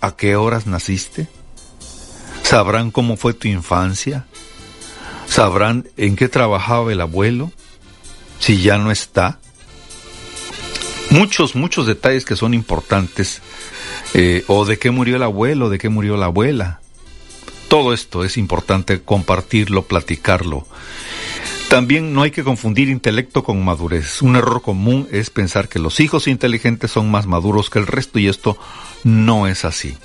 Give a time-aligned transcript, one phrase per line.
[0.00, 1.28] a qué horas naciste?
[2.42, 4.26] ¿Sabrán cómo fue tu infancia?
[5.26, 7.52] ¿Sabrán en qué trabajaba el abuelo?
[8.38, 9.38] Si ya no está.
[11.10, 13.42] Muchos, muchos detalles que son importantes.
[14.14, 16.80] Eh, o de qué murió el abuelo, de qué murió la abuela.
[17.68, 20.66] Todo esto es importante compartirlo, platicarlo.
[21.68, 24.22] También no hay que confundir intelecto con madurez.
[24.22, 28.18] Un error común es pensar que los hijos inteligentes son más maduros que el resto
[28.18, 28.58] y esto
[29.04, 29.96] no es así.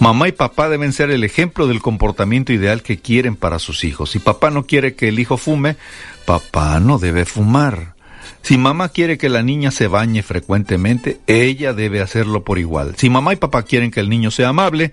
[0.00, 4.12] Mamá y papá deben ser el ejemplo del comportamiento ideal que quieren para sus hijos.
[4.12, 5.76] Si papá no quiere que el hijo fume,
[6.24, 7.94] papá no debe fumar.
[8.40, 12.94] Si mamá quiere que la niña se bañe frecuentemente, ella debe hacerlo por igual.
[12.96, 14.92] Si mamá y papá quieren que el niño sea amable,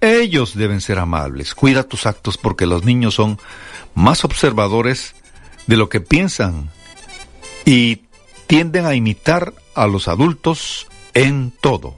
[0.00, 1.54] ellos deben ser amables.
[1.56, 3.38] Cuida tus actos porque los niños son
[3.94, 5.16] más observadores
[5.66, 6.70] de lo que piensan
[7.64, 8.02] y
[8.46, 11.96] tienden a imitar a los adultos en todo.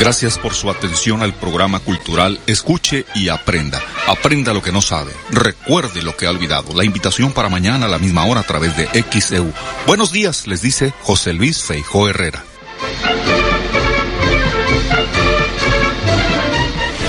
[0.00, 3.82] Gracias por su atención al programa cultural Escuche y Aprenda.
[4.06, 5.12] Aprenda lo que no sabe.
[5.30, 6.72] Recuerde lo que ha olvidado.
[6.72, 9.52] La invitación para mañana a la misma hora a través de XEU.
[9.86, 12.42] Buenos días, les dice José Luis Feijó Herrera.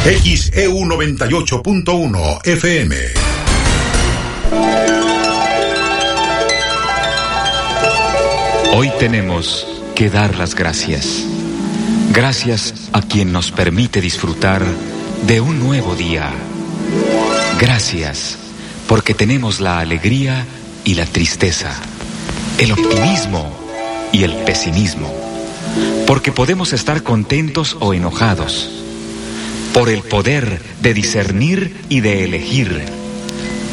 [0.04, 2.96] XEU 98.1 FM.
[8.74, 11.24] Hoy tenemos que dar las gracias.
[12.12, 14.66] Gracias a quien nos permite disfrutar
[15.28, 16.32] de un nuevo día.
[17.60, 18.40] Gracias
[18.88, 20.48] porque tenemos la alegría
[20.84, 21.80] y la tristeza,
[22.58, 23.56] el optimismo
[24.12, 25.14] y el pesimismo,
[26.08, 28.82] porque podemos estar contentos o enojados
[29.74, 32.84] por el poder de discernir y de elegir,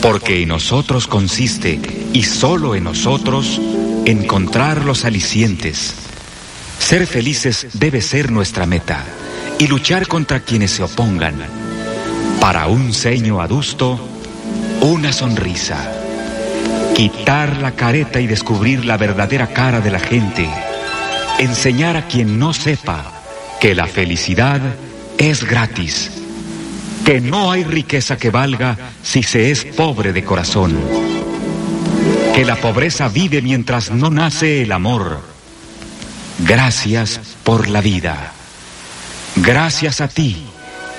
[0.00, 1.80] porque en nosotros consiste,
[2.12, 3.60] y solo en nosotros,
[4.04, 5.94] encontrar los alicientes.
[6.78, 9.04] Ser felices debe ser nuestra meta,
[9.58, 11.36] y luchar contra quienes se opongan.
[12.40, 13.98] Para un ceño adusto,
[14.80, 15.92] una sonrisa.
[16.94, 20.48] Quitar la careta y descubrir la verdadera cara de la gente.
[21.38, 23.12] Enseñar a quien no sepa
[23.60, 24.60] que la felicidad
[25.18, 26.10] es gratis,
[27.04, 30.78] que no hay riqueza que valga si se es pobre de corazón,
[32.34, 35.20] que la pobreza vive mientras no nace el amor.
[36.38, 38.32] Gracias por la vida.
[39.36, 40.46] Gracias a ti,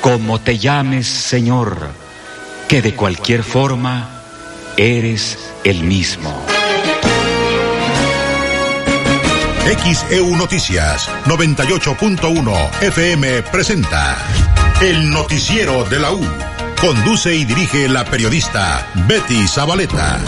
[0.01, 1.89] como te llames Señor,
[2.67, 4.21] que de cualquier forma
[4.77, 6.58] eres el mismo.
[9.69, 14.17] XEU Noticias 98.1 FM presenta
[14.81, 16.25] El Noticiero de la U.
[16.81, 20.19] Conduce y dirige la periodista Betty Zabaleta.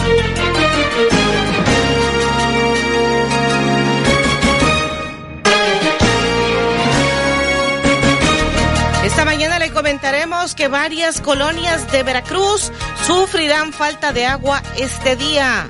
[9.04, 12.70] Esta mañana le comentaremos que varias colonias de Veracruz
[13.08, 15.68] sufrirán falta de agua este día.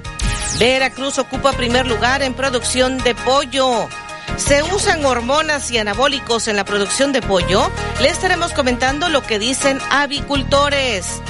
[0.59, 3.89] Veracruz ocupa primer lugar en producción de pollo.
[4.37, 7.71] ¿Se usan hormonas y anabólicos en la producción de pollo?
[8.01, 11.21] Le estaremos comentando lo que dicen avicultores.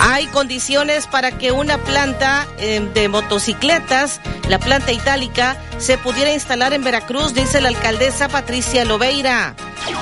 [0.00, 6.72] Hay condiciones para que una planta eh, de motocicletas, la planta itálica, se pudiera instalar
[6.72, 9.54] en Veracruz, dice la alcaldesa Patricia Lobeira.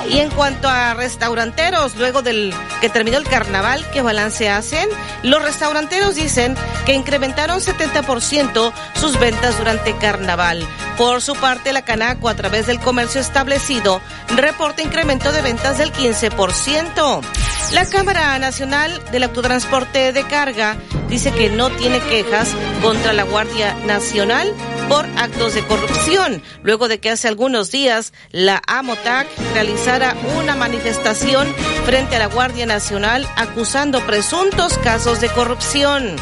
[0.09, 4.89] Y en cuanto a restauranteros, luego del que terminó el carnaval, ¿qué balance hacen?
[5.23, 10.67] Los restauranteros dicen que incrementaron 70% sus ventas durante carnaval.
[10.97, 14.01] Por su parte, la Canaco, a través del comercio establecido,
[14.35, 17.21] reporta incremento de ventas del 15%.
[17.69, 20.75] La Cámara Nacional del Autotransporte de Carga
[21.07, 22.49] dice que no tiene quejas
[22.81, 24.53] contra la Guardia Nacional
[24.89, 31.47] por actos de corrupción, luego de que hace algunos días la AMOTAC realizara una manifestación
[31.85, 36.17] frente a la Guardia Nacional acusando presuntos casos de corrupción.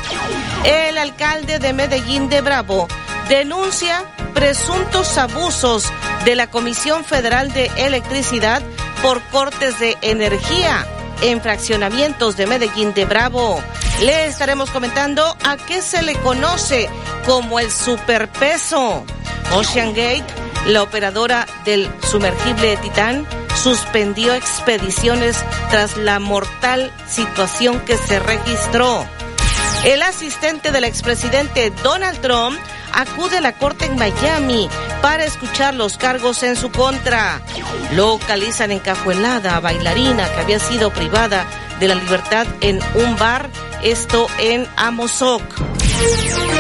[0.66, 2.88] El alcalde de Medellín de Bravo
[3.28, 4.04] denuncia
[4.36, 5.92] presuntos abusos
[6.26, 8.62] de la Comisión Federal de Electricidad
[9.02, 10.86] por cortes de energía
[11.22, 13.62] en fraccionamientos de Medellín de Bravo.
[14.02, 16.90] Le estaremos comentando a qué se le conoce
[17.26, 19.04] como el superpeso.
[19.54, 20.26] Ocean Gate,
[20.68, 23.28] la operadora del sumergible Titán,
[23.62, 25.38] suspendió expediciones
[25.70, 29.06] tras la mortal situación que se registró.
[29.84, 32.60] El asistente del expresidente Donald Trump
[32.94, 34.70] acude a la corte en Miami
[35.02, 37.42] para escuchar los cargos en su contra.
[37.96, 41.46] Localizan encajuelada a bailarina que había sido privada
[41.80, 43.50] de la libertad en un bar,
[43.84, 45.42] esto en Amozoc.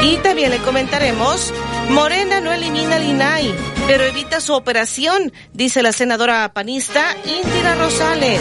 [0.04, 1.54] Y también le comentaremos
[1.90, 3.54] Morena no elimina al INAI,
[3.88, 8.40] pero evita su operación, dice la senadora panista Indira Rosales.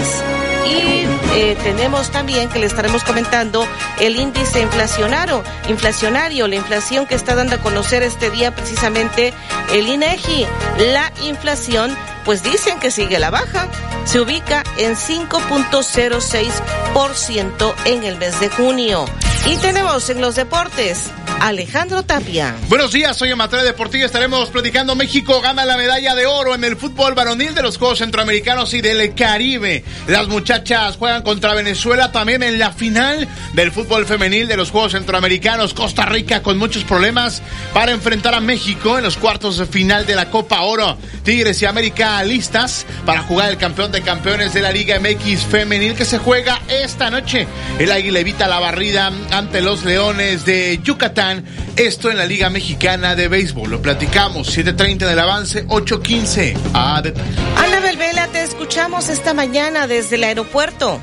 [0.69, 3.65] Y eh, tenemos también que le estaremos comentando
[4.01, 9.35] el índice inflacionario, inflacionario, la inflación que está dando a conocer este día precisamente
[9.73, 10.47] el INEGI.
[10.93, 13.69] La inflación, pues dicen que sigue la baja,
[14.05, 19.07] se ubica en 5.06% en el mes de junio.
[19.47, 22.57] Y tenemos en los deportes Alejandro Tapia.
[22.69, 24.05] Buenos días, soy Amateur Deportivo.
[24.05, 24.95] Estaremos platicando.
[24.97, 28.81] México gana la medalla de oro en el fútbol varonil de los Juegos Centroamericanos y
[28.81, 29.85] del Caribe.
[30.09, 34.93] Las muchachas juegan contra Venezuela también en la final del fútbol femenil de los Juegos
[34.93, 35.75] Centroamericanos.
[35.75, 37.41] Costa Rica con muchos problemas
[37.73, 40.99] para enfrentar a México en los cuartos de final de la Copa Oro.
[41.23, 45.95] Tigres y América listas para jugar el campeón de campeones de la Liga MX femenil
[45.95, 47.47] que se juega esta noche.
[47.79, 51.28] El Águila evita la barrida ante los Leones de Yucatán
[51.77, 53.71] esto en la Liga Mexicana de Béisbol.
[53.71, 56.57] Lo platicamos, 7.30 del avance, 8.15.
[56.75, 57.29] A detalle.
[57.57, 61.01] Ana Belvela, te escuchamos esta mañana desde el aeropuerto.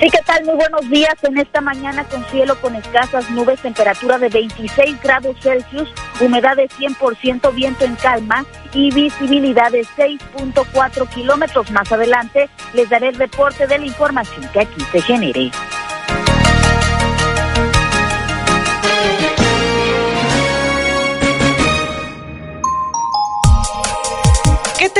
[0.00, 0.44] Sí, ¿qué tal?
[0.44, 1.14] Muy buenos días.
[1.22, 5.88] En esta mañana con cielo con escasas nubes, temperatura de 26 grados Celsius,
[6.20, 11.72] humedad de 100%, viento en calma y visibilidad de 6.4 kilómetros.
[11.72, 15.50] Más adelante les daré el reporte de la información que aquí se genere.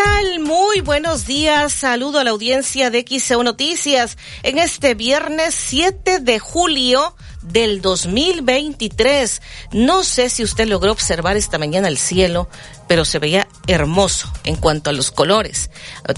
[0.05, 0.41] Tal?
[0.41, 1.73] Muy buenos días.
[1.73, 9.43] Saludo a la audiencia de XEU Noticias en este viernes 7 de julio del 2023.
[9.73, 12.49] No sé si usted logró observar esta mañana el cielo,
[12.87, 15.71] pero se veía hermoso en cuanto a los colores.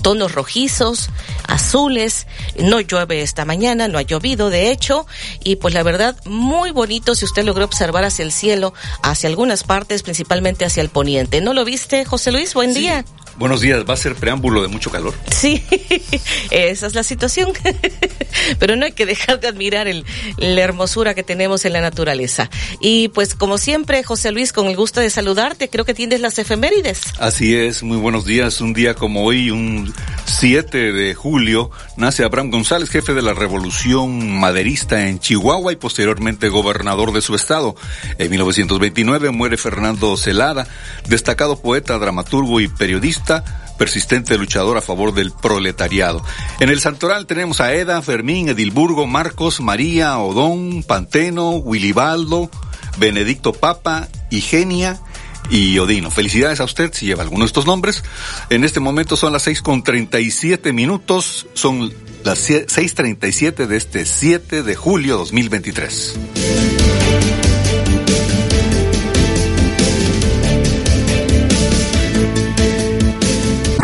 [0.03, 1.09] Tonos rojizos,
[1.47, 2.27] azules.
[2.59, 5.07] No llueve esta mañana, no ha llovido de hecho.
[5.43, 9.65] Y pues la verdad, muy bonito si usted logró observar hacia el cielo, hacia algunas
[9.65, 11.41] partes, principalmente hacia el poniente.
[11.41, 12.53] ¿No lo viste, José Luis?
[12.55, 12.81] Buen Sí.
[12.81, 13.05] día.
[13.41, 15.15] Buenos días, va a ser preámbulo de mucho calor.
[15.35, 15.65] Sí,
[16.51, 17.55] esa es la situación.
[18.59, 20.05] Pero no hay que dejar de admirar el,
[20.37, 22.51] la hermosura que tenemos en la naturaleza.
[22.83, 26.39] Y pues como siempre, José Luis, con el gusto de saludarte, creo que tienes las
[26.39, 27.01] efemérides.
[27.19, 28.61] Así es, muy buenos días.
[28.61, 29.91] Un día como hoy, un
[30.27, 36.51] 7 de julio, nace Abraham González, jefe de la revolución maderista en Chihuahua y posteriormente
[36.51, 37.75] gobernador de su estado.
[38.19, 40.67] En 1929 muere Fernando Celada,
[41.09, 43.30] destacado poeta, dramaturgo y periodista
[43.79, 46.23] persistente luchador a favor del proletariado.
[46.61, 52.51] En el Santoral tenemos a Eda, Fermín, Edilburgo, Marcos, María, Odón, Panteno, Wilibaldo,
[52.99, 55.01] Benedicto Papa, Igenia
[55.49, 56.11] y Odino.
[56.11, 58.05] Felicidades a usted si lleva alguno de estos nombres.
[58.51, 61.93] En este momento son las seis con treinta y siete minutos, son
[62.25, 66.19] las seis treinta y siete de este 7 de julio 2023.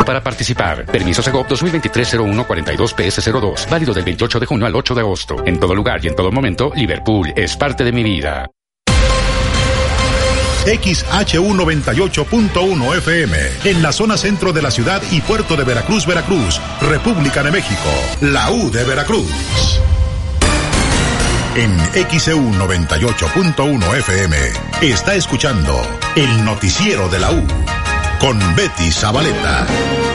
[0.07, 5.35] Para participar, permiso Segov 2023-0142-PS02, válido del 28 de junio al 8 de agosto.
[5.45, 8.49] En todo lugar y en todo momento, Liverpool es parte de mi vida.
[10.65, 17.43] XHU98.1 FM, en la zona centro de la ciudad y puerto de Veracruz, Veracruz, República
[17.43, 17.89] de México,
[18.21, 19.29] la U de Veracruz.
[21.57, 21.77] En
[22.07, 24.37] XEU 98.1 FM
[24.83, 25.75] está escuchando
[26.15, 27.45] el noticiero de la U
[28.19, 30.06] con Betty Zabaleta.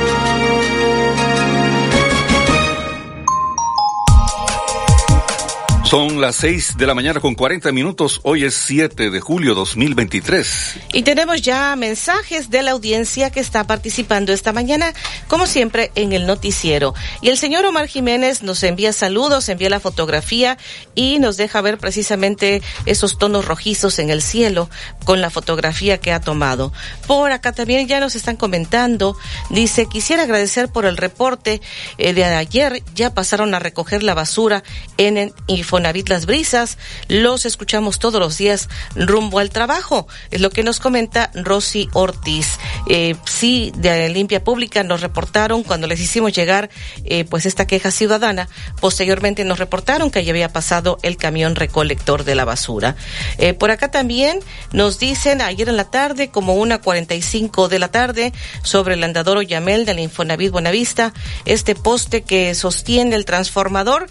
[5.92, 8.22] Son las 6 de la mañana con 40 minutos.
[8.22, 10.78] Hoy es 7 de julio 2023.
[10.94, 14.94] Y tenemos ya mensajes de la audiencia que está participando esta mañana,
[15.28, 16.94] como siempre, en el noticiero.
[17.20, 20.56] Y el señor Omar Jiménez nos envía saludos, envía la fotografía
[20.94, 24.70] y nos deja ver precisamente esos tonos rojizos en el cielo
[25.04, 26.72] con la fotografía que ha tomado.
[27.06, 29.14] Por acá también ya nos están comentando,
[29.50, 31.60] dice, quisiera agradecer por el reporte
[31.98, 34.62] eh, de ayer, ya pasaron a recoger la basura
[34.96, 35.34] en el
[35.82, 41.30] Las Brisas, los escuchamos todos los días rumbo al trabajo, es lo que nos comenta
[41.34, 42.58] Rosy Ortiz.
[42.88, 46.70] Eh, sí, de Limpia Pública nos reportaron cuando les hicimos llegar
[47.04, 48.48] eh, pues esta queja ciudadana,
[48.80, 52.94] posteriormente nos reportaron que ya había pasado el camión recolector de la basura.
[53.38, 54.38] Eh, por acá también
[54.72, 59.38] nos dicen ayer en la tarde, como una 45 de la tarde, sobre el andador
[59.38, 61.12] Oyamel del Infonavit Buenavista,
[61.44, 64.08] este poste que sostiene el transformador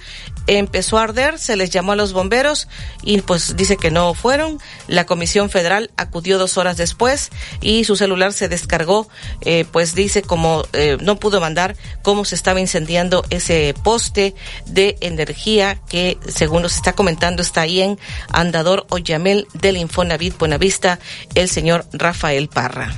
[0.47, 2.67] empezó a arder, se les llamó a los bomberos
[3.03, 4.59] y pues dice que no fueron.
[4.87, 7.29] La Comisión Federal acudió dos horas después
[7.61, 9.07] y su celular se descargó,
[9.41, 14.97] eh, pues dice como eh, no pudo mandar cómo se estaba incendiando ese poste de
[15.01, 17.99] energía que según nos está comentando está ahí en
[18.31, 20.99] Andador Oyamel del Infonavit Buenavista,
[21.35, 22.93] el señor Rafael Parra.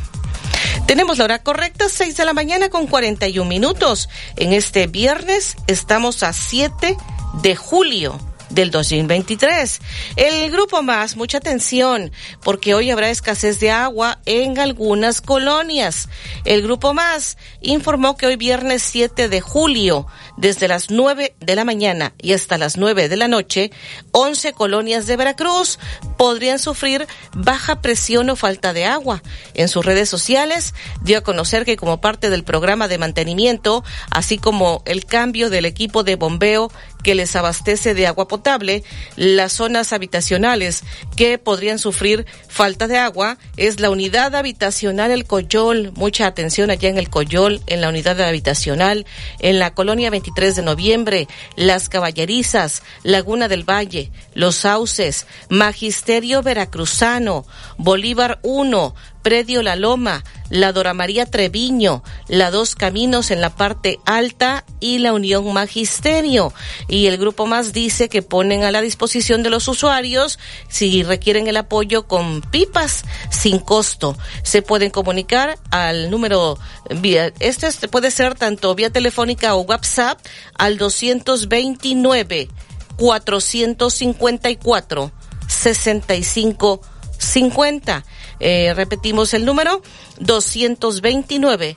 [0.86, 4.10] Tenemos la hora correcta, 6 de la mañana con 41 minutos.
[4.36, 6.98] En este viernes estamos a 7
[7.42, 8.20] de julio
[8.54, 9.82] del 2023.
[10.16, 12.12] El grupo más, mucha atención,
[12.44, 16.10] porque hoy habrá escasez de agua en algunas colonias.
[16.46, 21.66] El grupo más informó que hoy viernes 7 de julio, desde las 9 de la
[21.66, 23.72] mañana y hasta las 9 de la noche,
[24.12, 25.80] 11 colonias de Veracruz
[26.18, 29.22] podrían sufrir baja presión o falta de agua.
[29.54, 34.38] En sus redes sociales dio a conocer que como parte del programa de mantenimiento, así
[34.38, 36.72] como el cambio del equipo de bombeo
[37.04, 38.84] que les abastece de agua potable,
[39.18, 40.84] las zonas habitacionales
[41.16, 46.90] que podrían sufrir falta de agua es la unidad habitacional El Coyol, mucha atención allá
[46.90, 49.06] en El Coyol, en la unidad habitacional,
[49.40, 51.28] en la colonia 23 de noviembre,
[51.58, 57.46] Las Caballerizas, Laguna del Valle, Los Sauces, Magisterio Veracruzano,
[57.78, 64.00] Bolívar 1, Predio La Loma, la Dora María Treviño, la Dos Caminos en la parte
[64.06, 66.54] alta y la Unión Magisterio.
[66.88, 70.38] Y el grupo más dice que ponen a la disposición de los usuarios
[70.68, 74.16] si requieren el apoyo con pipas sin costo.
[74.44, 76.60] Se pueden comunicar al número
[77.00, 80.20] vía, este puede ser tanto vía telefónica o WhatsApp
[80.58, 82.50] al 229
[82.98, 85.12] 454
[85.48, 88.04] 6550
[88.40, 89.82] eh, repetimos el número,
[90.20, 91.76] 229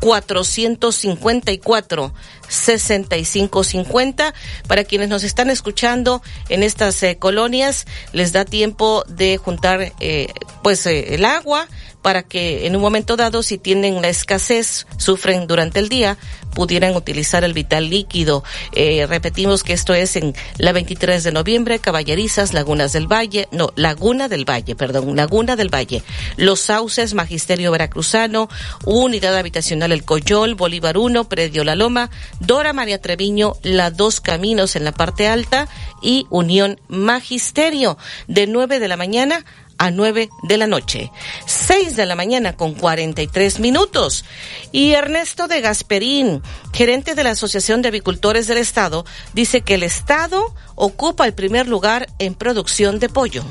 [0.00, 2.12] 454
[2.48, 4.34] 6550
[4.66, 10.28] para quienes nos están escuchando en estas eh, colonias les da tiempo de juntar eh,
[10.62, 11.68] pues eh, el agua
[12.02, 16.16] para que en un momento dado, si tienen la escasez, sufren durante el día,
[16.54, 18.44] pudieran utilizar el vital líquido.
[18.72, 23.72] Eh, repetimos que esto es en la 23 de noviembre, Caballerizas, Lagunas del Valle, no,
[23.76, 26.02] Laguna del Valle, perdón, Laguna del Valle,
[26.36, 28.48] Los Sauces, Magisterio Veracruzano,
[28.84, 34.76] Unidad Habitacional El Coyol, Bolívar 1, Predio La Loma, Dora María Treviño, La Dos Caminos
[34.76, 35.68] en la parte alta
[36.02, 39.44] y Unión Magisterio, de 9 de la mañana
[39.78, 41.10] a 9 de la noche.
[41.46, 44.24] 6 de la mañana con 43 minutos.
[44.72, 46.42] Y Ernesto de Gasperín,
[46.72, 51.68] gerente de la Asociación de Avicultores del Estado, dice que el Estado ocupa el primer
[51.68, 53.44] lugar en producción de pollo.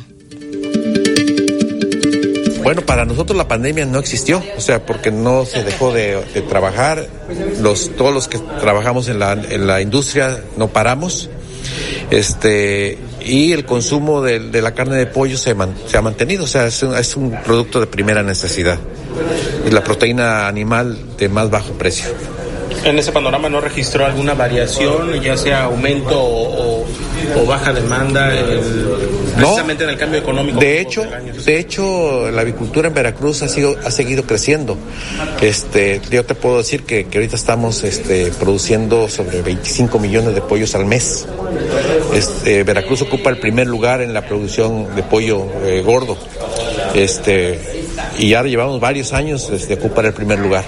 [2.68, 7.08] Bueno, para nosotros la pandemia no existió, o sea, porque no se dejó de, trabajar.
[7.62, 11.30] Los, todos los que trabajamos en la, en la industria no paramos.
[12.12, 15.56] Este, y el consumo de, la carne de pollo se,
[15.86, 18.78] se ha mantenido, o sea, es un, es un, producto de primera necesidad.
[19.66, 22.08] Y la proteína animal de más bajo precio.
[22.84, 26.86] ¿En ese panorama no registró alguna variación, ya sea aumento o,
[27.36, 28.32] o baja demanda
[29.36, 30.60] precisamente en el cambio económico?
[30.60, 31.04] De hecho,
[31.46, 34.78] de hecho, la avicultura en Veracruz ha sido, ha seguido creciendo.
[35.42, 40.42] Este, yo te puedo decir que, que ahorita estamos este, produciendo sobre 25 millones de
[40.42, 41.28] pollos al mes.
[42.14, 46.18] Este, Veracruz ocupa el primer lugar en la producción de pollo eh, gordo.
[46.94, 47.60] Este,
[48.18, 50.64] y ya llevamos varios años de ocupar el primer lugar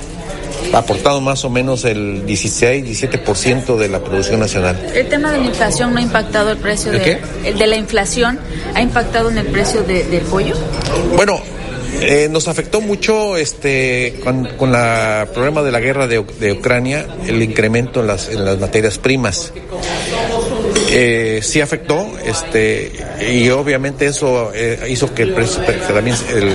[0.73, 4.79] aportado más o menos el 16-17% de la producción nacional.
[4.93, 7.19] ¿El tema de la inflación no ha impactado el precio de, qué?
[7.43, 8.39] El de la inflación
[8.73, 10.55] ha impactado en el precio del pollo?
[11.15, 11.41] Bueno,
[12.01, 17.05] eh, nos afectó mucho este con, con el problema de la guerra de, de, Ucrania,
[17.27, 19.51] el incremento en las, en las materias primas.
[20.91, 22.91] Eh, sí afectó, este,
[23.31, 26.51] y obviamente eso eh, hizo que el precio, también el,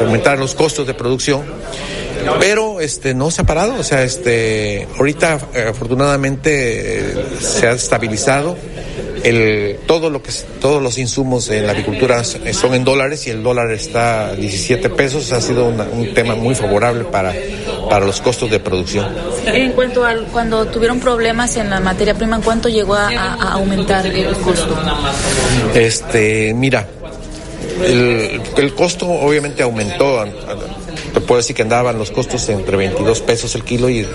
[0.00, 1.42] aumentaran los costos de producción
[2.38, 7.72] pero este no se ha parado, o sea, este ahorita eh, afortunadamente eh, se ha
[7.72, 8.56] estabilizado
[9.24, 13.42] el todo lo que todos los insumos en la agricultura son en dólares y el
[13.42, 17.32] dólar está a 17 pesos, ha sido un tema muy favorable para
[17.88, 19.06] para los costos de producción.
[19.46, 23.52] En cuanto a cuando tuvieron problemas en la materia prima, ¿en cuánto llegó a, a
[23.52, 24.74] aumentar el costo?
[25.74, 26.88] Este, mira,
[27.84, 30.24] el, el costo obviamente aumentó
[31.12, 34.06] te puedo decir que andaban los costos entre 22 pesos el kilo y,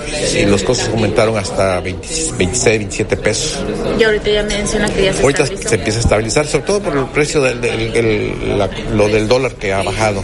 [0.46, 3.60] los costos aumentaron hasta 26, 27 pesos.
[4.00, 6.98] Y ahorita ya menciona que ya se Ahorita se empieza a estabilizar, sobre todo por
[6.98, 8.34] el precio del,
[8.94, 10.24] lo del dólar que ha bajado.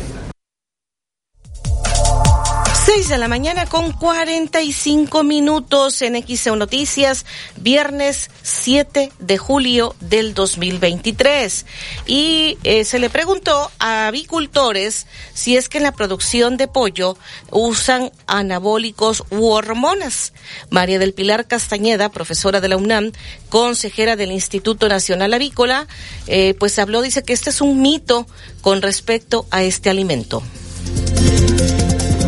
[2.96, 10.36] 6 de la mañana con 45 minutos en XEU Noticias, viernes 7 de julio del
[10.36, 11.66] 2023.
[12.06, 17.18] Y eh, se le preguntó a avicultores si es que en la producción de pollo
[17.50, 20.32] usan anabólicos u hormonas.
[20.70, 23.12] María del Pilar Castañeda, profesora de la UNAM,
[23.50, 25.88] consejera del Instituto Nacional Avícola,
[26.28, 28.28] eh, pues habló, dice que este es un mito
[28.62, 30.44] con respecto a este alimento.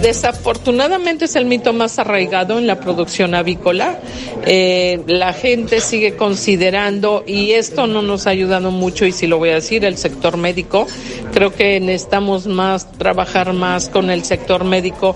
[0.05, 3.99] Desafortunadamente es el mito más arraigado en la producción avícola.
[4.45, 9.39] Eh, la gente sigue considerando, y esto no nos ha ayudado mucho, y si lo
[9.39, 10.85] voy a decir, el sector médico.
[11.33, 15.15] Creo que necesitamos más, trabajar más con el sector médico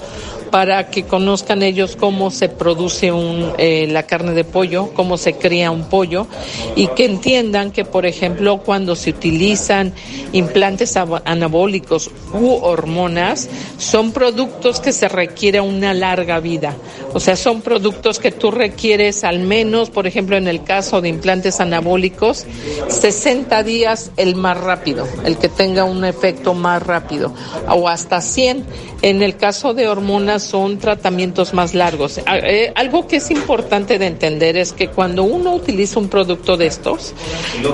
[0.51, 3.12] para que conozcan ellos cómo se produce
[3.58, 6.27] eh, la carne de pollo, cómo se cría un pollo
[6.75, 9.94] y que entiendan que, por ejemplo, cuando se utilizan
[10.34, 16.75] implantes anabólicos u hormonas, son productos que se requiere una larga vida.
[17.13, 21.10] O sea, son productos que tú requieres al menos, por ejemplo, en el caso de
[21.10, 22.46] implantes anabólicos,
[22.88, 27.34] 60 días el más rápido, el que tenga un efecto más rápido,
[27.68, 28.65] o hasta 100.
[29.01, 32.19] En el caso de hormonas, son tratamientos más largos.
[32.25, 36.58] Ah, eh, algo que es importante de entender es que cuando uno utiliza un producto
[36.58, 37.13] de estos,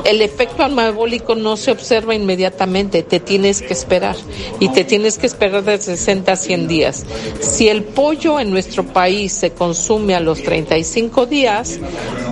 [0.06, 4.16] el efecto anabólico no se observa inmediatamente, te tienes que esperar
[4.60, 7.06] y te tienes que esperar de 60 a 100 días.
[7.40, 11.80] Si el pollo en nuestro país se consume a los 35 días,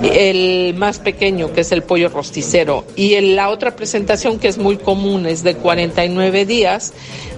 [0.01, 4.77] el más pequeño, que es el pollo rosticero, y la otra presentación que es muy
[4.77, 6.93] común es de 49 días,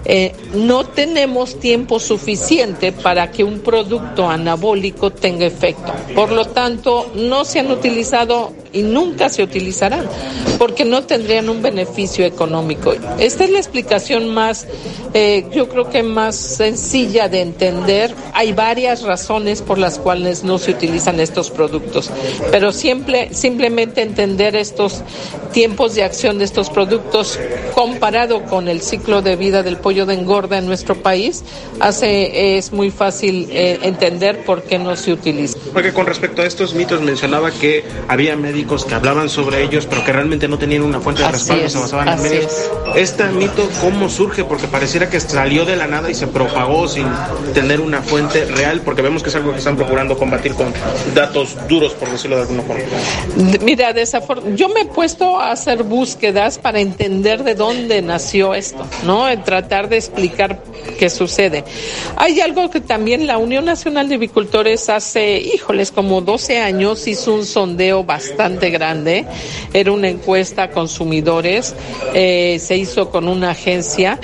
[0.05, 5.91] eh, no tenemos tiempo suficiente para que un producto anabólico tenga efecto.
[6.13, 10.07] Por lo tanto, no se han utilizado y nunca se utilizarán
[10.59, 12.93] porque no tendrían un beneficio económico.
[13.19, 14.67] Esta es la explicación más,
[15.13, 18.13] eh, yo creo que más sencilla de entender.
[18.33, 22.11] Hay varias razones por las cuales no se utilizan estos productos,
[22.51, 25.01] pero siempre, simplemente entender estos
[25.53, 27.39] tiempos de acción de estos productos
[27.73, 31.43] comparado con el ciclo de vida del pollo de engorda en nuestro país,
[31.79, 35.57] hace, es muy fácil eh, entender por qué no se utiliza.
[35.71, 40.03] Porque con respecto a estos mitos mencionaba que había médicos que hablaban sobre ellos, pero
[40.03, 42.71] que realmente no tenían una fuente de respaldo, se basaban en medios.
[42.95, 44.43] Este mito, ¿cómo surge?
[44.43, 47.05] Porque pareciera que salió de la nada y se propagó sin
[47.53, 50.73] tener una fuente real, porque vemos que es algo que están procurando combatir con
[51.13, 52.83] datos duros, por decirlo de alguna forma.
[53.61, 53.93] Mira,
[54.55, 59.27] yo me he puesto a hacer búsquedas para entender de dónde nació esto, ¿no?
[59.43, 60.61] tratar de explicar
[60.97, 61.63] qué sucede.
[62.15, 67.33] Hay algo que también la Unión Nacional de Avicultores hace, híjoles, como 12 años hizo
[67.33, 69.25] un sondeo bastante grande.
[69.73, 71.75] Era una encuesta a consumidores,
[72.13, 74.19] eh, se hizo con una agencia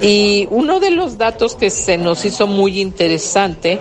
[0.00, 3.78] y uno de los datos que se nos hizo muy interesante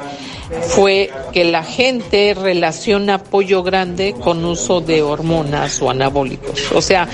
[0.61, 6.71] fue que la gente relaciona pollo grande con uso de hormonas o anabólicos.
[6.73, 7.07] O sea,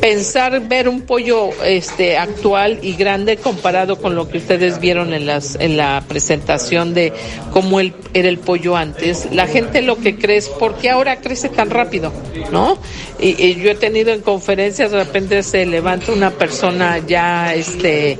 [0.00, 5.26] pensar ver un pollo este actual y grande comparado con lo que ustedes vieron en
[5.26, 7.12] las en la presentación de
[7.52, 11.48] cómo era el pollo antes, la gente lo que cree es por qué ahora crece
[11.48, 12.12] tan rápido,
[12.50, 12.78] ¿no?
[13.18, 18.18] Y, yo he tenido en conferencias de repente se levanta una persona ya este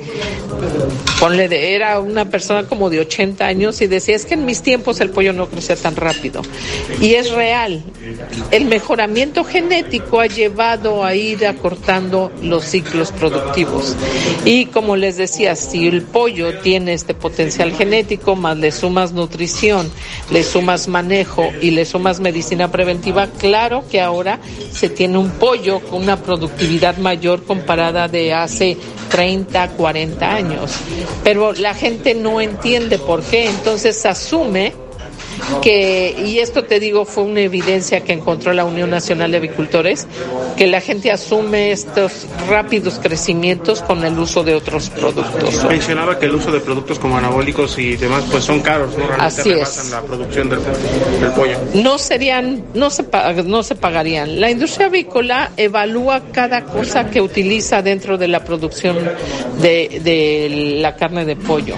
[1.19, 5.01] ponle de era una persona como de 80 años y decía es que en tiempos
[5.01, 6.43] el pollo no crecía tan rápido.
[7.01, 7.83] Y es real.
[8.51, 13.97] El mejoramiento genético ha llevado a ir acortando los ciclos productivos.
[14.45, 19.91] Y como les decía, si el pollo tiene este potencial genético, más le sumas nutrición,
[20.31, 24.41] le sumas manejo y le sumas medicina preventiva, claro que ahora
[24.73, 28.77] se tiene un pollo con una productividad mayor comparada de hace
[29.11, 30.73] 30, 40 años.
[31.23, 34.73] Pero la gente no entiende por qué, entonces asume 控没
[35.63, 40.07] que, y esto te digo, fue una evidencia que encontró la Unión Nacional de Avicultores,
[40.57, 45.65] que la gente asume estos rápidos crecimientos con el uso de otros productos.
[45.65, 49.07] Mencionaba que el uso de productos como anabólicos y demás pues son caros, ¿no?
[49.07, 49.91] Realmente Así es.
[49.91, 50.61] la producción del,
[51.37, 51.59] pollo.
[51.75, 53.05] No serían, no se,
[53.45, 54.41] no se pagarían.
[54.41, 58.97] La industria avícola evalúa cada cosa que utiliza dentro de la producción
[59.61, 61.77] de, de la carne de pollo.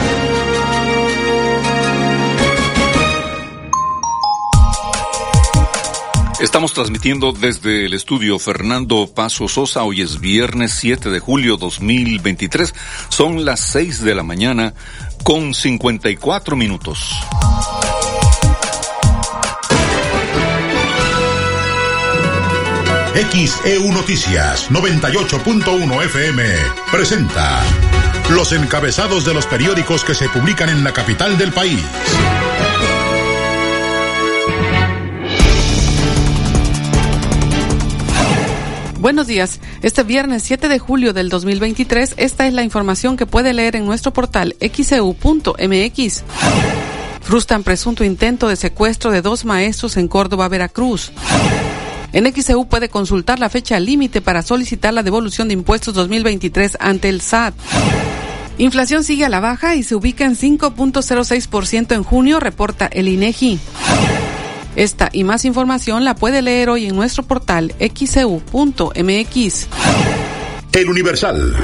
[6.40, 9.84] Estamos transmitiendo desde el estudio Fernando Paso Sosa.
[9.84, 12.74] Hoy es viernes 7 de julio 2023.
[13.08, 14.74] Son las 6 de la mañana
[15.22, 17.10] con 54 minutos.
[23.14, 26.44] XEU Noticias 98.1 FM
[26.90, 27.62] presenta
[28.30, 31.80] los encabezados de los periódicos que se publican en la capital del país.
[39.04, 39.60] Buenos días.
[39.82, 43.84] Este viernes 7 de julio del 2023, esta es la información que puede leer en
[43.84, 46.24] nuestro portal xeu.mx.
[47.20, 51.12] Frustran presunto intento de secuestro de dos maestros en Córdoba, Veracruz.
[52.14, 57.10] En XEU puede consultar la fecha límite para solicitar la devolución de impuestos 2023 ante
[57.10, 57.52] el SAT.
[58.56, 63.60] Inflación sigue a la baja y se ubica en 5.06% en junio, reporta el INEGI.
[64.76, 69.68] Esta y más información la puede leer hoy en nuestro portal xcu.mx.
[70.72, 71.54] El Universal.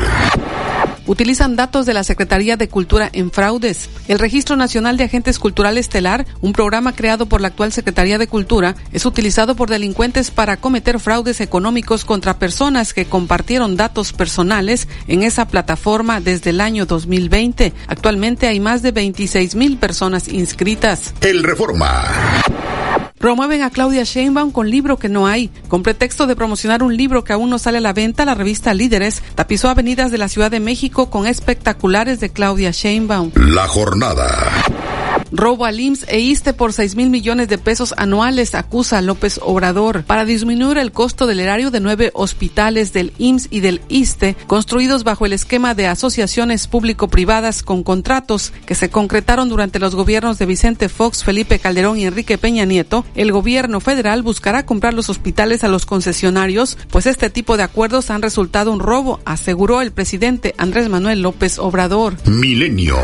[1.06, 3.88] Utilizan datos de la Secretaría de Cultura en fraudes.
[4.08, 8.26] El Registro Nacional de Agentes Culturales Estelar, un programa creado por la actual Secretaría de
[8.26, 14.88] Cultura, es utilizado por delincuentes para cometer fraudes económicos contra personas que compartieron datos personales
[15.08, 17.72] en esa plataforma desde el año 2020.
[17.86, 21.14] Actualmente hay más de 26 mil personas inscritas.
[21.20, 22.04] El Reforma.
[23.20, 25.50] Promueven a Claudia Sheinbaum con libro que no hay.
[25.68, 28.72] Con pretexto de promocionar un libro que aún no sale a la venta, la revista
[28.72, 33.32] Líderes tapizó avenidas de la Ciudad de México con espectaculares de Claudia Sheinbaum.
[33.34, 34.26] La jornada.
[35.32, 40.04] Robo al IMSS e ISTE por 6 mil millones de pesos anuales, acusa López Obrador,
[40.04, 45.04] para disminuir el costo del erario de nueve hospitales del IMSS y del ISTE, construidos
[45.04, 50.46] bajo el esquema de asociaciones público-privadas con contratos que se concretaron durante los gobiernos de
[50.46, 53.04] Vicente Fox, Felipe Calderón y Enrique Peña Nieto.
[53.14, 58.10] El gobierno federal buscará comprar los hospitales a los concesionarios, pues este tipo de acuerdos
[58.10, 62.16] han resultado un robo, aseguró el presidente Andrés Manuel López Obrador.
[62.26, 62.96] Milenio.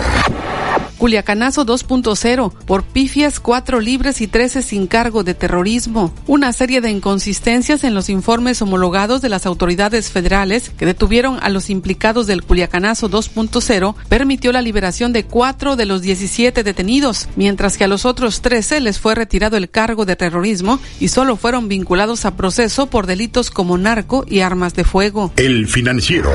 [0.99, 6.15] Culiacanazo 2.0, por pifias, cuatro libres y 13 sin cargo de terrorismo.
[6.27, 11.49] Una serie de inconsistencias en los informes homologados de las autoridades federales que detuvieron a
[11.49, 17.77] los implicados del Culiacanazo 2.0 permitió la liberación de cuatro de los 17 detenidos, mientras
[17.77, 21.69] que a los otros 13 les fue retirado el cargo de terrorismo y solo fueron
[21.69, 25.33] vinculados a proceso por delitos como narco y armas de fuego.
[25.37, 26.31] El financiero.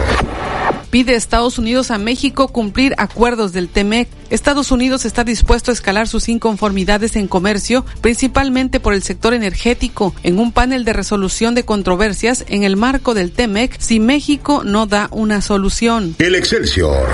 [0.91, 4.09] Pide Estados Unidos a México cumplir acuerdos del TEMEC.
[4.29, 10.13] Estados Unidos está dispuesto a escalar sus inconformidades en comercio, principalmente por el sector energético,
[10.23, 14.85] en un panel de resolución de controversias en el marco del TEMEC si México no
[14.85, 16.13] da una solución.
[16.19, 17.07] El Excelsior.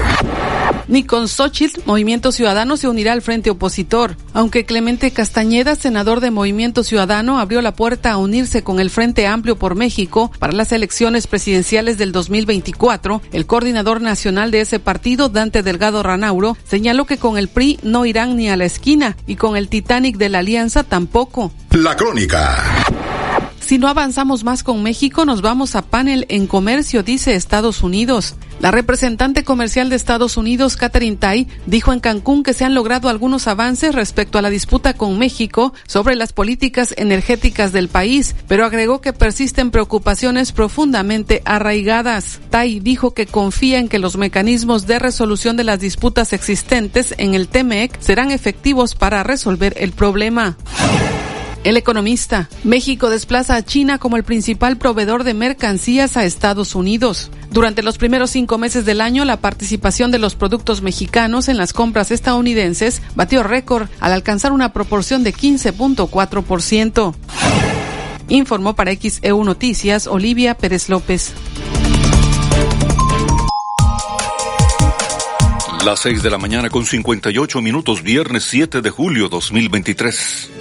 [0.88, 4.16] Ni con Xochitl, Movimiento Ciudadano se unirá al frente opositor.
[4.34, 9.28] Aunque Clemente Castañeda, senador de Movimiento Ciudadano, abrió la puerta a unirse con el Frente
[9.28, 15.30] Amplio por México para las elecciones presidenciales del 2024, el coordinador nacional de ese partido,
[15.30, 19.36] Dante Delgado Ranauro, señaló que con el PRI no irán ni a la esquina y
[19.36, 21.52] con el Titanic de la Alianza tampoco.
[21.72, 22.64] La crónica.
[23.68, 28.36] Si no avanzamos más con México, nos vamos a panel en comercio, dice Estados Unidos.
[28.62, 33.10] La representante comercial de Estados Unidos, Catherine Tai, dijo en Cancún que se han logrado
[33.10, 38.64] algunos avances respecto a la disputa con México sobre las políticas energéticas del país, pero
[38.64, 42.40] agregó que persisten preocupaciones profundamente arraigadas.
[42.50, 47.34] Tai dijo que confía en que los mecanismos de resolución de las disputas existentes en
[47.34, 50.56] el TEMEC serán efectivos para resolver el problema.
[51.64, 52.50] El economista.
[52.64, 57.30] México desplaza a China como el principal proveedor de mercancías a Estados Unidos.
[57.52, 61.74] Durante los primeros cinco meses del año, la participación de los productos mexicanos en las
[61.74, 67.16] compras estadounidenses batió récord al alcanzar una proporción de 15.4%.
[68.30, 71.34] Informó para XEU Noticias Olivia Pérez López.
[75.86, 80.52] Las 6 de la mañana con 58 minutos, viernes 7 de julio 2023.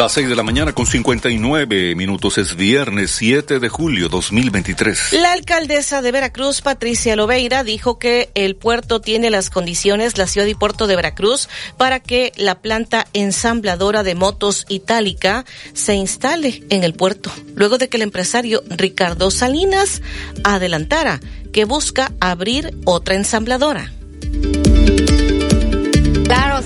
[0.00, 5.12] Las 6 de la mañana con 59 minutos es viernes 7 de julio 2023.
[5.12, 10.46] La alcaldesa de Veracruz, Patricia Loveira, dijo que el puerto tiene las condiciones, la ciudad
[10.46, 16.82] y puerto de Veracruz, para que la planta ensambladora de motos itálica se instale en
[16.82, 20.00] el puerto, luego de que el empresario Ricardo Salinas
[20.44, 21.20] adelantara
[21.52, 23.92] que busca abrir otra ensambladora.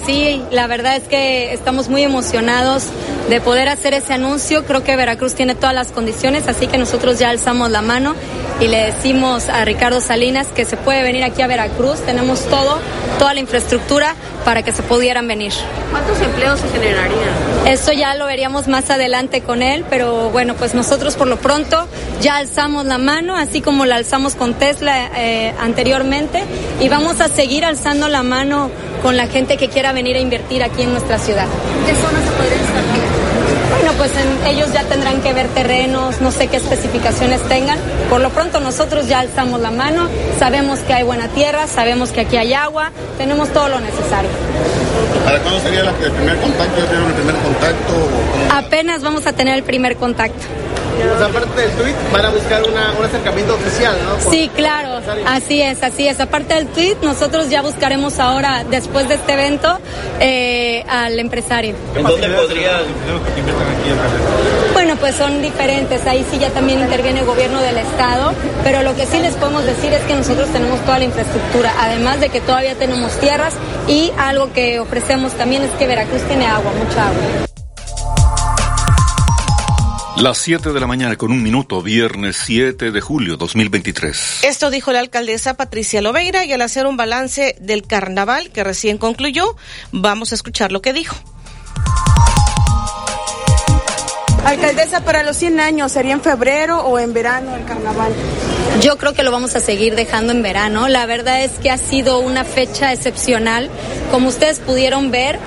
[0.06, 2.84] Sí, la verdad es que estamos muy emocionados
[3.28, 4.64] de poder hacer ese anuncio.
[4.64, 8.14] Creo que Veracruz tiene todas las condiciones, así que nosotros ya alzamos la mano
[8.60, 12.00] y le decimos a Ricardo Salinas que se puede venir aquí a Veracruz.
[12.00, 12.78] Tenemos todo,
[13.18, 15.52] toda la infraestructura para que se pudieran venir.
[15.90, 17.66] ¿Cuántos empleos se generarían?
[17.66, 21.88] Eso ya lo veríamos más adelante con él, pero bueno, pues nosotros por lo pronto
[22.20, 26.44] ya alzamos la mano, así como la alzamos con Tesla eh, anteriormente,
[26.80, 28.70] y vamos a seguir alzando la mano
[29.02, 31.46] con la gente que quiera venir a invertir aquí en nuestra ciudad.
[31.86, 33.24] ¿Qué zona se podría estar
[33.70, 34.12] bueno, pues
[34.46, 37.78] ellos ya tendrán que ver terrenos, no sé qué especificaciones tengan.
[38.08, 42.20] Por lo pronto nosotros ya alzamos la mano, sabemos que hay buena tierra, sabemos que
[42.20, 44.30] aquí hay agua, tenemos todo lo necesario.
[45.24, 46.76] ¿Para cuándo sería el primer contacto?
[46.78, 47.94] ¿Ya el primer contacto?
[48.54, 50.46] Apenas vamos a tener el primer contacto.
[51.14, 54.30] O sea, aparte del tweet, van a buscar una, un acercamiento oficial, ¿no?
[54.30, 56.20] sí, claro, así es, así es.
[56.20, 59.78] Aparte del tweet, nosotros ya buscaremos ahora, después de este evento,
[60.20, 61.74] eh, al empresario.
[61.96, 62.80] ¿En dónde podría
[64.72, 66.06] bueno, pues son diferentes.
[66.06, 69.64] Ahí sí ya también interviene el gobierno del estado, pero lo que sí les podemos
[69.64, 73.54] decir es que nosotros tenemos toda la infraestructura, además de que todavía tenemos tierras
[73.88, 77.53] y algo que ofrecemos también es que Veracruz tiene agua, mucha agua.
[80.16, 84.44] Las 7 de la mañana con un minuto, viernes 7 de julio 2023.
[84.44, 88.96] Esto dijo la alcaldesa Patricia Loveira y al hacer un balance del carnaval que recién
[88.96, 89.56] concluyó,
[89.90, 91.16] vamos a escuchar lo que dijo.
[94.44, 98.12] Alcaldesa, para los 100 años, ¿sería en febrero o en verano el carnaval?
[98.82, 100.88] Yo creo que lo vamos a seguir dejando en verano.
[100.88, 103.70] La verdad es que ha sido una fecha excepcional.
[104.10, 105.38] Como ustedes pudieron ver,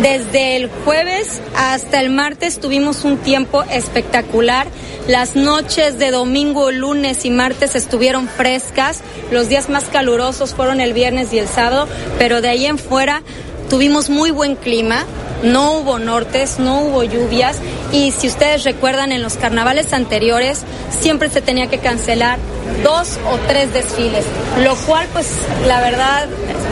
[0.00, 4.68] desde el jueves hasta el martes tuvimos un tiempo espectacular.
[5.06, 9.02] Las noches de domingo, lunes y martes estuvieron frescas.
[9.30, 11.88] Los días más calurosos fueron el viernes y el sábado,
[12.18, 13.22] pero de ahí en fuera
[13.68, 15.04] tuvimos muy buen clima
[15.42, 17.58] no hubo nortes, no hubo lluvias
[17.92, 20.62] y si ustedes recuerdan en los carnavales anteriores
[20.98, 22.38] siempre se tenía que cancelar
[22.82, 24.24] dos o tres desfiles,
[24.62, 25.28] lo cual pues
[25.66, 26.26] la verdad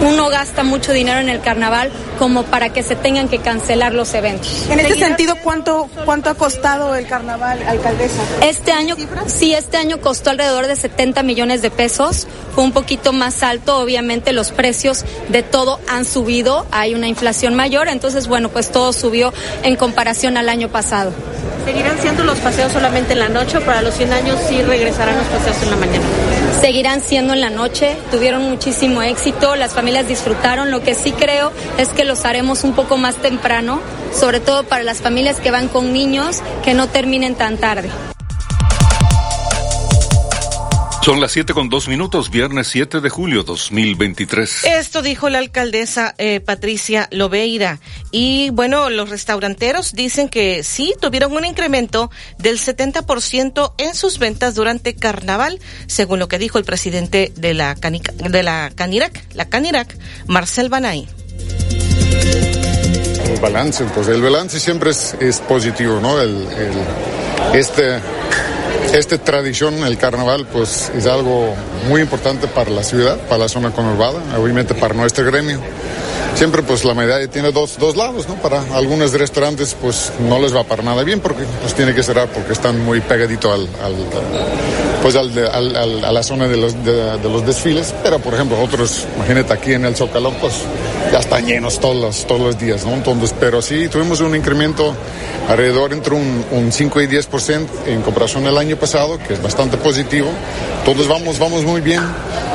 [0.07, 4.15] uno gasta mucho dinero en el carnaval como para que se tengan que cancelar los
[4.15, 4.67] eventos.
[4.71, 8.23] En este sentido, ¿cuánto, cuánto ha costado el carnaval, alcaldesa?
[8.43, 13.13] Este año, sí, este año costó alrededor de 70 millones de pesos, fue un poquito
[13.13, 18.51] más alto, obviamente los precios de todo han subido, hay una inflación mayor, entonces bueno,
[18.51, 21.13] pues todo subió en comparación al año pasado.
[21.65, 25.17] ¿Seguirán siendo los paseos solamente en la noche o para los 100 años sí regresarán
[25.17, 26.05] los paseos en la mañana?
[26.61, 30.71] Seguirán siendo en la noche, tuvieron muchísimo éxito, las familias disfrutaron.
[30.71, 33.81] Lo que sí creo es que los haremos un poco más temprano,
[34.13, 37.89] sobre todo para las familias que van con niños, que no terminen tan tarde.
[41.05, 44.65] Son las 7 con dos minutos, viernes 7 de julio 2023.
[44.65, 47.79] Esto dijo la alcaldesa eh, Patricia Lobeira.
[48.11, 54.55] Y bueno, los restauranteros dicen que sí tuvieron un incremento del 70% en sus ventas
[54.55, 59.95] durante carnaval, según lo que dijo el presidente de la, de la Canirac, la Canirac,
[60.27, 61.07] Marcel Banay.
[63.27, 66.19] El balance, pues el balance siempre es, es positivo, ¿no?
[66.19, 68.01] El, el, este
[68.93, 71.55] esta tradición, el carnaval, pues es algo
[71.89, 75.59] muy importante para la ciudad, para la zona conurbada, obviamente para nuestro gremio.
[76.35, 78.35] Siempre pues la medalla tiene dos, dos lados, ¿no?
[78.35, 82.29] Para algunos restaurantes pues no les va para nada bien porque pues tiene que cerrar
[82.29, 83.69] porque están muy pegaditos al,
[85.01, 89.07] pues al, al, a la zona de los, de, los desfiles, pero por ejemplo otros,
[89.17, 90.55] imagínate aquí en el Zócalo, pues
[91.13, 92.95] ya están llenos todos los, todos los días, ¿no?
[92.95, 94.95] Entonces, pero sí tuvimos un incremento
[95.49, 99.77] alrededor entre un, un 5 y 10% en comparación al año pasado, que es bastante
[99.77, 100.29] positivo.
[100.85, 102.03] Todos vamos, vamos muy bien,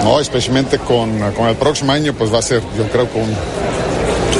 [0.03, 0.19] ¿no?
[0.19, 3.23] Especialmente con, con el próximo año, pues va a ser, yo creo, con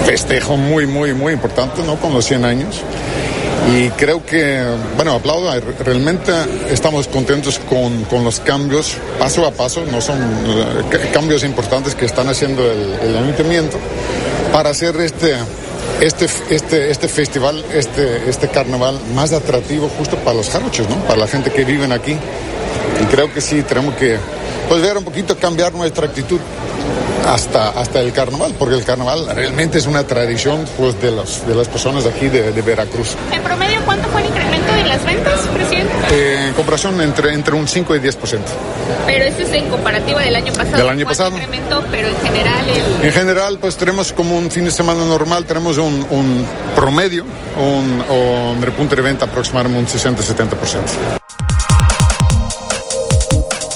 [0.10, 1.96] festejo muy, muy, muy importante, ¿no?
[1.98, 2.82] Con los 100 años.
[3.72, 5.52] Y creo que, bueno, aplaudo,
[5.86, 6.32] realmente
[6.72, 12.06] estamos contentos con, con los cambios paso a paso, no son uh, cambios importantes que
[12.06, 13.78] están haciendo el, el ayuntamiento
[14.52, 15.36] para hacer este,
[16.02, 20.96] este, este, este festival, este, este carnaval más atractivo justo para los jarochos, ¿no?
[21.04, 22.18] Para la gente que viven aquí.
[23.00, 24.18] Y creo que sí, tenemos que
[24.68, 26.40] pues, ver un poquito, cambiar nuestra actitud
[27.28, 31.56] hasta, hasta el carnaval, porque el carnaval realmente es una tradición pues, de, los, de
[31.56, 33.16] las personas aquí de, de Veracruz.
[33.32, 35.94] ¿En promedio cuánto fue el incremento en las ventas, presidente?
[36.12, 38.16] Eh, en comparación entre, entre un 5 y 10%.
[39.06, 40.78] Pero eso es en comparativa del año pasado.
[40.78, 41.32] Del año pasado.
[41.32, 42.70] incremento, pero en general...
[42.70, 43.06] El...
[43.06, 47.26] En general, pues tenemos como un fin de semana normal, tenemos un, un promedio,
[47.58, 51.19] un, un repunte de venta aproximadamente un 60-70%.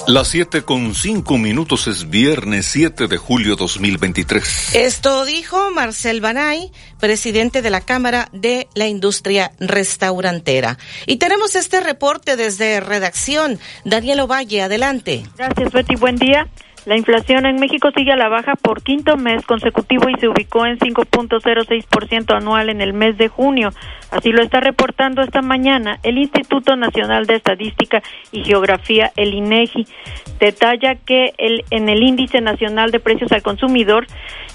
[0.05, 4.75] Las 7 con 5 minutos es viernes 7 de julio 2023.
[4.75, 10.77] Esto dijo Marcel Banay, presidente de la Cámara de la Industria Restaurantera.
[11.07, 13.59] Y tenemos este reporte desde redacción.
[13.85, 15.23] Daniel Ovalle, adelante.
[15.37, 15.95] Gracias, Betty.
[15.95, 16.49] Buen día.
[16.85, 20.65] La inflación en México sigue a la baja por quinto mes consecutivo y se ubicó
[20.65, 23.69] en 5.06% anual en el mes de junio.
[24.11, 29.87] Así lo está reportando esta mañana el Instituto Nacional de Estadística y Geografía, el INEGI.
[30.39, 34.05] Detalla que el, en el Índice Nacional de Precios al Consumidor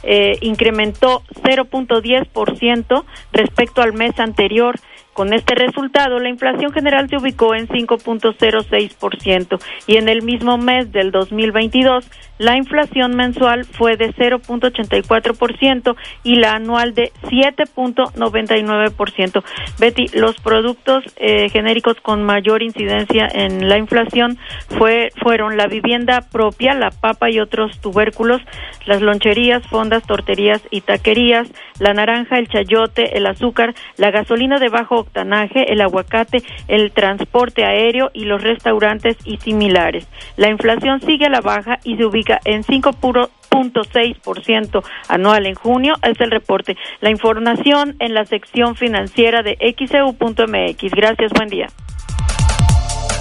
[0.02, 4.76] eh, incrementó 0.10% respecto al mes anterior.
[5.18, 10.92] Con este resultado, la inflación general se ubicó en 5.06% y en el mismo mes
[10.92, 19.42] del 2022, la inflación mensual fue de 0.84% y la anual de 7.99%.
[19.80, 24.38] Betty, los productos eh, genéricos con mayor incidencia en la inflación
[24.78, 28.40] fue, fueron la vivienda propia, la papa y otros tubérculos,
[28.86, 31.48] las loncherías, fondas, torterías y taquerías,
[31.80, 37.64] la naranja, el chayote, el azúcar, la gasolina de bajo octanaje, el aguacate, el transporte
[37.64, 40.06] aéreo y los restaurantes y similares.
[40.36, 45.94] La inflación sigue a la baja y se ubica en 5.6% anual en junio.
[46.02, 46.76] Es el reporte.
[47.00, 50.92] La información en la sección financiera de xeu.mx.
[50.92, 51.66] Gracias, buen día.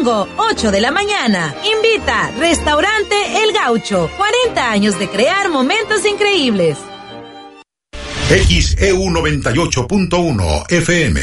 [0.02, 1.54] Domingo, 8 de la mañana.
[1.64, 4.10] Invita Restaurante El Gaucho.
[4.16, 6.76] 40 años de crear momentos increíbles.
[8.28, 11.20] XEU 98.1 FM.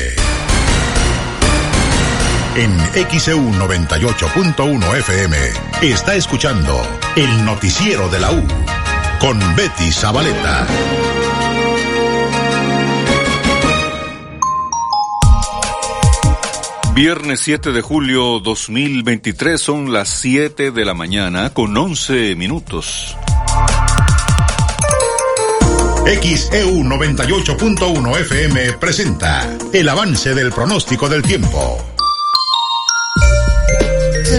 [2.56, 2.80] En
[3.20, 5.38] XEU 98.1 FM
[5.82, 6.82] está escuchando
[7.18, 8.48] el noticiero de la U
[9.20, 10.66] con Betty Zabaleta.
[17.00, 23.16] Viernes 7 de julio 2023 son las 7 de la mañana con 11 minutos.
[26.04, 31.78] XEU 98.1 FM presenta el avance del pronóstico del tiempo.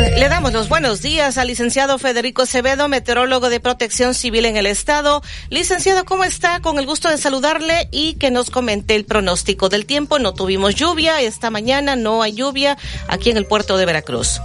[0.01, 4.65] Le damos los buenos días al licenciado Federico Acevedo, meteorólogo de protección civil en el
[4.65, 5.21] estado.
[5.51, 6.61] Licenciado, ¿cómo está?
[6.61, 10.19] Con el gusto de saludarle y que nos comente el pronóstico del tiempo.
[10.19, 12.79] No tuvimos lluvia esta mañana, no hay lluvia
[13.09, 14.41] aquí en el puerto de Veracruz.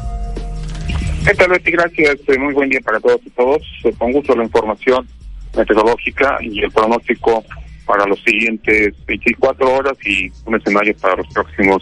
[1.25, 1.71] ¿Qué tal, Betty?
[1.71, 2.17] Gracias.
[2.27, 3.61] Eh, muy buen día para todos y todos.
[3.85, 5.07] Eh, con gusto la información
[5.55, 7.45] meteorológica y el pronóstico
[7.85, 11.81] para los siguientes 24 horas y un escenario para los próximos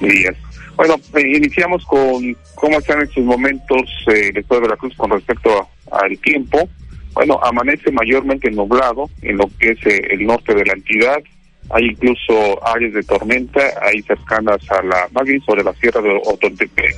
[0.00, 0.34] días.
[0.76, 5.10] Bueno, eh, iniciamos con cómo están en estos momentos eh, el estado de Veracruz con
[5.10, 6.68] respecto al tiempo.
[7.12, 11.22] Bueno, amanece mayormente nublado en lo que es eh, el norte de la entidad.
[11.70, 16.20] Hay incluso áreas de tormenta, ahí cercanas a la, más bien sobre la sierra de
[16.24, 16.96] Otontepec.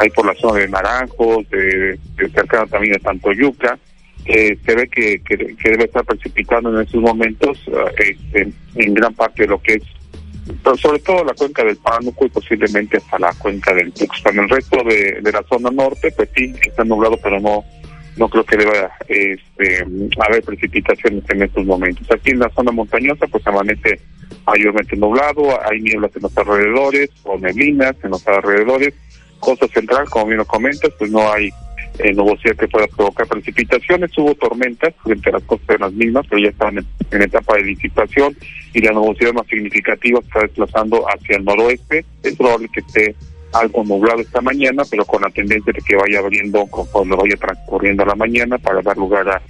[0.00, 3.78] Hay por la zona de Naranjos, de, de cercana también a Tantoyuca.
[4.24, 5.36] Eh, se ve que, que,
[5.70, 7.56] debe estar precipitando en estos momentos
[7.96, 9.84] este, en gran parte de lo que es
[10.80, 14.38] sobre todo la cuenca del Pánuco y posiblemente hasta la cuenca del Tuxpan.
[14.38, 17.64] El resto de, de la zona norte, pues sí, está nublado, pero no
[18.16, 19.86] no creo que deba este,
[20.26, 22.06] haber precipitaciones en estos momentos.
[22.10, 24.00] Aquí en la zona montañosa, pues amanece
[24.46, 28.94] mayormente nublado, hay nieblas en los alrededores, o neblinas en los alrededores.
[29.38, 31.50] Costa central, como bien lo comentas, pues no hay
[31.98, 34.10] eh, nubosidad que pueda provocar precipitaciones.
[34.18, 37.64] Hubo tormentas frente a las costas de las mismas, pero ya están en, etapa de
[37.64, 38.36] disipación
[38.74, 42.04] y la nubosidad más significativa está desplazando hacia el noroeste.
[42.22, 43.14] Es probable que esté
[43.52, 48.04] algo nublado esta mañana, pero con la tendencia de que vaya abriendo conforme vaya transcurriendo
[48.04, 49.42] la mañana para dar lugar a,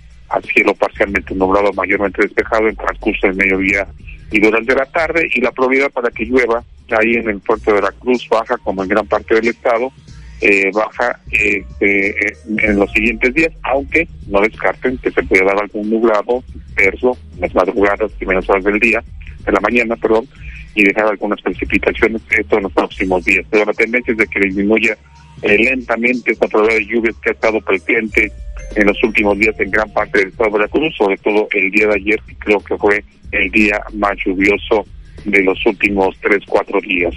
[0.43, 3.87] cielo parcialmente nublado, mayormente despejado en transcurso del mediodía
[4.31, 7.81] y durante la tarde y la probabilidad para que llueva ahí en el puerto de
[7.81, 9.93] Veracruz baja como en gran parte del estado
[10.41, 12.15] eh, baja este,
[12.59, 17.41] en los siguientes días, aunque no descarten que se pueda dar algún nublado disperso en
[17.41, 19.03] las madrugadas y menos horas del día,
[19.45, 20.27] de la mañana, perdón,
[20.75, 23.47] y dejar algunas precipitaciones esto en los próximos días.
[23.51, 24.97] Pero la tendencia es de que disminuya
[25.43, 28.31] eh, lentamente esta probabilidad de lluvias que ha estado presente
[28.75, 31.87] en los últimos días en gran parte del estado de Veracruz, sobre todo el día
[31.89, 34.87] de ayer, que creo que fue el día más lluvioso
[35.27, 37.15] de los últimos tres, cuatro días.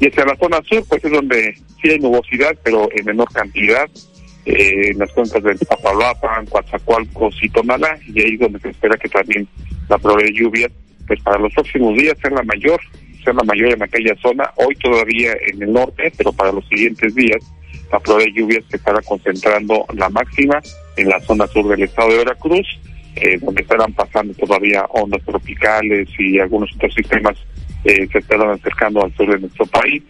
[0.00, 3.88] Y hacia la zona sur, pues es donde sí hay nubosidad, pero en menor cantidad,
[4.44, 8.96] eh, en las cuencas de Papalapan, Coatzacoalcos y Tonalá, y ahí es donde se espera
[8.96, 9.46] que también
[9.88, 10.72] la probabilidad de lluvias,
[11.06, 12.80] pues para los próximos días sea la mayor,
[13.22, 17.14] sea la mayor en aquella zona, hoy todavía en el norte, pero para los siguientes
[17.14, 17.38] días
[17.92, 20.60] la probabilidad de lluvias se estará concentrando la máxima
[20.96, 22.66] en la zona sur del estado de Veracruz,
[23.16, 27.36] eh, donde estarán pasando todavía ondas tropicales y algunos otros sistemas
[27.84, 30.02] eh, se estarán acercando al sur de nuestro país.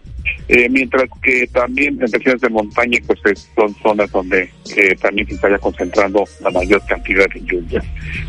[0.48, 3.18] Eh, mientras que también en regiones de montaña pues
[3.56, 7.82] son zonas donde eh, también se estaría concentrando la mayor cantidad de lluvia.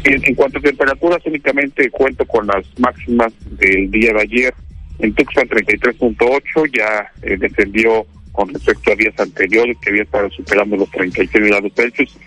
[0.06, 4.54] En, cuanto a temperaturas, únicamente cuento con las máximas del día de ayer.
[5.00, 10.92] En Tuxpan 33.8 ya descendió con respecto a días anteriores que había estado superando los
[10.92, 12.18] 36 grados Celsius.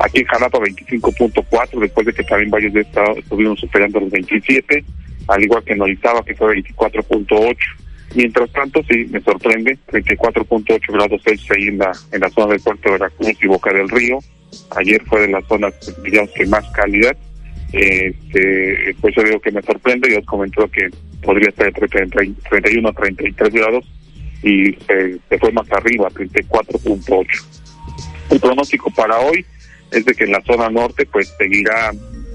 [0.00, 4.84] Aquí en Jalapa 25.4 después de que también varios de estados estuvieron superando los 27
[5.28, 7.56] al igual que en Orizaba, que fue 24.8.
[8.14, 12.60] Mientras tanto, sí, me sorprende, 34.8 grados Celsius ahí en la, en la zona del
[12.60, 14.18] puerto de Veracruz y Boca del Río.
[14.76, 17.16] Ayer fue de las zonas, digamos que más cálida.
[17.72, 20.90] Este, pues yo digo que me sorprende, yo os comentó que
[21.22, 23.86] podría estar entre 31 a 33 grados
[24.42, 27.44] y se fue más arriba, 34.8.
[28.30, 29.44] El pronóstico para hoy
[29.90, 31.92] es de que en la zona norte pues seguirá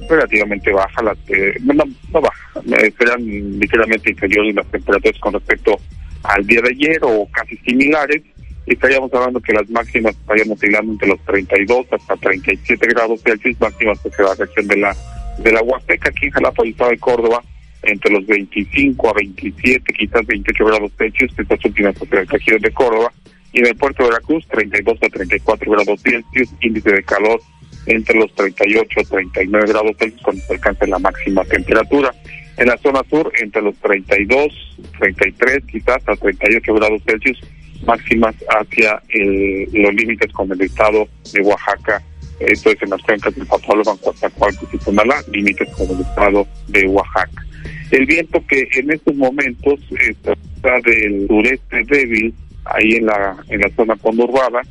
[0.10, 1.18] relativamente baja, las
[1.62, 1.84] no,
[2.14, 2.62] no baja,
[2.97, 3.26] serán
[3.60, 5.78] ligeramente inferiores las temperaturas con respecto
[6.24, 8.22] al día de ayer o casi similares.
[8.66, 14.01] Estaríamos hablando que las máximas estarían oscilando entre los 32 hasta 37 grados Celsius, máximas
[14.03, 14.95] de la región de la
[15.39, 17.43] de la Huasteca, aquí en Jalapa Estado de Córdoba,
[17.84, 22.71] entre los 25 a 27, quizás 28 grados Celsius, estas últimas de la región de
[22.71, 23.11] Córdoba,
[23.53, 27.39] y en el puerto de Veracruz 32 a 34 grados Celsius, índice de calor
[27.86, 32.13] entre los 38 y 39 grados Celsius cuando se alcance la máxima temperatura.
[32.57, 37.39] En la zona sur, entre los 32, 33, quizás hasta 38 grados Celsius,
[37.86, 42.03] máximas hacia los límites con el estado de Oaxaca,
[42.39, 46.88] esto es en las cuencas del Papaloban, Coatzacoalcos y Tonalá, límites con el estado de
[46.88, 47.46] Oaxaca.
[47.91, 52.33] El viento que en estos momentos está del sureste débil,
[52.65, 54.61] ahí en la, en la zona conurbada,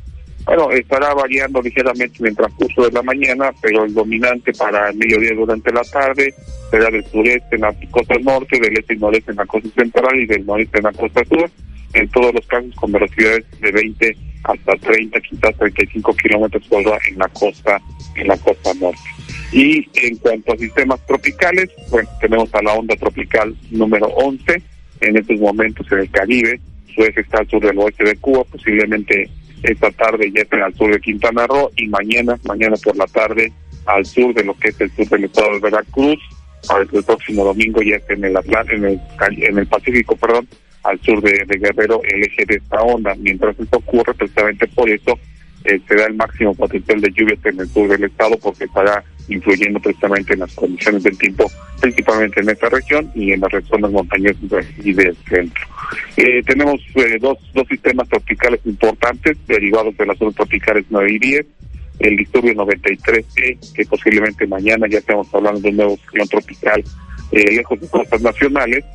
[0.45, 4.97] bueno, estará variando ligeramente en el transcurso de la mañana, pero el dominante para el
[4.97, 6.33] mediodía durante la tarde
[6.71, 10.17] será del sureste en la costa norte, del este y noreste en la costa central
[10.17, 11.49] y del noreste en la costa sur.
[11.93, 14.17] en todos los casos con velocidades de 20
[14.47, 17.79] hasta 30, quizás 35 kilómetros por hora en la costa,
[18.15, 18.99] en la costa norte.
[19.51, 24.61] Y en cuanto a sistemas tropicales, pues tenemos a la onda tropical número 11,
[25.01, 26.59] en estos momentos en el Caribe,
[26.93, 29.29] su eje está al sur del oeste de Cuba, posiblemente
[29.63, 33.51] esta tarde ya esté al sur de Quintana Roo y mañana, mañana por la tarde
[33.85, 36.19] al sur de lo que es el sur del estado de Veracruz,
[36.67, 38.37] para el próximo domingo ya esté en el
[38.71, 38.99] en el,
[39.43, 40.47] en el Pacífico, perdón,
[40.87, 43.15] al sur de, Guerrero el eje de esta onda.
[43.15, 45.19] Mientras esto ocurre, precisamente por eso
[45.65, 49.03] eh, se da el máximo potencial de lluvias en el sur del estado porque estará
[49.29, 53.91] influyendo precisamente en las condiciones del tiempo, principalmente en esta región y en las zonas
[53.91, 55.65] montañosas y del centro.
[56.15, 61.19] Eh, tenemos eh, dos, dos sistemas tropicales importantes derivados de las zonas tropicales 9 y
[61.19, 61.45] 10
[61.99, 66.83] el disturbio 93E, que posiblemente mañana ya estamos hablando de un nuevo ciclón tropical
[67.31, 68.85] eh, lejos de costas nacionales,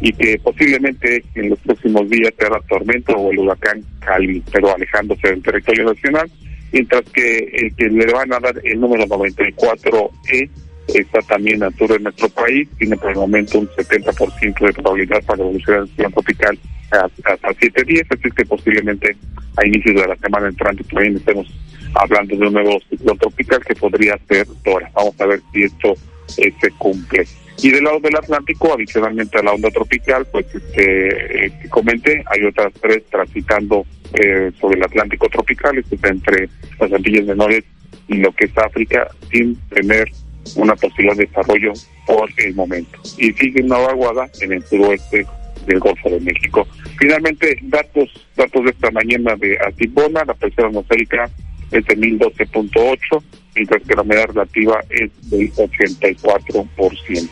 [0.00, 5.28] y que posiblemente en los próximos días sea tormenta o el huracán Calvi, pero alejándose
[5.28, 6.30] del territorio nacional,
[6.72, 10.50] mientras que el que le van a dar el número 94E
[10.88, 15.22] está también al sur de nuestro país, tiene por el momento un 70% de probabilidad
[15.24, 16.58] para evolucionar en tropical
[16.90, 19.16] hasta 7 días, así que posiblemente
[19.56, 21.46] a inicios de la semana entrante también estemos
[21.94, 24.90] hablando de un nuevo ciclón tropical que podría ser Dora.
[24.94, 25.94] Vamos a ver si esto
[26.38, 27.24] eh, se cumple.
[27.62, 32.22] Y del lado del Atlántico, adicionalmente a la onda tropical, pues este, eh, que comenté,
[32.26, 36.48] hay otras tres transitando eh, sobre el Atlántico tropical, esto está entre
[36.80, 37.64] las Antillas Menores
[38.08, 40.10] y lo que es África, sin tener
[40.56, 41.72] una posibilidad de desarrollo
[42.06, 42.98] por el momento.
[43.18, 45.26] Y sigue una vaguada en el suroeste
[45.66, 46.66] del Golfo de México.
[46.98, 51.30] Finalmente, datos datos de esta mañana de Atibona, la presión atmosférica
[51.70, 53.22] es de 1012.8,
[53.54, 57.28] mientras que la humedad relativa es del 84%.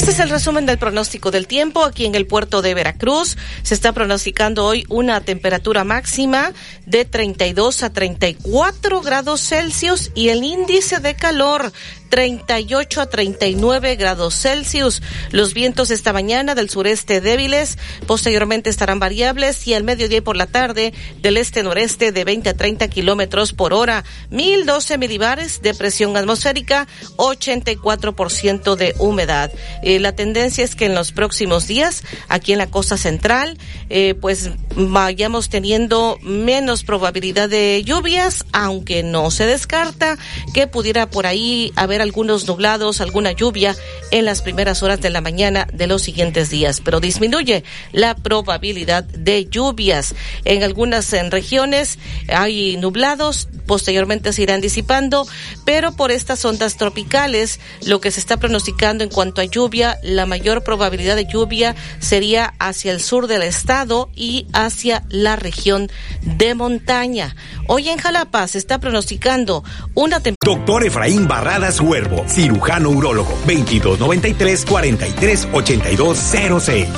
[0.03, 3.37] Este es el resumen del pronóstico del tiempo aquí en el puerto de Veracruz.
[3.63, 6.53] Se está pronosticando hoy una temperatura máxima
[6.87, 11.73] de 32 a 34 grados Celsius y el índice de calor
[12.13, 15.01] 38 a 39 grados Celsius.
[15.31, 20.37] Los vientos esta mañana del sureste débiles, posteriormente estarán variables y al mediodía y por
[20.37, 20.93] la tarde
[21.23, 24.05] del este-noreste de 20 a 30 kilómetros por hora.
[24.29, 26.87] 1012 milibares de presión atmosférica,
[27.17, 29.51] 84% de humedad.
[29.83, 33.57] Eh, la tendencia es que en los próximos días, aquí en la costa central,
[33.89, 40.19] eh, pues vayamos teniendo menos probabilidad de lluvias, aunque no se descarta
[40.53, 43.75] que pudiera por ahí haber algunos nublados, alguna lluvia
[44.11, 49.05] en las primeras horas de la mañana de los siguientes días, pero disminuye la probabilidad
[49.05, 50.15] de lluvias.
[50.45, 51.99] En algunas regiones
[52.29, 55.27] hay nublados, posteriormente se irán disipando,
[55.65, 60.27] pero por estas ondas tropicales, lo que se está pronosticando en cuanto a lluvia, la
[60.27, 65.91] mayor probabilidad de lluvia sería hacia el sur del estado y hacia la región
[66.23, 67.37] de montaña.
[67.69, 70.57] Hoy en Jalapa se está pronosticando una temperatura.
[70.57, 76.89] Doctor Efraín Barradas Huervo, cirujano urólogo, 2293 43 8206.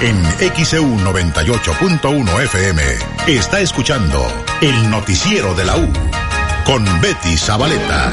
[0.00, 0.24] En
[0.54, 2.82] XEU 98.1 FM
[3.26, 4.26] está escuchando
[4.62, 5.92] el noticiero de la U
[6.64, 8.12] con Betty Zabaleta.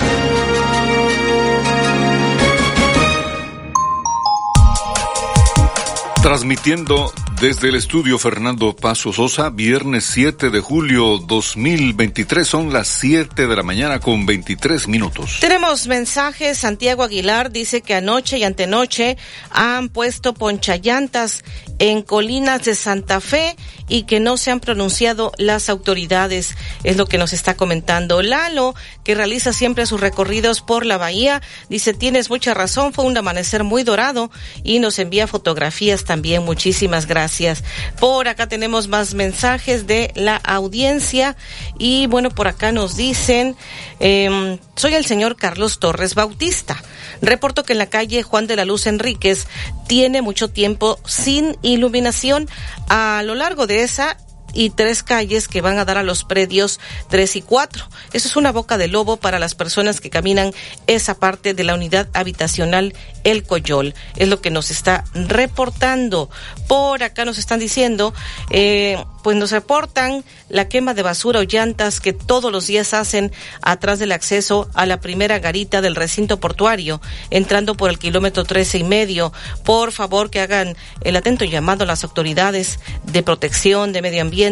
[6.22, 13.48] Transmitiendo desde el estudio Fernando Paso Sosa, viernes 7 de julio 2023, son las 7
[13.48, 15.38] de la mañana con 23 minutos.
[15.40, 16.58] Tenemos mensajes.
[16.58, 19.18] Santiago Aguilar dice que anoche y antenoche
[19.52, 21.44] han puesto ponchallantas
[21.80, 23.56] en colinas de Santa Fe
[23.88, 28.76] y que no se han pronunciado las autoridades, es lo que nos está comentando Lalo,
[29.04, 31.42] que realiza siempre sus recorridos por la bahía.
[31.70, 34.30] Dice, tienes mucha razón, fue un amanecer muy dorado
[34.64, 36.44] y nos envía fotografías también.
[36.44, 37.64] Muchísimas gracias.
[38.00, 41.36] Por acá tenemos más mensajes de la audiencia
[41.78, 43.56] y bueno, por acá nos dicen,
[44.00, 46.78] eh, soy el señor Carlos Torres Bautista.
[47.22, 49.48] Reporto que en la calle Juan de la Luz Enríquez
[49.88, 52.48] tiene mucho tiempo sin iluminación.
[52.90, 54.18] A lo largo de esa
[54.54, 56.80] y tres calles que van a dar a los predios
[57.10, 57.88] tres y cuatro.
[58.14, 60.54] Eso es una boca de lobo para las personas que caminan
[60.88, 62.94] esa parte de la unidad habitacional
[63.24, 63.94] El Coyol.
[64.16, 66.30] Es lo que nos está reportando.
[66.68, 68.14] Por acá nos están diciendo,
[68.50, 73.32] eh, pues nos reportan la quema de basura o llantas que todos los días hacen
[73.62, 78.78] atrás del acceso a la primera garita del recinto portuario, entrando por el kilómetro trece
[78.78, 79.34] y medio.
[79.64, 84.49] Por favor que hagan el atento llamado a las autoridades de protección de medio ambiente,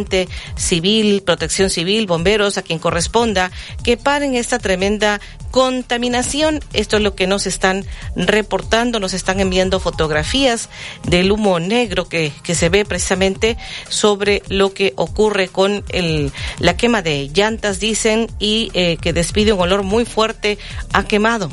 [0.55, 3.51] civil, protección civil, bomberos, a quien corresponda,
[3.83, 5.19] que paren esta tremenda
[5.51, 6.59] contaminación.
[6.73, 7.85] Esto es lo que nos están
[8.15, 10.69] reportando, nos están enviando fotografías
[11.03, 13.57] del humo negro que, que se ve precisamente
[13.89, 19.53] sobre lo que ocurre con el, la quema de llantas, dicen, y eh, que despide
[19.53, 20.57] un olor muy fuerte
[20.93, 21.49] a quemado.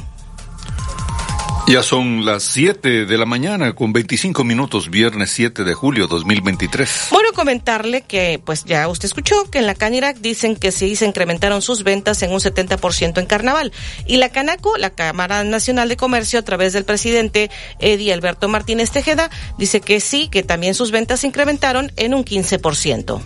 [1.67, 7.07] Ya son las 7 de la mañana con 25 minutos, viernes 7 de julio 2023.
[7.11, 11.07] Bueno, comentarle que, pues ya usted escuchó que en la Canirac dicen que sí se
[11.07, 13.73] incrementaron sus ventas en un 70% en carnaval.
[14.07, 18.91] Y la Canaco, la Cámara Nacional de Comercio, a través del presidente Eddie Alberto Martínez
[18.91, 23.23] Tejeda, dice que sí, que también sus ventas se incrementaron en un 15%.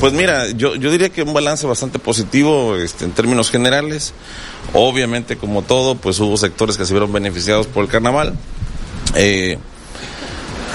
[0.00, 4.12] Pues mira, yo, yo diría que un balance bastante positivo este, en términos generales.
[4.74, 8.34] Obviamente, como todo, pues hubo sectores que se vieron beneficiados por el carnaval.
[9.14, 9.56] Eh,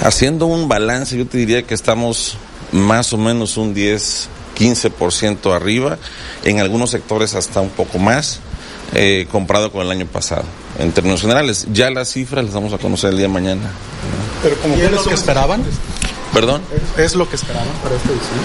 [0.01, 2.37] haciendo un balance, yo te diría que estamos
[2.71, 5.97] más o menos un 10, 15% arriba,
[6.45, 8.39] en algunos sectores hasta un poco más,
[8.93, 10.45] eh, comparado con el año pasado.
[10.77, 13.69] En términos generales, ya las cifras las vamos a conocer el día de mañana.
[14.41, 15.61] ¿Pero como es lo que esperaban?
[16.33, 16.61] ¿Perdón?
[16.97, 18.39] ¿Es lo que esperaban para esta edición?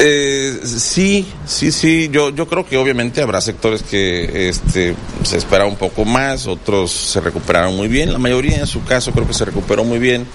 [0.00, 2.08] Eh, sí, sí, sí.
[2.12, 4.94] Yo, yo creo que obviamente habrá sectores que este,
[5.24, 8.12] se espera un poco más, otros se recuperaron muy bien.
[8.12, 10.26] La mayoría, en su caso, creo que se recuperó muy bien.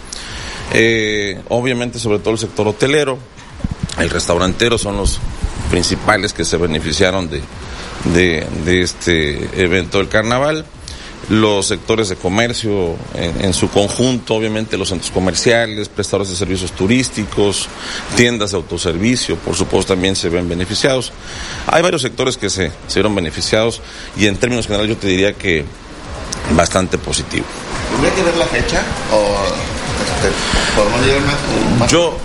[0.74, 3.18] Eh, obviamente, sobre todo el sector hotelero,
[4.00, 5.20] el restaurantero son los
[5.70, 8.48] principales que se beneficiaron de,
[8.82, 10.66] este evento del carnaval
[11.30, 16.72] los sectores de comercio en, en, su conjunto, obviamente los centros comerciales, prestadores de servicios
[16.74, 17.70] turísticos,
[18.16, 21.14] tiendas de autoservicio, por supuesto también se ven beneficiados.
[21.68, 23.82] Hay varios sectores que se, se vieron beneficiados
[24.18, 25.66] y en términos generales yo te diría que
[26.56, 27.46] bastante positivo.
[27.92, 29.38] ¿Tendría que ver la fecha o
[30.04, 31.92] este, más?
[31.92, 32.18] Yo,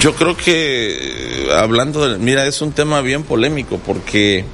[0.00, 4.44] yo creo que hablando de, mira, es un tema bien polémico porque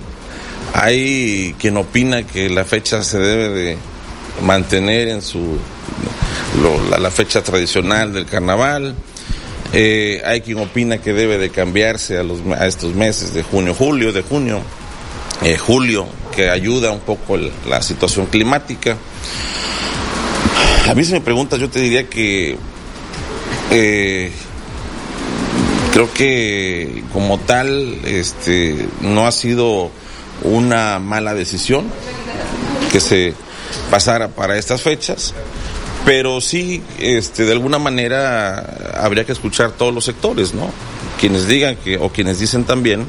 [0.75, 3.79] hay quien opina que la fecha se debe de
[4.43, 5.59] mantener en su
[6.99, 8.95] la, fecha tradicional del carnaval.
[9.73, 13.75] Eh, hay quien opina que debe de cambiarse a, los, a estos meses de junio,
[13.75, 14.61] julio, de junio,
[15.43, 18.97] eh, julio, que ayuda un poco la situación climática.
[20.89, 22.57] A mí si me preguntas, yo te diría que
[23.71, 24.31] eh,
[25.93, 29.91] creo que como tal, este, no ha sido
[30.45, 31.87] una mala decisión
[32.91, 33.35] que se
[33.91, 35.35] pasara para estas fechas,
[36.05, 40.71] pero sí, este, de alguna manera habría que escuchar todos los sectores, ¿no?
[41.21, 43.07] Quienes digan que, o quienes dicen también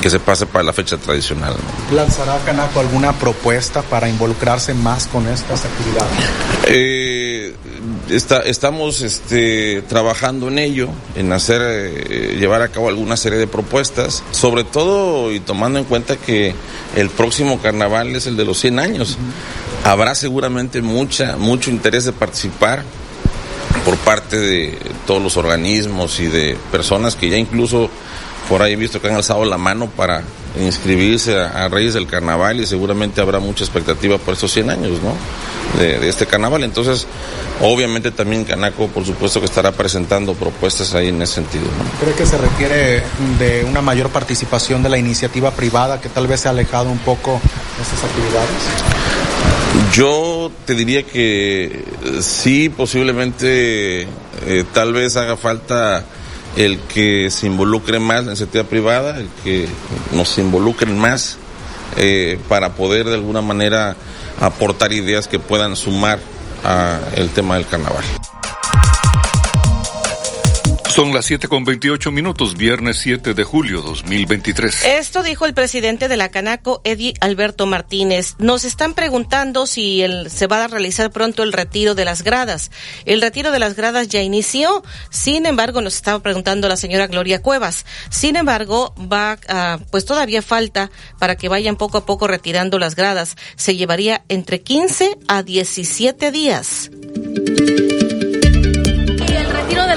[0.00, 1.54] que se pase para la fecha tradicional.
[1.92, 6.12] ¿Lanzará Canaco alguna propuesta para involucrarse más con estas actividades?
[6.66, 7.54] Eh,
[8.08, 13.46] está, estamos este, trabajando en ello, en hacer, eh, llevar a cabo alguna serie de
[13.46, 16.54] propuestas, sobre todo y tomando en cuenta que
[16.96, 19.12] el próximo carnaval es el de los 100 años.
[19.12, 19.90] Uh -huh.
[19.90, 22.82] Habrá seguramente mucha, mucho interés de participar
[23.84, 27.87] por parte de todos los organismos y de personas que ya incluso
[28.48, 30.22] por ahí he visto que han alzado la mano para
[30.58, 34.92] inscribirse a, a Reyes del Carnaval y seguramente habrá mucha expectativa por estos 100 años,
[35.02, 35.14] ¿no?
[35.78, 36.64] De, de, este carnaval.
[36.64, 37.06] Entonces,
[37.60, 41.64] obviamente también Canaco, por supuesto, que estará presentando propuestas ahí en ese sentido.
[41.64, 42.00] ¿no?
[42.00, 43.02] ¿Cree que se requiere
[43.38, 46.98] de una mayor participación de la iniciativa privada que tal vez se ha alejado un
[46.98, 47.40] poco
[47.76, 48.48] de estas actividades?
[49.92, 51.84] Yo te diría que
[52.20, 56.04] sí, posiblemente eh, tal vez haga falta
[56.58, 59.68] el que se involucre más en la iniciativa privada, el que
[60.12, 61.38] nos involucren más
[61.96, 63.96] eh, para poder de alguna manera
[64.40, 66.18] aportar ideas que puedan sumar
[66.64, 68.02] al tema del carnaval.
[70.98, 74.84] Son las 7 con 28 minutos, viernes 7 de julio 2023.
[74.84, 78.34] Esto dijo el presidente de la Canaco, Eddie Alberto Martínez.
[78.40, 82.72] Nos están preguntando si se va a realizar pronto el retiro de las gradas.
[83.04, 87.42] El retiro de las gradas ya inició, sin embargo, nos estaba preguntando la señora Gloria
[87.42, 87.86] Cuevas.
[88.10, 90.90] Sin embargo, va, uh, pues todavía falta
[91.20, 93.36] para que vayan poco a poco retirando las gradas.
[93.54, 96.90] Se llevaría entre 15 a 17 días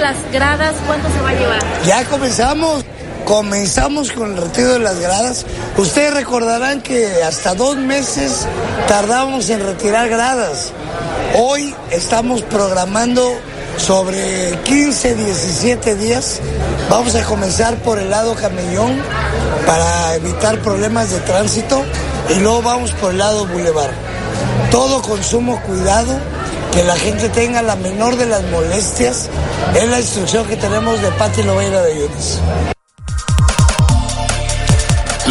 [0.01, 1.61] las gradas, ¿cuánto se va a llevar?
[1.85, 2.83] Ya comenzamos,
[3.23, 5.45] comenzamos con el retiro de las gradas.
[5.77, 8.47] Ustedes recordarán que hasta dos meses
[8.87, 10.73] tardamos en retirar gradas.
[11.37, 13.31] Hoy estamos programando
[13.77, 16.41] sobre 15, 17 días.
[16.89, 18.99] Vamos a comenzar por el lado camellón
[19.67, 21.83] para evitar problemas de tránsito
[22.35, 23.91] y luego vamos por el lado bulevar.
[24.71, 26.19] Todo consumo cuidado
[26.73, 29.29] que la gente tenga la menor de las molestias.
[29.75, 32.41] Es la instrucción que tenemos de Pati Lobeira de Yunes.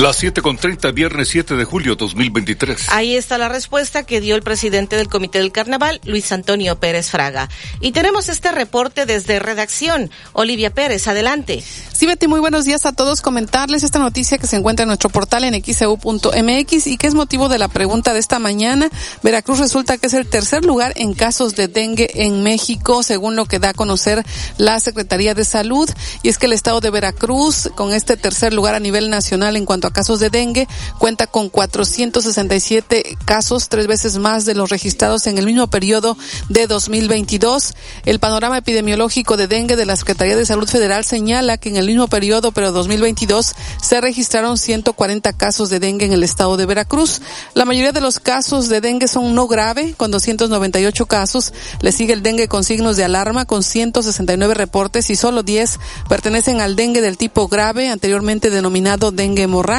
[0.00, 2.88] Las 7 con 30, viernes 7 de julio 2023.
[2.88, 7.10] Ahí está la respuesta que dio el presidente del Comité del Carnaval, Luis Antonio Pérez
[7.10, 7.50] Fraga.
[7.82, 10.10] Y tenemos este reporte desde redacción.
[10.32, 11.62] Olivia Pérez, adelante.
[11.92, 13.20] Sí, Betty, muy buenos días a todos.
[13.20, 17.50] Comentarles esta noticia que se encuentra en nuestro portal en xeu.mx y que es motivo
[17.50, 18.88] de la pregunta de esta mañana.
[19.22, 23.44] Veracruz resulta que es el tercer lugar en casos de dengue en México, según lo
[23.44, 24.24] que da a conocer
[24.56, 25.90] la Secretaría de Salud.
[26.22, 29.66] Y es que el estado de Veracruz, con este tercer lugar a nivel nacional en
[29.66, 30.68] cuanto a casos de dengue,
[30.98, 36.16] cuenta con 467 casos, tres veces más de los registrados en el mismo periodo
[36.48, 37.74] de 2022.
[38.04, 41.86] El panorama epidemiológico de dengue de la Secretaría de Salud Federal señala que en el
[41.86, 47.20] mismo periodo, pero 2022, se registraron 140 casos de dengue en el estado de Veracruz.
[47.54, 51.52] La mayoría de los casos de dengue son no grave, con 298 casos.
[51.80, 55.78] Le sigue el dengue con signos de alarma, con 169 reportes y solo 10
[56.08, 59.69] pertenecen al dengue del tipo grave, anteriormente denominado dengue hemorrágico.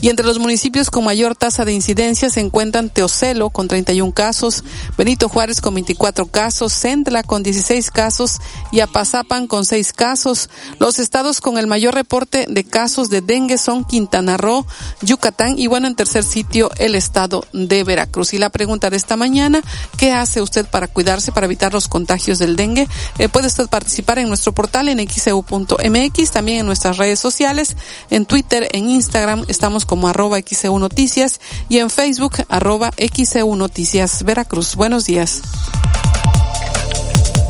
[0.00, 4.64] Y entre los municipios con mayor tasa de incidencia se encuentran Teocelo con 31 casos,
[4.96, 8.38] Benito Juárez con 24 casos, Centla con 16 casos
[8.72, 10.50] y Apazapan con 6 casos.
[10.78, 14.66] Los estados con el mayor reporte de casos de dengue son Quintana Roo,
[15.02, 18.32] Yucatán y bueno, en tercer sitio el estado de Veracruz.
[18.32, 19.62] Y la pregunta de esta mañana,
[19.96, 22.88] ¿qué hace usted para cuidarse, para evitar los contagios del dengue?
[23.18, 27.76] Eh, puede usted participar en nuestro portal en xeu.mx, también en nuestras redes sociales,
[28.10, 28.99] en Twitter, en Instagram,
[29.48, 34.76] estamos como arroba xeu noticias y en Facebook arroba xeu noticias Veracruz.
[34.76, 35.42] Buenos días.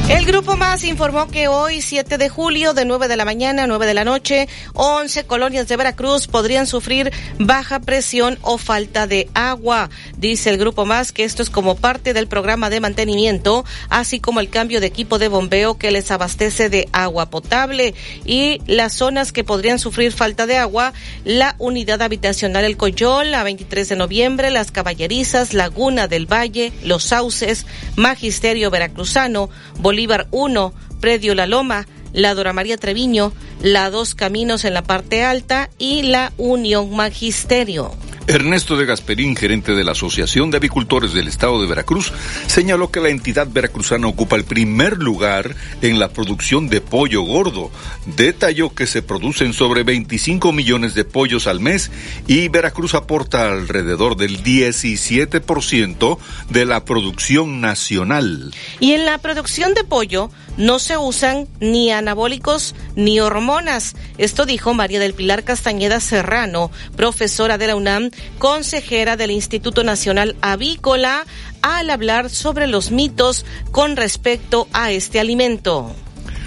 [0.07, 3.67] El Grupo Más informó que hoy, 7 de julio, de 9 de la mañana a
[3.67, 9.31] 9 de la noche, 11 colonias de Veracruz podrían sufrir baja presión o falta de
[9.33, 9.89] agua.
[10.19, 14.41] Dice el Grupo Más que esto es como parte del programa de mantenimiento, así como
[14.41, 17.95] el cambio de equipo de bombeo que les abastece de agua potable.
[18.27, 20.93] Y las zonas que podrían sufrir falta de agua,
[21.25, 27.05] la unidad habitacional El Coyol, la 23 de noviembre, las Caballerizas, Laguna del Valle, Los
[27.05, 27.65] Sauces,
[27.97, 29.49] Magisterio Veracruzano,
[29.95, 33.33] Bolívar 1, Predio La Loma, la Dora María Treviño,
[33.63, 37.93] la Dos Caminos en la parte alta y la Unión Magisterio.
[38.27, 42.11] Ernesto de Gasperín, gerente de la Asociación de Avicultores del Estado de Veracruz,
[42.47, 47.71] señaló que la entidad veracruzana ocupa el primer lugar en la producción de pollo gordo.
[48.17, 51.91] Detalló que se producen sobre 25 millones de pollos al mes
[52.27, 56.19] y Veracruz aporta alrededor del 17%
[56.49, 58.55] de la producción nacional.
[58.81, 63.97] Y en la producción de pollo no se usan ni anabólicos ni hormonas.
[64.17, 70.37] Esto dijo María del Pilar Castañeda Serrano, profesora de la UNAM consejera del Instituto Nacional
[70.41, 71.25] Avícola,
[71.63, 75.95] al hablar sobre los mitos con respecto a este alimento.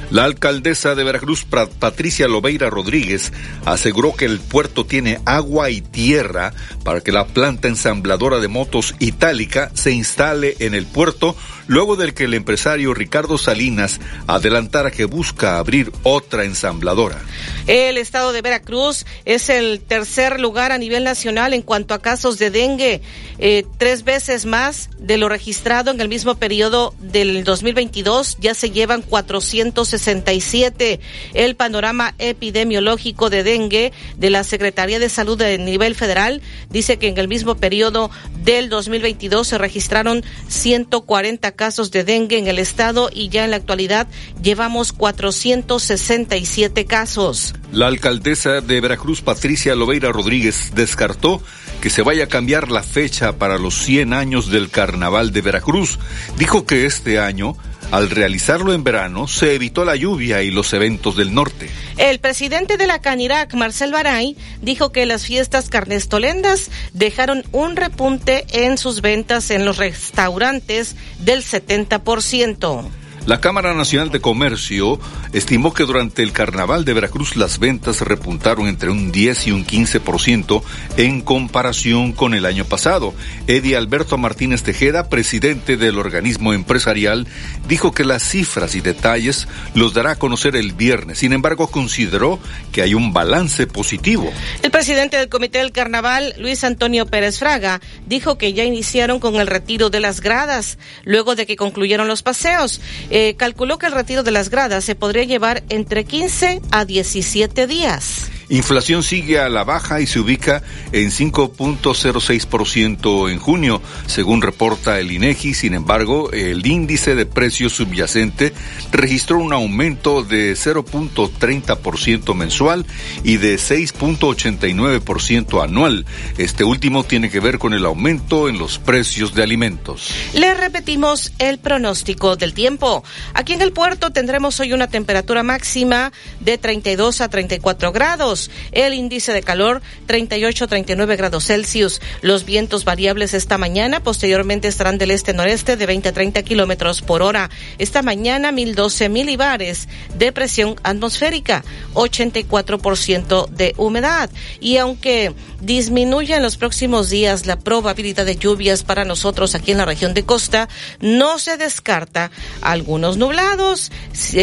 [0.10, 3.34] La alcaldesa de Veracruz, Patricia Lobeira Rodríguez,
[3.66, 6.54] aseguró que el puerto tiene agua y tierra
[6.88, 11.36] para que la planta ensambladora de motos itálica se instale en el puerto
[11.68, 17.20] luego del que el empresario Ricardo Salinas adelantara que busca abrir otra ensambladora.
[17.68, 22.40] El estado de Veracruz es el tercer lugar a nivel nacional en cuanto a casos
[22.40, 23.02] de dengue,
[23.40, 28.72] eh, tres veces más de lo registrado en el mismo periodo del 2022, ya se
[28.72, 31.02] llevan 467.
[31.34, 36.42] El panorama epidemiológico de dengue de la Secretaría de Salud de nivel federal
[36.78, 38.12] dice que en el mismo periodo
[38.44, 43.58] del 2022 se registraron 140 casos de dengue en el estado y ya en la
[43.58, 44.08] actualidad
[44.44, 47.56] llevamos 467 casos.
[47.72, 51.42] La alcaldesa de Veracruz, Patricia Lobeira Rodríguez, descartó
[51.82, 55.98] que se vaya a cambiar la fecha para los 100 años del Carnaval de Veracruz.
[56.38, 57.58] Dijo que este año
[57.92, 61.70] al realizarlo en verano, se evitó la lluvia y los eventos del norte.
[61.98, 68.46] El presidente de la Canirac, Marcel Baray, dijo que las fiestas carnestolendas dejaron un repunte
[68.52, 72.90] en sus ventas en los restaurantes del 70%.
[73.28, 75.02] La Cámara Nacional de Comercio
[75.34, 79.66] estimó que durante el Carnaval de Veracruz las ventas repuntaron entre un 10 y un
[79.66, 80.64] 15%
[80.96, 83.14] en comparación con el año pasado.
[83.48, 87.28] Eddie Alberto Martínez Tejeda, presidente del organismo empresarial,
[87.68, 91.18] dijo que las cifras y detalles los dará a conocer el viernes.
[91.18, 92.40] Sin embargo, consideró
[92.72, 94.32] que hay un balance positivo.
[94.64, 99.36] El presidente del Comité del Carnaval, Luis Antonio Pérez Fraga, dijo que ya iniciaron con
[99.36, 102.80] el retiro de las gradas luego de que concluyeron los paseos.
[103.20, 107.66] Eh, calculó que el retiro de las gradas se podría llevar entre 15 a 17
[107.66, 108.30] días.
[108.50, 115.12] Inflación sigue a la baja y se ubica en 5.06% en junio, según reporta el
[115.12, 115.54] INEGI.
[115.54, 118.54] Sin embargo, el índice de precios subyacente
[118.94, 122.86] registró un aumento de 0.30% mensual
[123.24, 126.06] y de 6.89% anual.
[126.38, 130.10] Este último tiene que ver con el aumento en los precios de alimentos.
[130.34, 133.04] Le repetimos el pronóstico del tiempo.
[133.34, 138.37] Aquí en el puerto tendremos hoy una temperatura máxima de 32 a 34 grados
[138.72, 142.02] el índice de calor 38-39 grados Celsius.
[142.22, 147.22] Los vientos variables esta mañana, posteriormente estarán del este-noreste de 20 a 30 kilómetros por
[147.22, 147.50] hora.
[147.78, 151.64] Esta mañana 1012 milibares de presión atmosférica,
[151.94, 154.30] 84% de humedad.
[154.60, 159.80] Y aunque disminuya en los próximos días la probabilidad de lluvias para nosotros aquí en
[159.80, 160.70] la región de costa,
[161.00, 162.32] no se descarta
[162.62, 163.92] algunos nublados,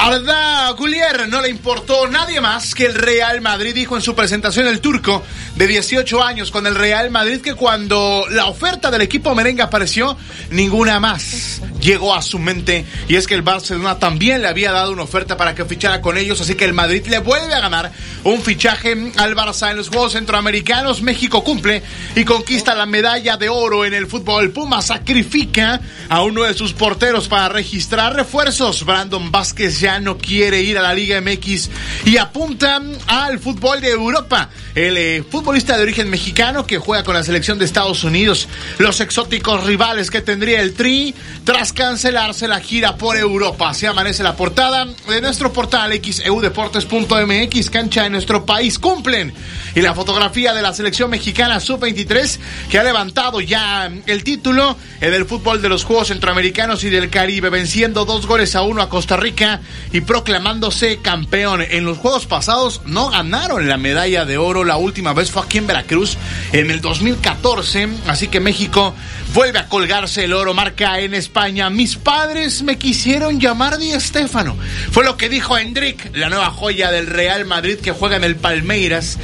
[0.00, 4.68] Arda Gulier no le importó nadie más que el Real Madrid, dijo en su presentación
[4.68, 5.24] el turco
[5.56, 10.16] de 18 años con el Real Madrid que cuando la oferta del equipo merengue apareció,
[10.50, 14.92] ninguna más llegó a su mente y es que el Barcelona también le había dado
[14.92, 17.92] una oferta para que fichara con ellos, así que el Madrid le vuelve a ganar
[18.24, 21.02] un fichaje al Barça en los Juegos Centroamericanos.
[21.02, 21.82] México cumple
[22.14, 24.50] y conquista la medalla de oro en el fútbol.
[24.50, 28.84] Puma sacrifica a uno de sus porteros para registrar refuerzos.
[28.84, 31.70] Brandon Vázquez ya no quiere ir a la Liga MX
[32.04, 34.50] y apunta al fútbol de Europa.
[34.74, 38.48] El eh, futbolista de origen mexicano que juega con la selección de Estados Unidos.
[38.78, 41.14] Los exóticos rivales que tendría el Tri
[41.44, 43.70] tras cancelarse la gira por Europa.
[43.70, 47.27] Así amanece la portada de nuestro portal xeudeportes.mx,
[47.70, 48.78] cancha de nuestro país.
[48.78, 49.32] Cumplen.
[49.74, 52.38] Y la fotografía de la selección mexicana sub-23
[52.70, 57.10] que ha levantado ya el título en el fútbol de los Juegos Centroamericanos y del
[57.10, 59.60] Caribe, venciendo dos goles a uno a Costa Rica
[59.92, 61.62] y proclamándose campeón.
[61.62, 64.64] En los Juegos pasados no ganaron la medalla de oro.
[64.64, 66.16] La última vez fue aquí en Veracruz
[66.52, 67.88] en el 2014.
[68.06, 68.94] Así que México
[69.34, 70.54] vuelve a colgarse el oro.
[70.54, 71.70] Marca en España.
[71.70, 74.56] Mis padres me quisieron llamar Di Stéfano.
[74.90, 78.36] Fue lo que dijo Hendrik, la nueva joya del Real Madrid que juega en el
[78.36, 79.18] Palmeiras.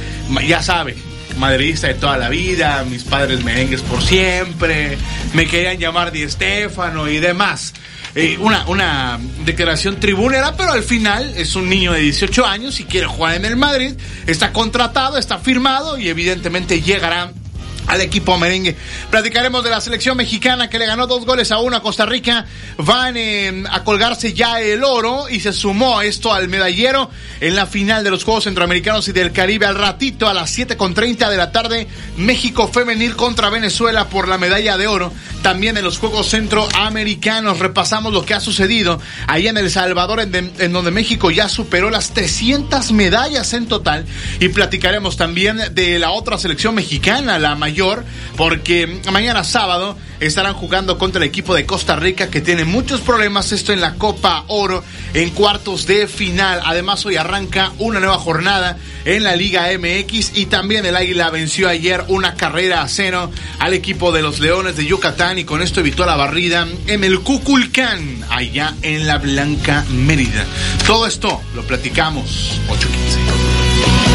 [0.47, 0.95] Ya sabe,
[1.37, 4.97] madridista de toda la vida, mis padres merengues por siempre,
[5.33, 7.73] me querían llamar Di Stéfano y demás.
[8.17, 12.85] Eh, una, una declaración tribunera, pero al final es un niño de 18 años y
[12.85, 13.93] quiere jugar en el Madrid,
[14.25, 17.33] está contratado, está firmado y evidentemente llegará
[17.87, 18.75] al equipo merengue.
[19.09, 22.45] Platicaremos de la selección mexicana que le ganó dos goles a uno a Costa Rica.
[22.77, 27.09] Van eh, a colgarse ya el oro y se sumó esto al medallero
[27.41, 30.77] en la final de los Juegos Centroamericanos y del Caribe al ratito a las 7
[30.77, 31.87] con 30 de la tarde.
[32.17, 35.11] México femenil contra Venezuela por la medalla de oro.
[35.41, 40.51] También en los Juegos Centroamericanos repasamos lo que ha sucedido ahí en El Salvador, en,
[40.57, 44.05] en donde México ya superó las 300 medallas en total.
[44.39, 47.74] Y platicaremos también de la otra selección mexicana, la mayor
[48.37, 53.51] porque mañana sábado estarán jugando contra el equipo de Costa Rica que tiene muchos problemas,
[53.51, 56.61] esto en la Copa Oro, en cuartos de final.
[56.63, 61.67] Además, hoy arranca una nueva jornada en la Liga MX y también el Águila venció
[61.67, 65.81] ayer una carrera a cero al equipo de los Leones de Yucatán y con esto
[65.81, 70.45] evitó la barrida en el Cuculcán, allá en la Blanca Mérida.
[70.87, 74.14] Todo esto lo platicamos 815.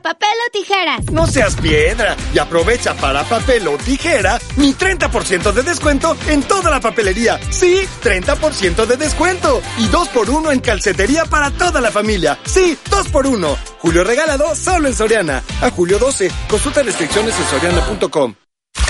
[0.01, 1.05] papel o tijeras.
[1.11, 6.71] No seas piedra y aprovecha para papel o tijera mi 30% de descuento en toda
[6.71, 7.39] la papelería.
[7.51, 9.61] Sí, 30% de descuento.
[9.79, 12.39] Y 2 por 1 en calcetería para toda la familia.
[12.45, 15.43] Sí, 2 por 1 Julio regalado solo en Soriana.
[15.61, 16.31] A julio 12.
[16.49, 18.35] Consulta restricciones en soriana.com.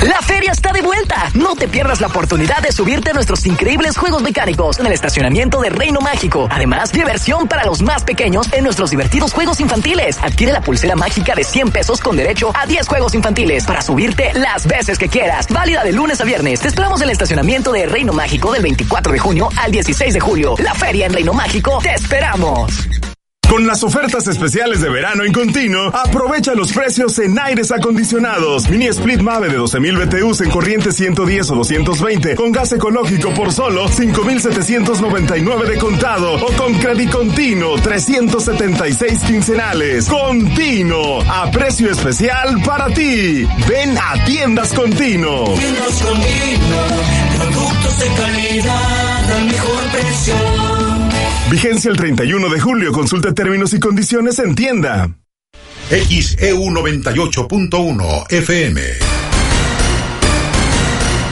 [0.07, 1.31] La feria está de vuelta.
[1.35, 5.61] No te pierdas la oportunidad de subirte a nuestros increíbles juegos mecánicos en el estacionamiento
[5.61, 6.47] de Reino Mágico.
[6.51, 10.19] Además, diversión para los más pequeños en nuestros divertidos juegos infantiles.
[10.23, 14.33] Adquiere la pulsera mágica de 100 pesos con derecho a 10 juegos infantiles para subirte
[14.35, 15.49] las veces que quieras.
[15.49, 16.61] Válida de lunes a viernes.
[16.61, 20.21] Te esperamos en el estacionamiento de Reino Mágico del 24 de junio al 16 de
[20.21, 20.55] julio.
[20.59, 21.81] La feria en Reino Mágico.
[21.83, 22.89] Te esperamos.
[23.49, 28.69] Con las ofertas especiales de verano en continuo, aprovecha los precios en aires acondicionados.
[28.69, 33.53] Mini Split Mave de 12.000 BTUs en corriente 110 o 220 con gas ecológico por
[33.53, 40.09] solo 5.799 de contado o con crédito continuo 376 quincenales.
[40.09, 43.47] Continuo, a precio especial para ti.
[43.67, 45.55] Ven a Tiendas Continuo.
[45.55, 46.83] Tiendas Continuo,
[47.39, 50.98] productos de calidad al mejor precio.
[51.51, 52.93] Vigencia el 31 de julio.
[52.93, 55.09] Consulta términos y condiciones en tienda.
[55.89, 58.83] XEU 98.1 FM.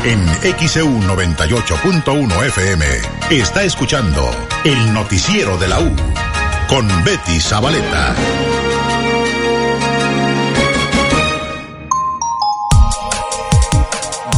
[0.05, 0.27] En
[0.59, 2.87] XEU 98.1 FM
[3.31, 4.31] está escuchando
[4.64, 5.95] el noticiero de la U
[6.69, 8.14] con Betty Zabaleta.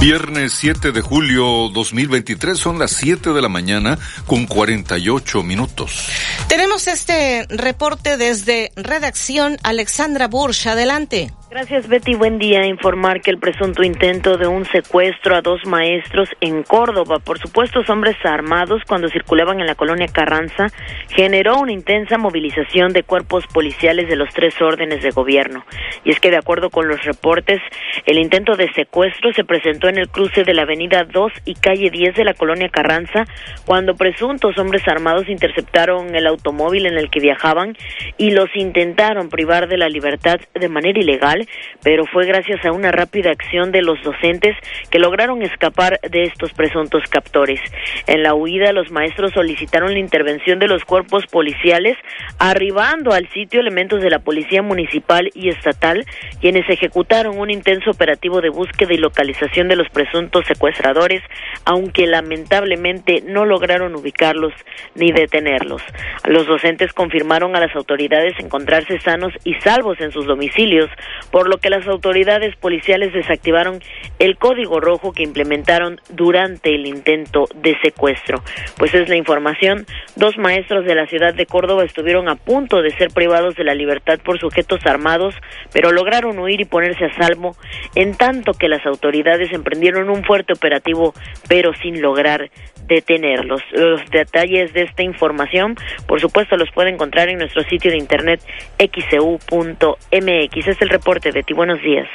[0.01, 6.09] Viernes 7 de julio 2023 son las 7 de la mañana con 48 minutos.
[6.49, 10.69] Tenemos este reporte desde redacción Alexandra Bursch.
[10.69, 11.33] Adelante.
[11.51, 12.15] Gracias Betty.
[12.15, 12.67] Buen día.
[12.67, 17.89] Informar que el presunto intento de un secuestro a dos maestros en Córdoba por supuestos
[17.89, 20.67] hombres armados cuando circulaban en la colonia Carranza
[21.09, 25.65] generó una intensa movilización de cuerpos policiales de los tres órdenes de gobierno.
[26.05, 27.63] Y es que de acuerdo con los reportes,
[28.05, 31.89] el intento de secuestro se presentó en el cruce de la avenida 2 y calle
[31.89, 33.25] 10 de la colonia Carranza
[33.65, 37.75] cuando presuntos hombres armados interceptaron el automóvil en el que viajaban
[38.19, 41.38] y los intentaron privar de la libertad de manera ilegal
[41.83, 44.57] pero fue gracias a una rápida acción de los docentes
[44.91, 47.61] que lograron escapar de estos presuntos captores.
[48.07, 51.97] En la huida, los maestros solicitaron la intervención de los cuerpos policiales,
[52.39, 56.05] arribando al sitio elementos de la Policía Municipal y Estatal,
[56.41, 61.23] quienes ejecutaron un intenso operativo de búsqueda y localización de los presuntos secuestradores,
[61.65, 64.53] aunque lamentablemente no lograron ubicarlos
[64.95, 65.83] ni detenerlos.
[66.25, 70.91] Los docentes confirmaron a las autoridades encontrarse sanos y salvos en sus domicilios,
[71.31, 73.81] por lo que las autoridades policiales desactivaron
[74.19, 78.43] el código rojo que implementaron durante el intento de secuestro.
[78.77, 82.91] Pues es la información, dos maestros de la ciudad de Córdoba estuvieron a punto de
[82.97, 85.35] ser privados de la libertad por sujetos armados,
[85.73, 87.57] pero lograron huir y ponerse a salvo,
[87.95, 91.15] en tanto que las autoridades emprendieron un fuerte operativo,
[91.49, 92.51] pero sin lograr
[92.89, 93.63] detenerlos.
[93.73, 95.77] Los detalles de esta información,
[96.07, 98.41] por supuesto, los puede encontrar en nuestro sitio de internet
[98.79, 100.67] xcu.mx.
[100.67, 101.55] Es el reporte, Betty.
[101.55, 102.09] Buenos días.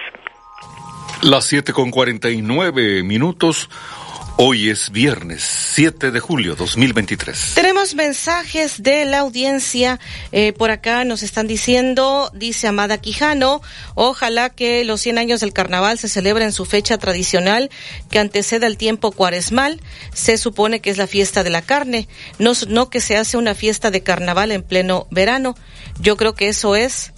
[1.21, 3.69] Las 7 con 49 minutos.
[4.35, 7.53] Hoy es viernes 7 de julio 2023.
[7.53, 9.99] Tenemos mensajes de la audiencia.
[10.31, 13.61] Eh, por acá nos están diciendo, dice Amada Quijano,
[13.93, 17.69] ojalá que los 100 años del carnaval se celebren su fecha tradicional
[18.09, 19.79] que anteceda el tiempo cuaresmal.
[20.13, 22.07] Se supone que es la fiesta de la carne,
[22.39, 25.55] no, no que se hace una fiesta de carnaval en pleno verano.
[25.99, 27.13] Yo creo que eso es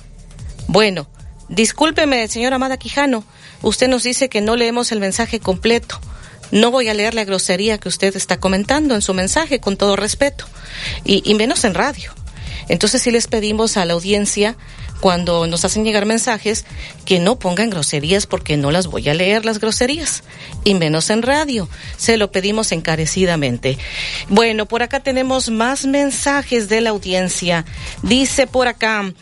[0.67, 1.07] bueno.
[1.49, 3.23] Discúlpeme, señor Amada Quijano,
[3.61, 5.99] usted nos dice que no leemos el mensaje completo.
[6.51, 9.95] No voy a leer la grosería que usted está comentando en su mensaje, con todo
[9.95, 10.45] respeto,
[11.03, 12.13] y, menos en radio.
[12.67, 14.55] Entonces sí les pedimos a la audiencia
[15.01, 16.65] cuando nos hacen llegar mensajes
[17.05, 20.23] que no pongan groserías porque no las voy a leer las groserías
[20.63, 21.69] y menos en radio.
[21.97, 23.77] Se lo pedimos encarecidamente.
[24.29, 27.65] Bueno, por acá tenemos más mensajes de la audiencia.
[28.01, 29.13] Dice por acá,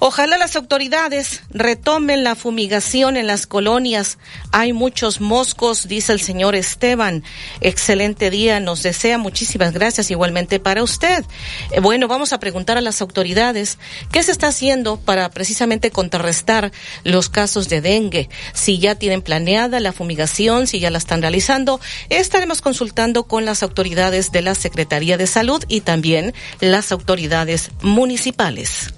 [0.00, 4.18] Ojalá las autoridades retomen la fumigación en las colonias.
[4.52, 7.24] Hay muchos moscos, dice el señor Esteban.
[7.60, 11.24] Excelente día, nos desea muchísimas gracias igualmente para usted.
[11.72, 13.78] Eh, bueno, vamos a preguntar a las autoridades
[14.12, 16.70] qué se está haciendo para precisamente contrarrestar
[17.02, 18.28] los casos de dengue.
[18.54, 23.64] Si ya tienen planeada la fumigación, si ya la están realizando, estaremos consultando con las
[23.64, 28.92] autoridades de la Secretaría de Salud y también las autoridades municipales.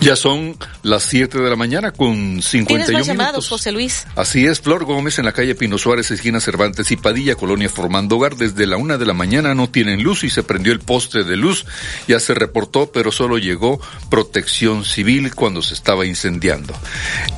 [0.00, 3.06] Ya son las 7 de la mañana con 51 ¿Tienes más minutos.
[3.06, 4.06] llamados, José Luis?
[4.16, 8.16] Así es, Flor Gómez en la calle Pino Suárez, esquina Cervantes y Padilla, Colonia Formando
[8.16, 8.36] Hogar.
[8.36, 11.36] Desde la una de la mañana no tienen luz y se prendió el poste de
[11.36, 11.66] luz.
[12.08, 16.74] Ya se reportó, pero solo llegó protección civil cuando se estaba incendiando.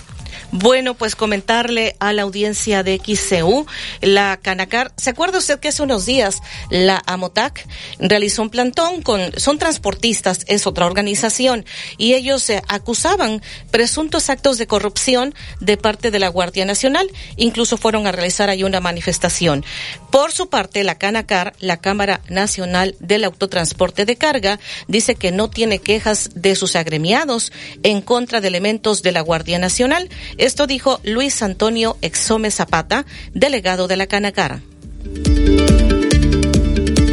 [0.57, 3.65] Bueno, pues comentarle a la audiencia de XCU,
[3.99, 7.67] la Canacar, ¿se acuerda usted que hace unos días la Amotac
[7.99, 11.65] realizó un plantón con, son transportistas, es otra organización,
[11.97, 17.75] y ellos eh, acusaban presuntos actos de corrupción de parte de la Guardia Nacional, incluso
[17.75, 19.65] fueron a realizar ahí una manifestación.
[20.09, 25.49] Por su parte, la Canacar, la Cámara Nacional del Autotransporte de Carga, dice que no
[25.49, 27.51] tiene quejas de sus agremiados
[27.83, 30.09] en contra de elementos de la Guardia Nacional.
[30.45, 33.03] Esto dijo Luis Antonio Exome Zapata,
[33.33, 34.59] delegado de la Canacar.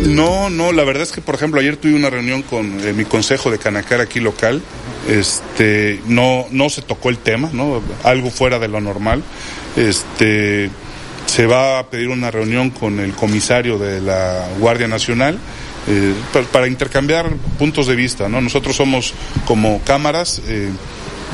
[0.07, 3.07] No, no, la verdad es que, por ejemplo, ayer tuve una reunión con eh, mi
[3.07, 4.61] consejo de Canacar aquí local.
[5.09, 7.83] Este, no, no se tocó el tema, ¿no?
[8.03, 9.23] Algo fuera de lo normal.
[9.79, 10.69] Este,
[11.25, 15.39] se va a pedir una reunión con el comisario de la Guardia Nacional.
[15.89, 18.43] eh, pa- para intercambiar puntos de vista, ¿no?
[18.43, 19.15] Nosotros somos
[19.47, 20.69] como cámaras eh,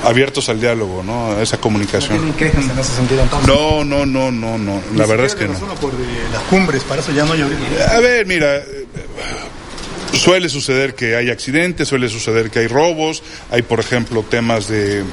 [0.04, 1.32] abiertos al diálogo, ¿no?
[1.32, 2.32] A esa comunicación.
[2.34, 3.48] quejas en ese sentido entonces?
[3.48, 4.80] No, no, no, no, no.
[4.94, 5.54] La verdad es que no.
[5.76, 5.96] Por eh,
[6.32, 7.32] las cumbres, para eso ya no.
[7.32, 8.86] A ver, mira, eh,
[10.12, 15.04] suele suceder que hay accidentes, suele suceder que hay robos, hay, por ejemplo, temas de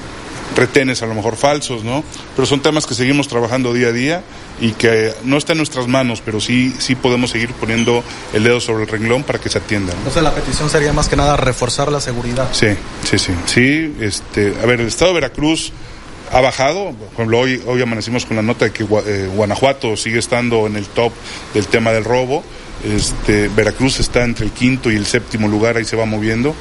[0.56, 2.04] retenes a lo mejor falsos, ¿no?
[2.36, 4.24] Pero son temas que seguimos trabajando día a día
[4.62, 8.04] y que no está en nuestras manos, pero sí, sí podemos seguir poniendo
[8.34, 9.98] el dedo sobre el renglón para que se atiendan.
[9.98, 12.50] Entonces la petición sería más que nada reforzar la seguridad.
[12.52, 12.68] Sí,
[13.04, 13.34] sí, sí.
[13.46, 15.72] Sí, este, a ver, el estado de Veracruz
[16.32, 16.92] ha bajado.
[16.92, 20.76] Por ejemplo, hoy, hoy amanecimos con la nota de que eh, Guanajuato sigue estando en
[20.76, 21.12] el top
[21.54, 22.44] del tema del robo.
[22.86, 26.56] Este, Veracruz está entre el quinto y el séptimo lugar, ahí se va moviendo.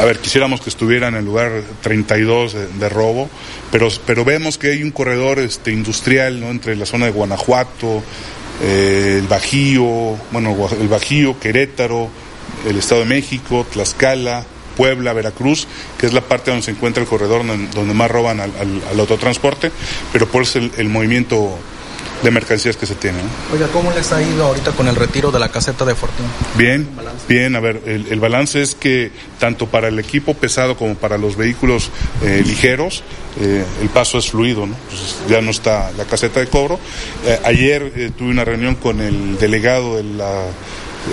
[0.00, 3.28] A ver, quisiéramos que estuviera en el lugar 32 de, robo,
[3.70, 6.48] pero, pero vemos que hay un corredor este, industrial ¿no?
[6.50, 8.02] entre la zona de Guanajuato,
[8.62, 12.08] eh, el Bajío, bueno, el Bajío, Querétaro,
[12.66, 14.44] el Estado de México, Tlaxcala,
[14.76, 15.66] Puebla, Veracruz,
[15.98, 19.00] que es la parte donde se encuentra el corredor donde, más roban al, al- al
[19.00, 19.70] autotransporte,
[20.12, 21.58] pero por eso el movimiento
[22.24, 23.18] de mercancías que se tiene.
[23.18, 23.28] ¿no?
[23.52, 26.26] Oiga, ¿cómo les ha ido ahorita con el retiro de la caseta de Fortín?
[26.56, 26.88] Bien,
[27.28, 31.18] bien, a ver, el, el balance es que tanto para el equipo pesado como para
[31.18, 31.90] los vehículos
[32.22, 33.04] eh, ligeros,
[33.40, 34.74] eh, el paso es fluido, ¿no?
[34.74, 36.80] Entonces, ya no está la caseta de cobro.
[37.26, 40.44] Eh, ayer tuve una reunión con el delegado de la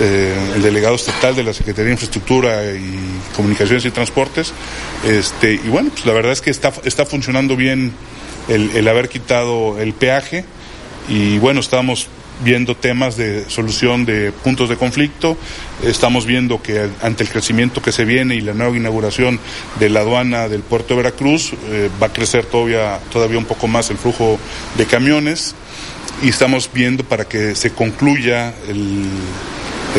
[0.00, 2.98] eh, el delegado estatal de la Secretaría de Infraestructura y
[3.36, 4.50] Comunicaciones y Transportes,
[5.06, 7.92] este, y bueno, pues la verdad es que está, está funcionando bien
[8.48, 10.46] el, el haber quitado el peaje
[11.08, 12.08] y bueno, estamos
[12.44, 15.36] viendo temas de solución de puntos de conflicto,
[15.84, 19.38] estamos viendo que ante el crecimiento que se viene y la nueva inauguración
[19.78, 23.68] de la aduana del puerto de Veracruz, eh, va a crecer todavía, todavía un poco
[23.68, 24.38] más el flujo
[24.76, 25.54] de camiones.
[26.22, 29.04] Y estamos viendo para que se concluya el, el-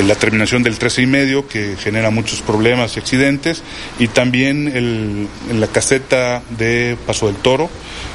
[0.02, 3.62] la terminación del 13 y medio que genera muchos problemas y accidentes
[4.00, 7.70] y también el, en la caseta de Paso del Toro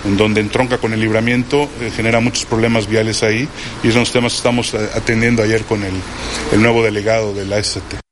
[0.05, 3.49] en donde entronca con el libramiento eh, genera muchos problemas viales ahí
[3.85, 5.95] y son los temas que estamos eh, atendiendo ayer con el,
[6.53, 8.08] el nuevo delegado de la ST.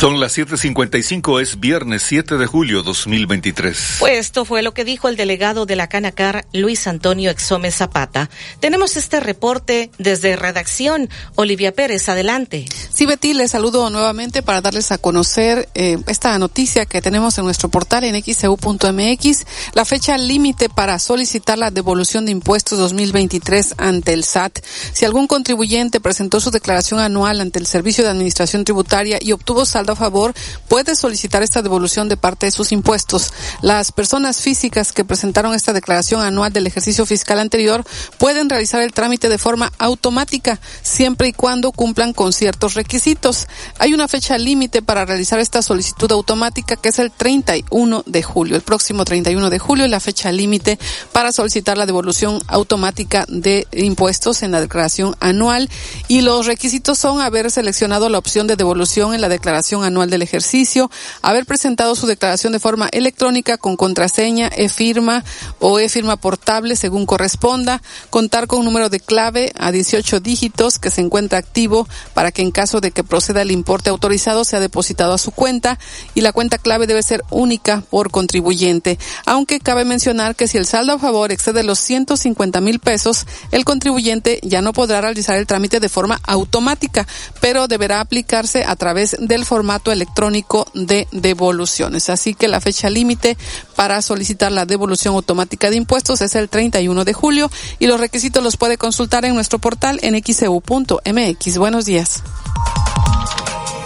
[0.00, 3.96] Son las 7:55, es viernes 7 de julio 2023.
[3.98, 8.30] Pues esto fue lo que dijo el delegado de la Canacar, Luis Antonio Exome Zapata.
[8.60, 11.10] Tenemos este reporte desde redacción.
[11.34, 12.64] Olivia Pérez, adelante.
[12.90, 17.44] Sí, Betty, les saludo nuevamente para darles a conocer eh, esta noticia que tenemos en
[17.44, 19.44] nuestro portal en xcu.mx.
[19.74, 24.60] La fecha límite para solicitar la devolución de impuestos 2023 ante el SAT.
[24.94, 29.66] Si algún contribuyente presentó su declaración anual ante el Servicio de Administración Tributaria y obtuvo
[29.66, 30.34] saldo a favor,
[30.68, 33.32] puede solicitar esta devolución de parte de sus impuestos.
[33.62, 37.84] Las personas físicas que presentaron esta declaración anual del ejercicio fiscal anterior
[38.18, 43.46] pueden realizar el trámite de forma automática, siempre y cuando cumplan con ciertos requisitos.
[43.78, 48.56] Hay una fecha límite para realizar esta solicitud automática que es el 31 de julio.
[48.56, 50.78] El próximo 31 de julio es la fecha límite
[51.12, 55.68] para solicitar la devolución automática de impuestos en la declaración anual
[56.08, 60.22] y los requisitos son haber seleccionado la opción de devolución en la declaración anual del
[60.22, 60.90] ejercicio,
[61.22, 65.24] haber presentado su declaración de forma electrónica con contraseña, e-firma
[65.58, 70.90] o e-firma portable según corresponda, contar con un número de clave a 18 dígitos que
[70.90, 75.12] se encuentra activo para que en caso de que proceda el importe autorizado sea depositado
[75.12, 75.78] a su cuenta
[76.14, 78.98] y la cuenta clave debe ser única por contribuyente.
[79.26, 83.64] Aunque cabe mencionar que si el saldo a favor excede los 150 mil pesos, el
[83.64, 87.06] contribuyente ya no podrá realizar el trámite de forma automática,
[87.40, 92.10] pero deberá aplicarse a través del formato electrónico de devoluciones.
[92.10, 93.36] Así que la fecha límite
[93.76, 98.42] para solicitar la devolución automática de impuestos es el 31 de julio y los requisitos
[98.42, 101.58] los puede consultar en nuestro portal en xeu.mx.
[101.58, 102.22] Buenos días.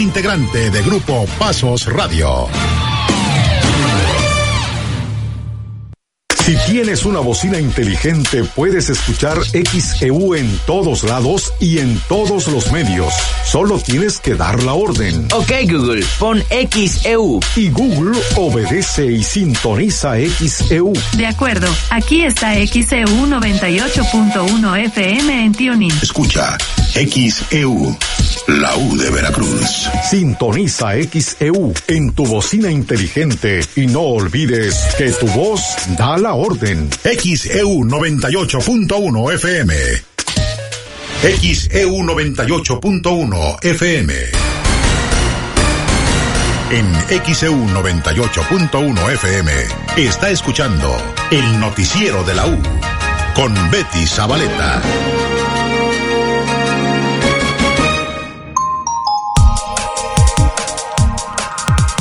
[0.01, 2.47] integrante de Grupo Pasos Radio.
[6.43, 12.71] Si tienes una bocina inteligente, puedes escuchar XEU en todos lados y en todos los
[12.71, 13.13] medios.
[13.45, 15.27] Solo tienes que dar la orden.
[15.33, 17.39] Ok, Google, pon XEU.
[17.55, 20.91] Y Google obedece y sintoniza XEU.
[21.15, 25.93] De acuerdo, aquí está XEU 98.1 FM en Tuning.
[26.01, 26.57] Escucha,
[26.93, 27.97] XEU,
[28.47, 29.89] la U de Veracruz.
[30.09, 35.61] Sintoniza XEU en tu bocina inteligente y no olvides que tu voz
[35.97, 36.89] da la orden.
[37.03, 39.73] XEU 98.1 FM.
[41.21, 44.13] XEU 98.1 FM.
[46.71, 46.85] En
[47.25, 49.51] XEU 98.1 FM
[49.97, 50.95] está escuchando
[51.29, 52.57] el noticiero de la U
[53.35, 54.81] con Betty Zabaleta.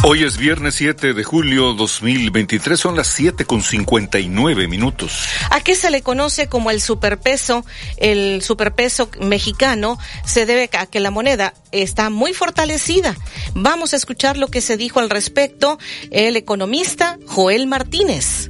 [0.03, 5.27] Hoy es viernes 7 de julio 2023, son las 7 con 59 minutos.
[5.51, 7.67] ¿A qué se le conoce como el superpeso?
[7.99, 13.15] El superpeso mexicano se debe a que la moneda está muy fortalecida.
[13.55, 15.79] Vamos a escuchar lo que se dijo al respecto
[16.11, 18.49] el economista Joel Martínez.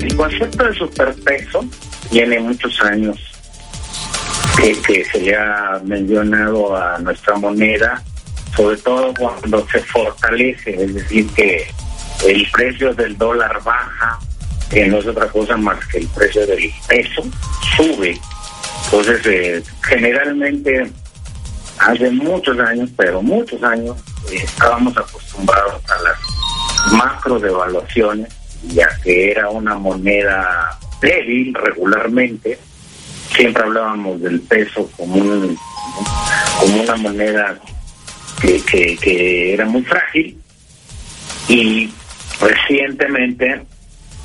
[0.00, 1.62] El concepto de superpeso
[2.10, 3.37] tiene muchos años
[4.58, 8.02] que, se le ha mencionado a nuestra moneda,
[8.56, 11.66] sobre todo cuando se fortalece, es decir, que
[12.26, 14.18] el precio del dólar baja,
[14.70, 17.22] que no es otra cosa más que el precio del peso,
[17.76, 18.18] sube.
[18.84, 20.90] Entonces, eh, generalmente,
[21.78, 23.96] hace muchos años, pero muchos años,
[24.32, 28.28] estábamos acostumbrados a las macro devaluaciones,
[28.68, 32.58] ya que era una moneda débil regularmente.
[33.38, 35.56] Siempre hablábamos del peso como, un,
[36.80, 37.56] una moneda
[38.42, 38.60] que,
[38.96, 40.36] que era muy frágil
[41.46, 41.88] y
[42.40, 43.62] recientemente,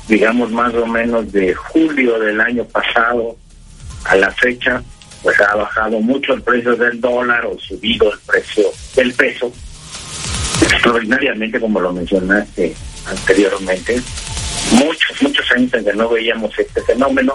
[0.08, 3.36] digamos más o menos de julio del año pasado
[4.04, 4.82] a la fecha,
[5.22, 8.64] pues ha bajado mucho el precio del dólar o subido el precio
[8.96, 9.52] del peso
[10.60, 12.74] extraordinariamente como lo mencionaste
[13.06, 14.02] anteriormente.
[14.72, 17.34] Muchos muchos años en que no veíamos este fenómeno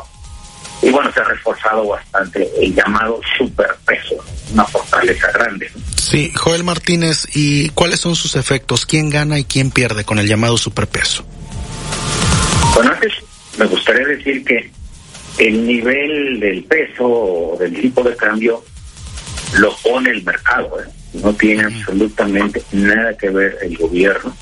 [0.81, 4.15] y bueno se ha reforzado bastante el llamado superpeso
[4.53, 5.69] una fortaleza grande
[6.09, 8.87] Sí, Joel Martínez, ¿y cuáles son sus efectos?
[8.87, 11.23] ¿Quién gana y quién pierde con el llamado superpeso?
[12.73, 13.13] Bueno, antes
[13.59, 14.71] me gustaría decir que
[15.37, 18.63] el nivel del peso o del tipo de cambio
[19.59, 20.89] lo pone el mercado, ¿eh?
[21.13, 24.35] no tiene absolutamente nada que ver el gobierno.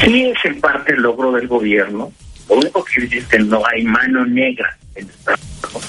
[0.00, 2.10] Sí es en parte el logro del gobierno,
[2.48, 5.80] lo único que decir es que no hay mano negra en el trabajo.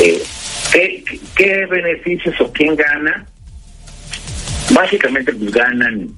[0.00, 0.22] Eh,
[0.72, 1.04] ¿qué,
[1.36, 3.26] ¿Qué beneficios o quién gana?
[4.70, 6.08] Básicamente pues ganan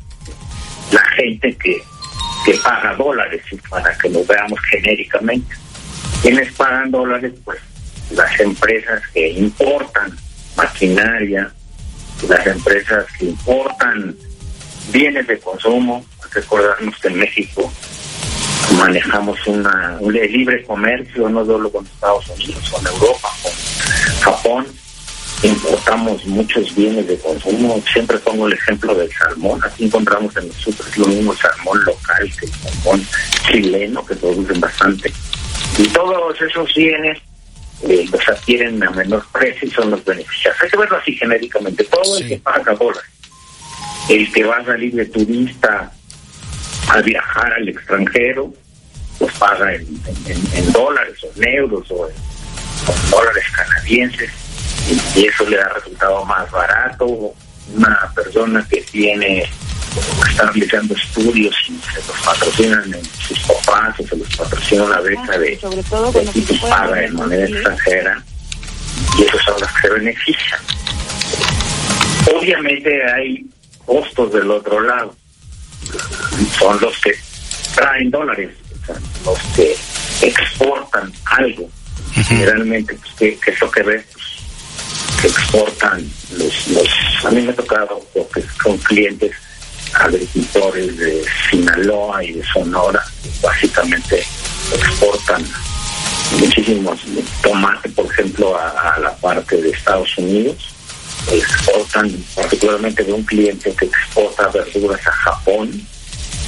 [0.92, 1.80] la gente que,
[2.44, 5.54] que paga dólares, para que lo veamos genéricamente.
[6.22, 7.32] ¿Quiénes pagan dólares?
[7.44, 7.58] Pues
[8.10, 10.16] las empresas que importan
[10.56, 11.52] maquinaria,
[12.28, 14.16] las empresas que importan
[14.92, 16.04] bienes de consumo.
[16.32, 17.72] Recordarnos que en México
[18.74, 23.52] manejamos una, un libre comercio, no solo con Estados Unidos, con Europa, con
[24.20, 24.66] Japón.
[25.42, 27.82] Importamos muchos bienes de consumo.
[27.90, 29.58] Siempre pongo el ejemplo del salmón.
[29.64, 33.06] Aquí encontramos en los lo mismo salmón local que el salmón
[33.50, 35.12] chileno, que producen bastante.
[35.78, 37.18] Y todos esos bienes
[37.82, 40.60] eh, los adquieren a menor precio y son los beneficiados.
[40.62, 41.84] Hay que verlo así genéricamente.
[41.84, 43.10] Todo el que paga dólares,
[44.10, 45.90] el que va a salir de turista
[46.88, 48.52] a viajar al extranjero,
[49.20, 49.82] pues paga en,
[50.26, 52.14] en- en dólares o en euros o en,
[53.10, 54.30] dólares canadienses
[55.14, 57.06] y, eso le da resultado más barato.
[57.72, 59.48] Una persona que tiene
[60.24, 64.84] que está realizando estudios y se los patrocinan en sus papás o se los patrocina
[64.84, 68.24] una beca de, Sobre todo de y paga en moneda extranjera
[69.18, 70.60] y esos son los que se benefician.
[72.36, 73.46] Obviamente hay
[73.84, 75.14] costos del otro lado,
[76.58, 77.12] son los que
[77.74, 78.50] traen dólares,
[79.24, 79.76] los que
[80.22, 81.68] exportan algo.
[82.12, 84.24] Generalmente, pues, que, que es lo que ves, pues,
[85.20, 86.88] que exportan los, los,
[87.24, 89.32] a mí me ha tocado porque son clientes
[89.94, 94.24] agricultores de Sinaloa y de Sonora, que básicamente
[94.72, 95.44] exportan
[96.38, 97.00] muchísimos
[97.42, 100.74] tomate, por ejemplo, a, a la parte de Estados Unidos.
[101.30, 105.68] Exportan, particularmente de un cliente que exporta verduras a Japón.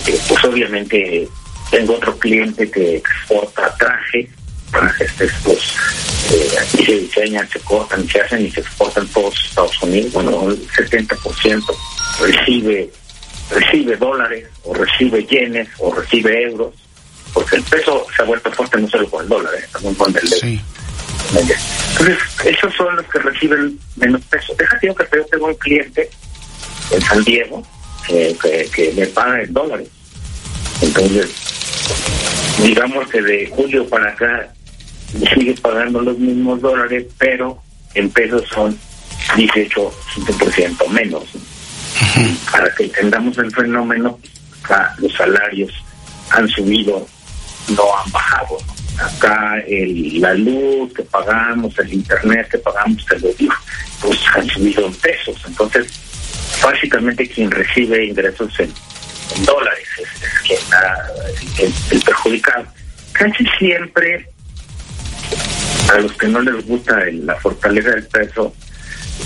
[0.06, 1.28] Eh, pues obviamente
[1.73, 4.28] tengo otro cliente que exporta trajes,
[4.70, 5.74] trajes estos,
[6.31, 10.12] eh, aquí se diseñan, se cortan, se hacen y se exportan todos a Estados Unidos.
[10.12, 11.77] Bueno, el 70%
[12.20, 12.90] recibe
[13.51, 16.74] recibe dólares o recibe yenes o recibe euros
[17.35, 20.15] porque el peso se ha vuelto fuerte no solo con el dólar, eh, también con
[20.15, 20.62] el euro.
[21.35, 24.55] Entonces, esos son los que reciben menos peso.
[24.59, 26.11] Déjate yo que yo tengo un cliente
[26.90, 27.66] en San Diego
[28.11, 29.89] eh, que, que me paga en dólares.
[30.82, 31.31] Entonces,
[32.62, 34.48] digamos que de julio para acá
[35.34, 37.60] sigue pagando los mismos dólares, pero
[37.94, 38.78] en pesos son
[39.36, 41.24] 18, 5% menos.
[42.50, 44.18] Para que entendamos el fenómeno,
[44.62, 45.72] acá los salarios
[46.30, 47.06] han subido,
[47.68, 48.59] no han bajado.
[48.98, 53.54] Acá el, la luz que pagamos, el internet que pagamos, te lo digo,
[54.00, 55.36] pues han subido en pesos.
[55.46, 55.86] Entonces,
[56.62, 58.72] básicamente quien recibe ingresos en,
[59.36, 61.06] en dólares es, es quien está
[61.59, 62.66] el, el perjudicado.
[63.12, 64.26] Casi siempre
[65.92, 68.54] a los que no les gusta el- la fortaleza del peso,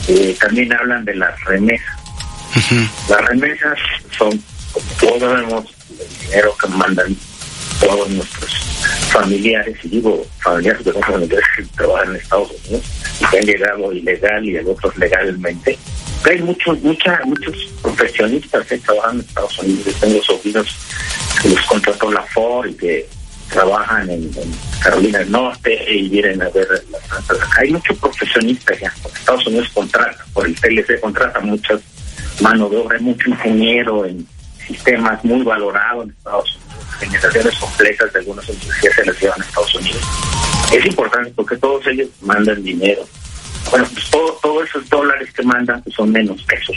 [0.08, 1.96] eh, también hablan de las remesas.
[3.08, 3.78] Las remesas
[4.16, 4.30] son,
[4.72, 5.64] como todos sabemos,
[6.00, 7.16] el dinero que mandan
[7.80, 8.50] todos nuestros
[9.10, 12.84] familiares, y digo familiares de otros familiares que trabajan en Estados Unidos
[13.20, 15.78] y que han llegado ilegal y el otros legalmente.
[16.24, 19.94] Hay muchos, mucha, muchos profesionistas que trabajan en Estados Unidos.
[20.00, 20.76] Tengo sobrinos
[21.40, 23.08] que los contrató la Ford y que
[23.50, 24.30] trabajan en,
[24.82, 27.38] Carolina del Norte y vienen a ver las plantas.
[27.58, 28.92] Hay muchos profesionistas ya.
[29.14, 31.80] Estados Unidos contrata, por el TLC contrata muchas
[32.40, 34.26] mano de obra, hay mucho ingeniero en
[34.66, 36.66] sistemas muy valorados en Estados Unidos.
[36.98, 40.02] Generaciones completas de algunas universidades se las llevan a Estados Unidos.
[40.72, 43.06] Es importante porque todos ellos mandan dinero.
[43.70, 46.76] Bueno, pues todo, todos esos dólares que mandan pues, son menos pesos.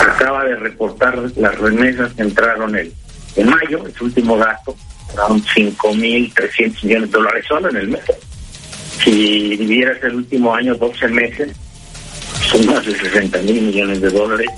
[0.00, 2.92] Acaba de reportar las remesas que entraron el,
[3.36, 4.76] en mayo, el último dato,
[5.16, 8.02] around 5.300 millones de dólares solo en el mes.
[9.02, 11.56] Si dividieras el último año 12 meses,
[12.50, 14.48] son más de 60 mil millones de dólares.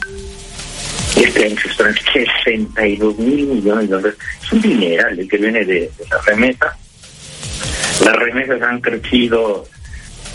[1.17, 4.19] Y este año se esperan 62 mil millones de dólares.
[4.43, 6.77] Es un dineral el que viene de, de la remesa.
[8.05, 9.67] Las remesas han crecido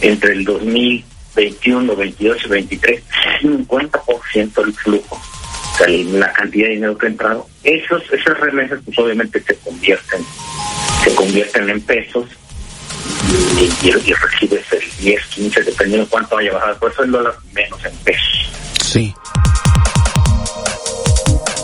[0.02, 3.03] entre el 2021, 22 y 23,
[3.41, 5.15] 50% del flujo.
[5.15, 7.48] O sea, la cantidad de dinero que ha entrado.
[7.64, 10.22] Esos, esas remesas, pues obviamente se convierten,
[11.03, 12.26] se convierten en pesos
[13.57, 16.80] y, y, y recibes el 10, 15, dependiendo de cuánto vaya a bajar.
[16.80, 18.52] Por eso el dólar menos en pesos.
[18.84, 19.14] Sí.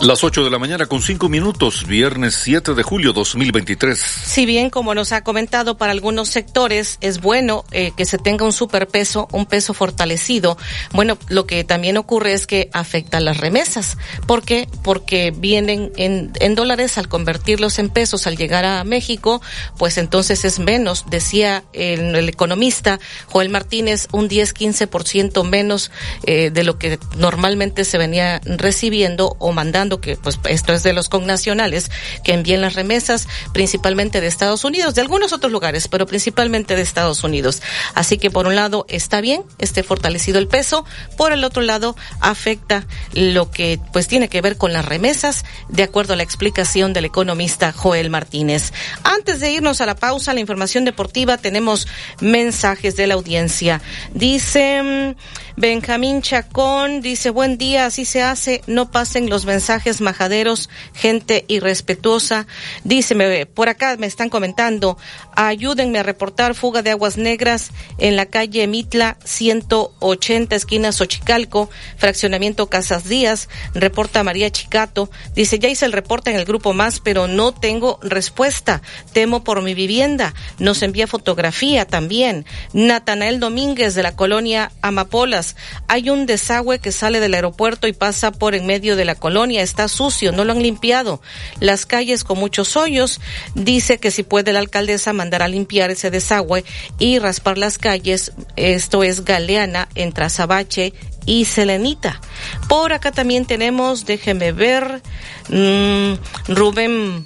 [0.02, 3.98] Las 8 de la mañana con 5 minutos, viernes 7 de julio 2023.
[3.98, 8.44] Si bien, como nos ha comentado, para algunos sectores es bueno eh, que se tenga
[8.44, 10.56] un superpeso, un peso fortalecido,
[10.92, 13.98] bueno, lo que también ocurre es que afecta las remesas.
[14.28, 14.68] ¿Por qué?
[14.84, 19.42] Porque vienen en, en dólares al convertirlos en pesos al llegar a México,
[19.78, 25.90] pues entonces es menos, decía el, el economista Joel Martínez, un 10-15% menos
[26.22, 30.92] eh, de lo que normalmente se venía recibiendo o mandando que pues esto es de
[30.92, 31.90] los connacionales
[32.22, 36.82] que envían las remesas principalmente de Estados Unidos, de algunos otros lugares, pero principalmente de
[36.82, 37.62] Estados Unidos.
[37.94, 40.84] Así que por un lado está bien, esté fortalecido el peso,
[41.16, 45.82] por el otro lado afecta lo que pues tiene que ver con las remesas, de
[45.82, 48.72] acuerdo a la explicación del economista Joel Martínez.
[49.02, 51.88] Antes de irnos a la pausa, la información deportiva, tenemos
[52.20, 53.80] mensajes de la audiencia.
[54.12, 55.14] Dice
[55.60, 62.46] Benjamín Chacón, dice buen día, así se hace, no pasen los mensajes majaderos, gente irrespetuosa.
[62.84, 64.98] Díceme, por acá me están comentando,
[65.34, 72.68] ayúdenme a reportar fuga de aguas negras en la calle Mitla 180, esquina Xochicalco, fraccionamiento
[72.68, 75.10] Casas Díaz, reporta María Chicato.
[75.34, 78.80] Dice, ya hice el reporte en el grupo más, pero no tengo respuesta.
[79.12, 80.34] Temo por mi vivienda.
[80.60, 82.46] Nos envía fotografía también.
[82.72, 85.47] Natanael Domínguez de la colonia Amapolas.
[85.86, 89.62] Hay un desagüe que sale del aeropuerto y pasa por en medio de la colonia
[89.62, 91.20] está sucio, no lo han limpiado.
[91.60, 93.20] Las calles con muchos hoyos.
[93.54, 96.64] Dice que si puede la alcaldesa mandar a limpiar ese desagüe
[96.98, 98.32] y raspar las calles.
[98.56, 100.92] Esto es Galeana, entre Azabache
[101.26, 102.20] y Selenita.
[102.68, 105.02] Por acá también tenemos, déjeme ver,
[105.48, 106.14] mmm,
[106.48, 107.24] Rubén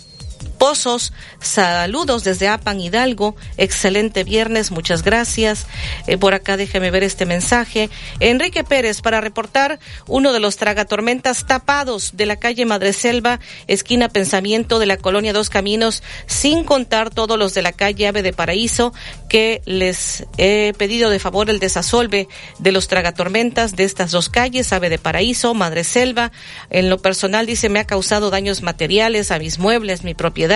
[0.62, 5.66] Pozos, saludos desde Apan Hidalgo, excelente viernes, muchas gracias.
[6.06, 7.90] Eh, por acá déjeme ver este mensaje.
[8.20, 14.78] Enrique Pérez para reportar uno de los tragatormentas tapados de la calle Madreselva, esquina Pensamiento
[14.78, 18.92] de la colonia Dos Caminos, sin contar todos los de la calle Ave de Paraíso,
[19.28, 22.28] que les he pedido de favor el desasolve
[22.60, 26.30] de los tragatormentas de estas dos calles, Ave de Paraíso, Madreselva.
[26.70, 30.51] En lo personal dice me ha causado daños materiales a mis muebles, mi propiedad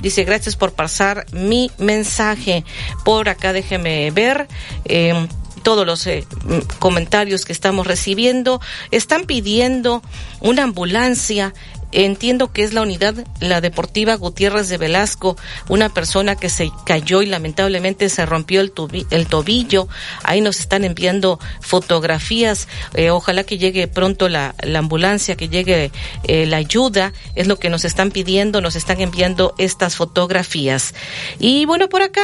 [0.00, 2.64] Dice, gracias por pasar mi mensaje.
[3.04, 4.48] Por acá déjeme ver.
[4.84, 5.28] Eh,
[5.62, 6.24] todos los eh,
[6.78, 8.60] comentarios que estamos recibiendo
[8.90, 10.02] están pidiendo
[10.40, 11.52] una ambulancia
[11.92, 15.36] Entiendo que es la unidad, la deportiva Gutiérrez de Velasco,
[15.68, 19.88] una persona que se cayó y lamentablemente se rompió el, tobillo.
[20.22, 22.68] Ahí nos están enviando fotografías.
[22.94, 25.90] Eh, ojalá que llegue pronto la, la ambulancia, que llegue
[26.24, 27.12] eh, la ayuda.
[27.34, 30.94] Es lo que nos están pidiendo, nos están enviando estas fotografías.
[31.38, 32.22] Y bueno, por acá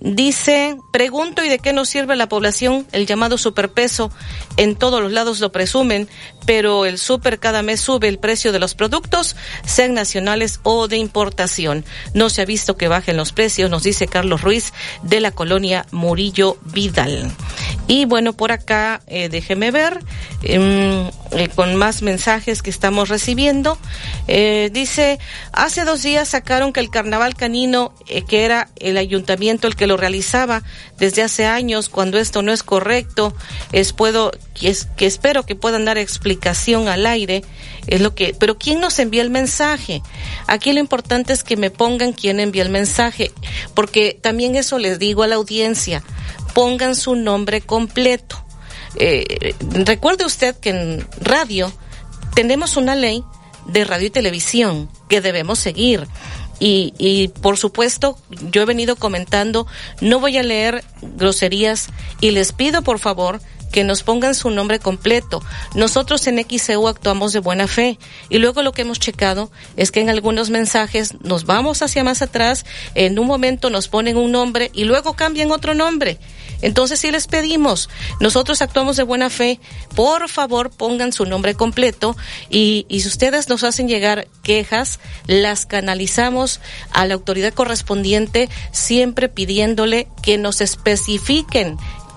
[0.00, 4.10] Dice, pregunto y de qué nos sirve la población el llamado superpeso.
[4.56, 6.08] En todos los lados lo presumen,
[6.46, 10.96] pero el super cada mes sube el precio de los productos, sean nacionales o de
[10.96, 11.84] importación.
[12.14, 15.86] No se ha visto que bajen los precios, nos dice Carlos Ruiz de la colonia
[15.90, 17.30] Murillo Vidal.
[17.88, 20.00] Y bueno, por acá, eh, déjeme ver,
[20.42, 23.78] eh, eh, con más mensajes que estamos recibiendo.
[24.28, 25.18] Eh, dice,
[25.52, 29.85] hace dos días sacaron que el carnaval canino, eh, que era el ayuntamiento el que
[29.86, 30.62] lo realizaba
[30.98, 33.34] desde hace años, cuando esto no es correcto,
[33.72, 37.42] es puedo, es, que espero que puedan dar explicación al aire,
[37.86, 40.02] es lo que, pero ¿quién nos envía el mensaje?
[40.46, 43.32] Aquí lo importante es que me pongan quién envía el mensaje,
[43.74, 46.02] porque también eso les digo a la audiencia,
[46.54, 48.42] pongan su nombre completo.
[48.98, 49.54] Eh,
[49.84, 51.72] recuerde usted que en radio
[52.34, 53.22] tenemos una ley
[53.66, 56.06] de radio y televisión que debemos seguir.
[56.58, 58.18] Y, y por supuesto,
[58.50, 59.66] yo he venido comentando,
[60.00, 61.88] no voy a leer groserías
[62.20, 65.42] y les pido por favor que nos pongan su nombre completo.
[65.74, 67.98] Nosotros en XCU actuamos de buena fe
[68.28, 72.22] y luego lo que hemos checado es que en algunos mensajes nos vamos hacia más
[72.22, 72.64] atrás,
[72.94, 76.18] en un momento nos ponen un nombre y luego cambian otro nombre.
[76.62, 79.60] Entonces, si les pedimos, nosotros actuamos de buena fe,
[79.94, 82.16] por favor pongan su nombre completo
[82.48, 86.60] y si ustedes nos hacen llegar quejas, las canalizamos
[86.92, 91.76] a la autoridad correspondiente, siempre pidiéndole que nos especifiquen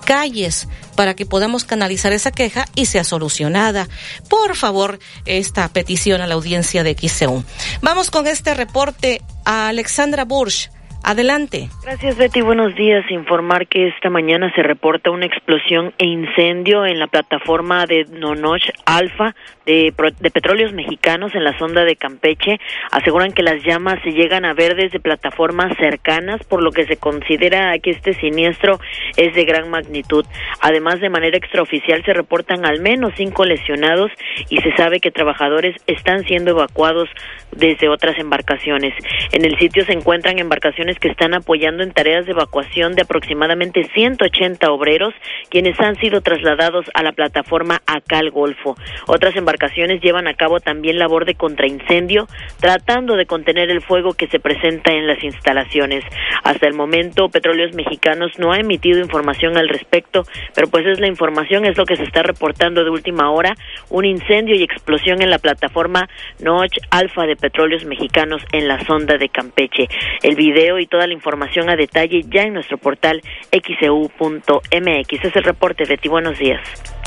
[0.10, 0.68] calles
[0.98, 3.86] para que podamos canalizar esa queja y sea solucionada.
[4.28, 7.44] Por favor, esta petición a la audiencia de XCU.
[7.84, 10.72] Vamos con este reporte a Alexandra Bursch.
[11.04, 11.70] Adelante.
[11.84, 12.42] Gracias, Betty.
[12.42, 13.06] Buenos días.
[13.10, 18.64] Informar que esta mañana se reporta una explosión e incendio en la plataforma de Nonoch
[18.86, 19.36] Alfa
[19.70, 22.60] de, Petróleos Mexicanos en la sonda de Campeche.
[22.92, 26.98] Aseguran que las llamas se llegan a ver desde plataformas cercanas, por lo que se
[26.98, 28.80] considera que este siniestro
[29.16, 30.26] es de gran magnitud.
[30.62, 34.12] Además, de manera extraoficial se reportan al menos cinco lesionados
[34.50, 37.08] y se sabe que trabajadores están siendo evacuados
[37.52, 38.94] desde otras embarcaciones.
[39.32, 43.84] En el sitio se encuentran embarcaciones que están apoyando en tareas de evacuación de aproximadamente
[43.94, 45.14] 180 obreros,
[45.50, 48.76] quienes han sido trasladados a la plataforma acá al Golfo.
[49.08, 49.59] Otras embarcaciones
[50.02, 52.28] llevan a cabo también labor de contraincendio,
[52.60, 56.04] tratando de contener el fuego que se presenta en las instalaciones.
[56.44, 60.24] Hasta el momento, Petróleos Mexicanos no ha emitido información al respecto,
[60.56, 63.56] pero pues es la información, es lo que se está reportando de última hora,
[63.90, 66.10] un incendio y explosión en la plataforma
[66.40, 69.88] Noche Alfa de Petróleos Mexicanos en la sonda de Campeche.
[70.24, 73.22] El video y toda la información a detalle ya en nuestro portal
[73.52, 75.26] xcu.mx.
[75.26, 76.10] Es el reporte, Betty.
[76.10, 76.99] Buenos días.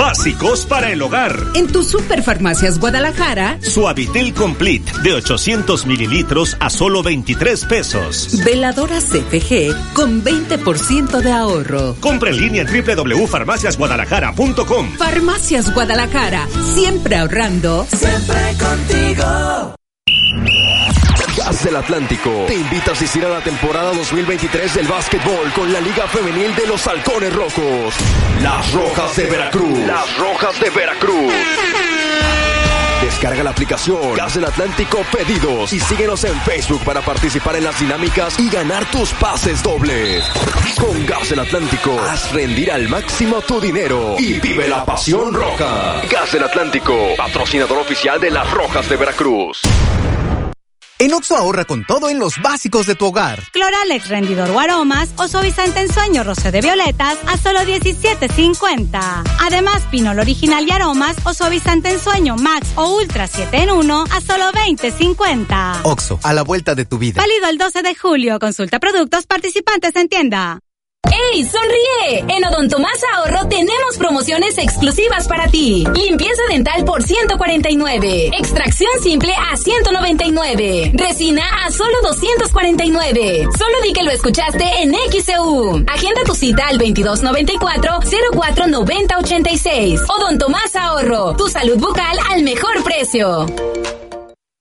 [0.00, 1.36] Básicos para el hogar.
[1.54, 3.58] En tu Superfarmacias Guadalajara.
[3.60, 8.42] Suavitel Complete de 800 mililitros a solo 23 pesos.
[8.42, 11.96] Veladora CFG con 20% de ahorro.
[12.00, 14.96] Compra en línea en www.farmaciasguadalajara.com.
[14.96, 16.48] Farmacias Guadalajara.
[16.74, 17.86] Siempre ahorrando.
[17.90, 19.74] Siempre contigo.
[21.64, 26.06] Del Atlántico te invita a asistir a la temporada 2023 del básquetbol con la Liga
[26.06, 27.94] Femenil de los Halcones Rojos.
[28.40, 29.78] Las Rojas de Veracruz.
[29.80, 31.32] Las Rojas de Veracruz.
[33.02, 37.78] Descarga la aplicación Gas del Atlántico Pedidos y síguenos en Facebook para participar en las
[37.78, 40.24] dinámicas y ganar tus pases dobles.
[40.80, 46.00] Con Gas del Atlántico, haz rendir al máximo tu dinero y vive la pasión roja.
[46.10, 49.60] Gas del Atlántico, patrocinador oficial de las Rojas de Veracruz.
[51.00, 53.42] En Oxo ahorra con todo en los básicos de tu hogar.
[53.52, 59.00] Cloralex rendidor o aromas o suavizante en sueño roce de violetas a solo 17.50.
[59.40, 64.04] Además, pinol original y aromas o suavizante en sueño Max o Ultra 7 en 1
[64.10, 65.80] a solo 20.50.
[65.84, 67.22] Oxo, a la vuelta de tu vida.
[67.22, 68.38] Válido el 12 de julio.
[68.38, 70.60] Consulta productos participantes en tienda.
[71.08, 72.36] ¡Ey, sonríe!
[72.36, 75.84] En Odonto Más Ahorro tenemos promociones exclusivas para ti.
[75.94, 78.32] Limpieza dental por 149.
[78.38, 80.92] Extracción simple a 199.
[80.94, 83.48] Resina a solo 249.
[83.56, 85.84] Solo di que lo escuchaste en XEU.
[85.86, 88.00] Agenda tu cita al 2294
[88.32, 90.00] 049086.
[90.08, 91.34] Odonto Más Ahorro.
[91.36, 93.46] Tu salud bucal al mejor precio.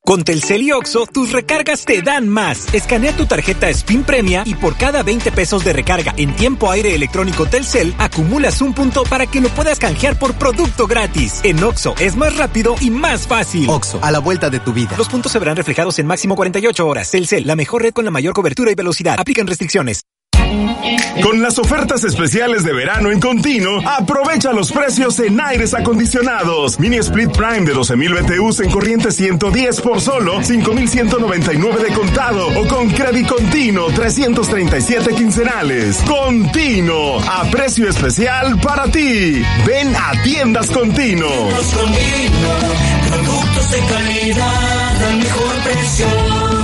[0.10, 2.74] Con Telcel y Oxo, tus recargas te dan más.
[2.74, 6.96] Escanea tu tarjeta Spin Premia y por cada 20 pesos de recarga en tiempo aire
[6.96, 11.42] electrónico Telcel, acumulas un punto para que lo puedas canjear por producto gratis.
[11.44, 13.70] En Oxo es más rápido y más fácil.
[13.70, 14.96] Oxo, a la vuelta de tu vida.
[14.98, 17.12] Los puntos se verán reflejados en máximo 48 horas.
[17.12, 19.14] Telcel, la mejor red con la mayor cobertura y velocidad.
[19.20, 20.06] Aplican restricciones.
[21.22, 26.80] Con las ofertas especiales de verano en continuo, aprovecha los precios en aires acondicionados.
[26.80, 32.68] Mini Split Prime de 12.000 BTUs en corriente 110 por solo 5.199 de contado o
[32.68, 35.98] con crédito continuo 337 quincenales.
[36.08, 39.42] Continuo, a precio especial para ti.
[39.66, 41.50] Ven a tiendas continuo.
[43.10, 46.59] Productos de calidad al mejor precio.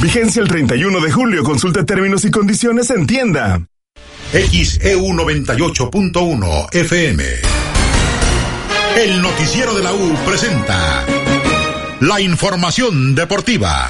[0.00, 1.42] Vigencia el 31 de julio.
[1.42, 3.60] Consulta términos y condiciones en tienda.
[4.32, 7.24] XEU 98.1 FM.
[8.96, 11.04] El noticiero de la U presenta
[12.00, 13.88] la información deportiva.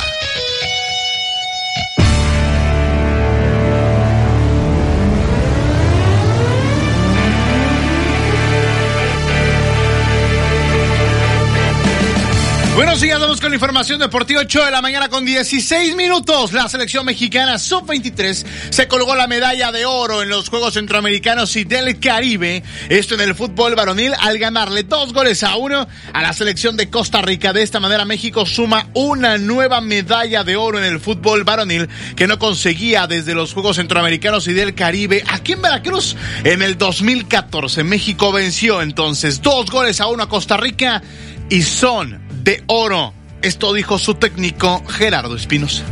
[12.79, 16.53] Buenos días, con la información deportiva 8 de la mañana con 16 minutos.
[16.53, 21.65] La selección mexicana sub-23 se colgó la medalla de oro en los Juegos Centroamericanos y
[21.65, 22.63] del Caribe.
[22.89, 26.89] Esto en el fútbol varonil al ganarle dos goles a uno a la selección de
[26.89, 27.53] Costa Rica.
[27.53, 32.29] De esta manera México suma una nueva medalla de oro en el fútbol varonil que
[32.29, 36.15] no conseguía desde los Juegos Centroamericanos y del Caribe aquí en Veracruz
[36.45, 37.83] en el 2014.
[37.83, 41.03] México venció entonces dos goles a uno a Costa Rica
[41.51, 43.13] y son de oro.
[43.43, 45.85] Esto dijo su técnico Gerardo Espinosa.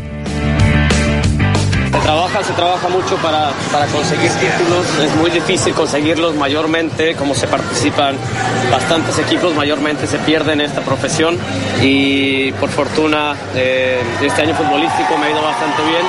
[1.92, 4.86] Se trabaja, se trabaja mucho para, para, conseguir títulos.
[5.04, 8.16] Es muy difícil conseguirlos mayormente, como se participan
[8.70, 11.36] bastantes equipos, mayormente se pierden en esta profesión.
[11.82, 16.06] Y por fortuna, eh, este año futbolístico me ha ido bastante bien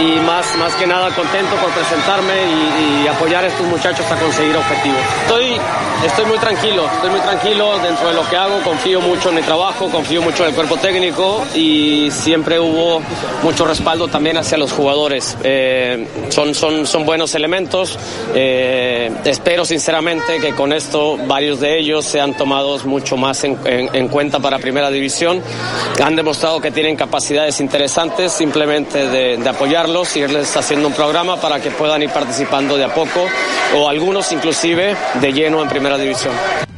[0.00, 4.16] y más, más que nada contento por presentarme y, y, apoyar a estos muchachos a
[4.16, 5.00] conseguir objetivos.
[5.22, 5.60] Estoy,
[6.04, 9.42] estoy muy tranquilo, estoy muy tranquilo dentro de lo que hago, confío mucho en mi
[9.42, 13.02] trabajo, confío mucho en el cuerpo técnico y siempre hubo
[13.42, 15.36] mucho respaldo también hacia los jugadores.
[15.42, 17.98] Eh, son, son, son buenos elementos,
[18.34, 23.90] eh, espero sinceramente que con esto varios de ellos sean tomados mucho más en, en,
[23.94, 25.42] en cuenta para primera división.
[26.02, 29.80] Han demostrado que tienen capacidades interesantes simplemente de, de apoyar
[30.14, 33.26] y irles haciendo un programa para que puedan ir participando de a poco
[33.76, 36.69] o algunos inclusive de lleno en primera división.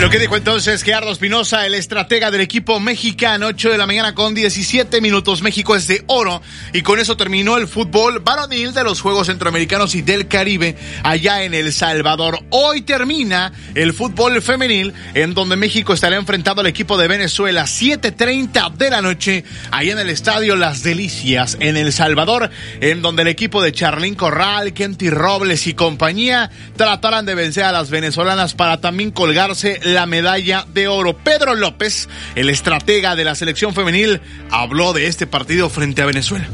[0.00, 4.14] Lo que dijo entonces Gerardo Espinosa, el estratega del equipo mexicano, 8 de la mañana
[4.14, 5.40] con 17 minutos.
[5.40, 6.42] México es de oro
[6.74, 11.44] y con eso terminó el fútbol varonil de los Juegos Centroamericanos y del Caribe allá
[11.44, 12.40] en El Salvador.
[12.50, 18.74] Hoy termina el fútbol femenil en donde México estará enfrentado al equipo de Venezuela 7.30
[18.74, 22.50] de la noche allá en el estadio Las Delicias en El Salvador,
[22.82, 27.72] en donde el equipo de Charlín Corral, Kenty Robles y compañía tratarán de vencer a
[27.72, 31.16] las venezolanas para también colgarse la medalla de oro.
[31.16, 36.48] Pedro López, el estratega de la selección femenil, habló de este partido frente a Venezuela.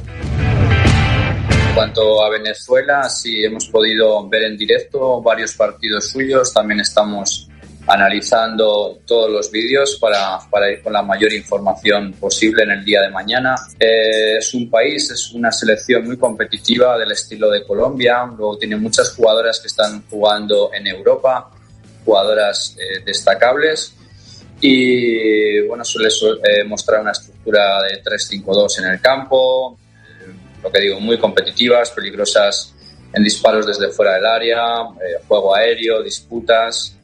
[1.68, 6.52] En cuanto a Venezuela, sí hemos podido ver en directo varios partidos suyos.
[6.52, 7.48] También estamos
[7.86, 13.10] analizando todos los vídeos para, ir con la mayor información posible en el día de
[13.10, 13.54] mañana.
[13.78, 18.24] Eh, es un país, es una selección muy competitiva del estilo de Colombia.
[18.26, 21.50] Luego tiene muchas jugadoras que están jugando en Europa
[22.04, 23.94] jugadoras eh, destacables
[24.60, 30.80] y bueno, suele eh, mostrar una estructura de 3-5-2 en el campo, eh, lo que
[30.80, 32.74] digo, muy competitivas, peligrosas
[33.12, 34.62] en disparos desde fuera del área,
[35.26, 36.96] juego aéreo, disputas.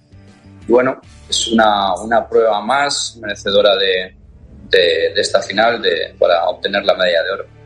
[0.66, 4.14] Y bueno, es una, una prueba más merecedora de,
[4.70, 7.57] de, de esta final de, para obtener la medalla de oro.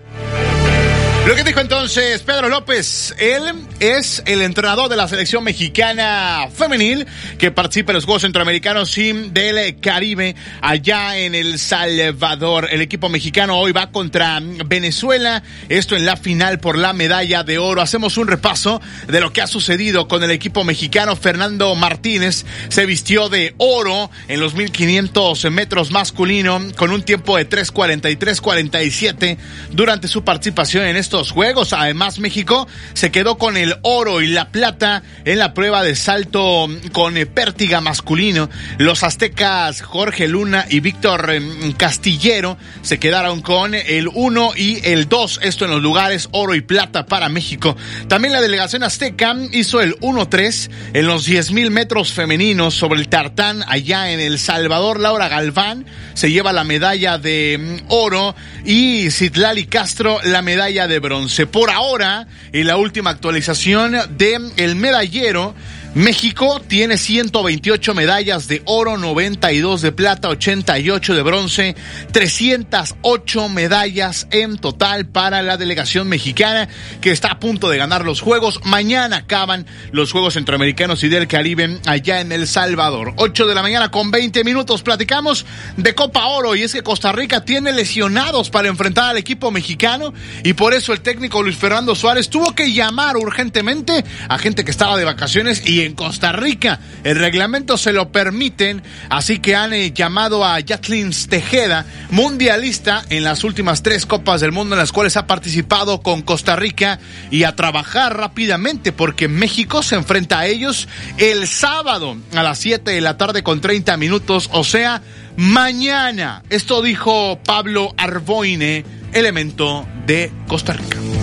[1.24, 3.44] Lo que dijo entonces Pedro López, él
[3.78, 7.06] es el entrenador de la selección mexicana femenil
[7.38, 12.66] que participa en los Juegos Centroamericanos y del Caribe allá en El Salvador.
[12.72, 17.58] El equipo mexicano hoy va contra Venezuela, esto en la final por la medalla de
[17.58, 17.82] oro.
[17.82, 21.14] Hacemos un repaso de lo que ha sucedido con el equipo mexicano.
[21.14, 27.48] Fernando Martínez se vistió de oro en los 1500 metros masculino con un tiempo de
[27.48, 29.38] 3.43.47
[29.70, 31.74] durante su participación en estos estos Juegos.
[31.74, 36.66] Además, México se quedó con el oro y la plata en la prueba de salto
[36.92, 38.48] con pértiga masculino.
[38.78, 45.10] Los aztecas Jorge Luna y Víctor em, Castillero se quedaron con el 1 y el
[45.10, 45.40] 2.
[45.42, 47.76] Esto en los lugares oro y plata para México.
[48.08, 53.62] También la delegación azteca hizo el 1-3 en los 10.000 metros femeninos sobre el tartán
[53.68, 54.98] allá en El Salvador.
[54.98, 55.84] Laura Galván
[56.14, 58.34] se lleva la medalla de mm, oro
[58.64, 61.46] y Citlali Castro la medalla de bronce.
[61.46, 65.54] Por ahora, en la última actualización de el medallero,
[65.94, 71.76] México tiene 128 medallas de oro, 92 de plata, 88 de bronce,
[72.12, 76.66] 308 medallas en total para la delegación mexicana
[77.02, 78.60] que está a punto de ganar los Juegos.
[78.64, 83.12] Mañana acaban los Juegos Centroamericanos y del Caribe allá en El Salvador.
[83.16, 85.44] 8 de la mañana con 20 minutos platicamos
[85.76, 90.14] de Copa Oro y es que Costa Rica tiene lesionados para enfrentar al equipo mexicano
[90.42, 94.70] y por eso el técnico Luis Fernando Suárez tuvo que llamar urgentemente a gente que
[94.70, 96.80] estaba de vacaciones y en Costa Rica.
[97.04, 103.24] El reglamento se lo permiten, así que han eh, llamado a Jacqueline Tejeda, mundialista en
[103.24, 106.98] las últimas tres Copas del Mundo en las cuales ha participado con Costa Rica
[107.30, 110.88] y a trabajar rápidamente porque México se enfrenta a ellos
[111.18, 115.02] el sábado a las 7 de la tarde con 30 minutos, o sea,
[115.36, 116.42] mañana.
[116.50, 121.21] Esto dijo Pablo Arboine, elemento de Costa Rica.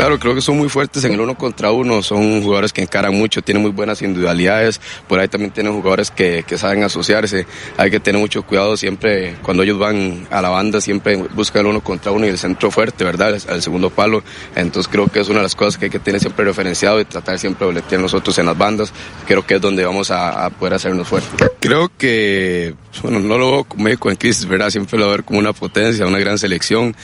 [0.00, 3.14] Claro, creo que son muy fuertes en el uno contra uno, son jugadores que encaran
[3.14, 7.44] mucho, tienen muy buenas individualidades, por ahí también tienen jugadores que, que saben asociarse,
[7.76, 11.66] hay que tener mucho cuidado siempre, cuando ellos van a la banda siempre buscan el
[11.66, 13.36] uno contra uno y el centro fuerte, ¿verdad?
[13.46, 14.24] Al segundo palo,
[14.56, 17.04] entonces creo que es una de las cosas que hay que tener siempre referenciado y
[17.04, 18.94] tratar siempre de boletear nosotros en las bandas,
[19.26, 21.30] creo que es donde vamos a, a poder hacernos fuertes.
[21.60, 24.70] Creo que, bueno, no lo veo como México en crisis, ¿verdad?
[24.70, 26.96] Siempre lo veo como una potencia, una gran selección,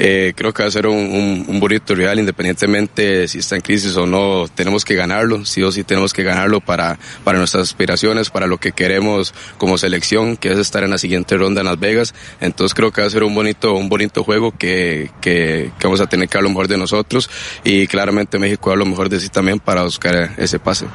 [0.00, 3.62] eh, creo que va a ser un, un, un bonito real, independientemente si está en
[3.62, 7.64] crisis o no, tenemos que ganarlo, sí o sí tenemos que ganarlo para, para nuestras
[7.64, 11.66] aspiraciones, para lo que queremos como selección, que es estar en la siguiente ronda en
[11.66, 12.14] Las Vegas.
[12.40, 16.06] Entonces creo que va a ser un bonito, un bonito juego que, que, vamos a
[16.06, 17.28] tener que dar lo mejor de nosotros
[17.62, 20.86] y claramente México va a lo mejor de sí también para buscar ese pase.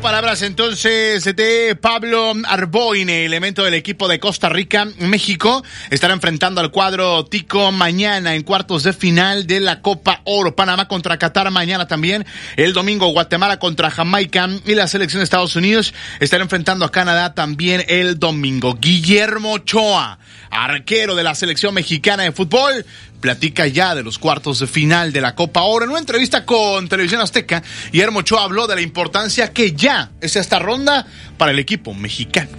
[0.00, 4.86] Palabras entonces de Pablo Arboine, elemento del equipo de Costa Rica.
[4.98, 10.56] México estará enfrentando al cuadro Tico mañana en cuartos de final de la Copa Oro.
[10.56, 12.24] Panamá contra Qatar mañana también.
[12.56, 17.34] El domingo Guatemala contra Jamaica y la selección de Estados Unidos estará enfrentando a Canadá
[17.34, 18.74] también el domingo.
[18.80, 20.18] Guillermo Ochoa,
[20.50, 22.86] arquero de la selección mexicana de fútbol,
[23.22, 25.86] platica ya de los cuartos de final de la Copa Oro.
[25.86, 30.36] En una entrevista con Televisión Azteca, Guillermo Ochoa habló de la importancia que ya es
[30.36, 31.06] esta ronda
[31.38, 32.50] para el equipo mexicano.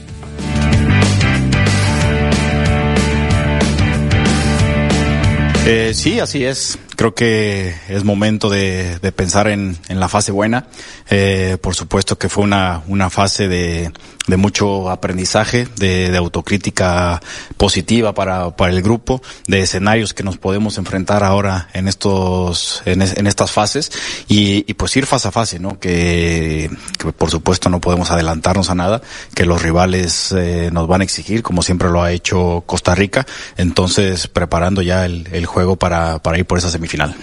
[5.66, 6.78] Eh, sí, así es.
[6.96, 10.68] Creo que es momento de, pensar en, en, la fase buena.
[11.10, 13.92] Eh, por supuesto que fue una, una fase de,
[14.28, 17.22] de mucho aprendizaje, de, de autocrítica
[17.58, 23.02] positiva para, para el grupo, de escenarios que nos podemos enfrentar ahora en estos, en,
[23.02, 23.92] es, en estas fases
[24.28, 25.80] y, pues ir fase a fase, ¿no?
[25.80, 29.02] Que, que, por supuesto no podemos adelantarnos a nada,
[29.36, 33.26] que los rivales eh, nos van a exigir, como siempre lo ha hecho Costa Rica,
[33.58, 37.16] entonces preparando ya el, el juego para, para ir por esa semifinal.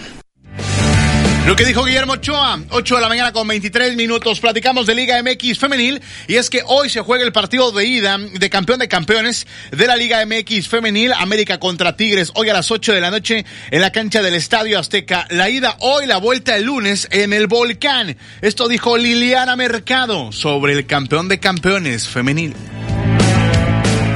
[1.47, 5.21] Lo que dijo Guillermo Ochoa, 8 de la mañana con 23 minutos, platicamos de Liga
[5.23, 8.87] MX femenil y es que hoy se juega el partido de ida de campeón de
[8.87, 13.09] campeones de la Liga MX femenil, América contra Tigres, hoy a las 8 de la
[13.09, 15.25] noche en la cancha del Estadio Azteca.
[15.31, 18.15] La ida hoy, la vuelta el lunes en el Volcán.
[18.41, 22.53] Esto dijo Liliana Mercado sobre el campeón de campeones femenil.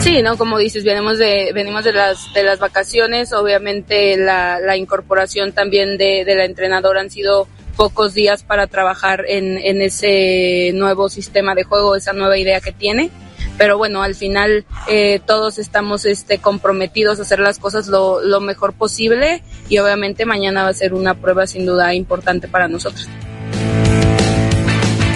[0.05, 0.37] Sí, ¿no?
[0.37, 5.97] Como dices, venimos de, venimos de las, de las vacaciones, obviamente la, la incorporación también
[5.97, 11.55] de, de la entrenadora han sido pocos días para trabajar en, en ese nuevo sistema
[11.55, 13.09] de juego, esa nueva idea que tiene.
[13.57, 18.41] Pero bueno, al final eh, todos estamos este, comprometidos a hacer las cosas lo, lo
[18.41, 23.09] mejor posible y obviamente mañana va a ser una prueba sin duda importante para nosotros.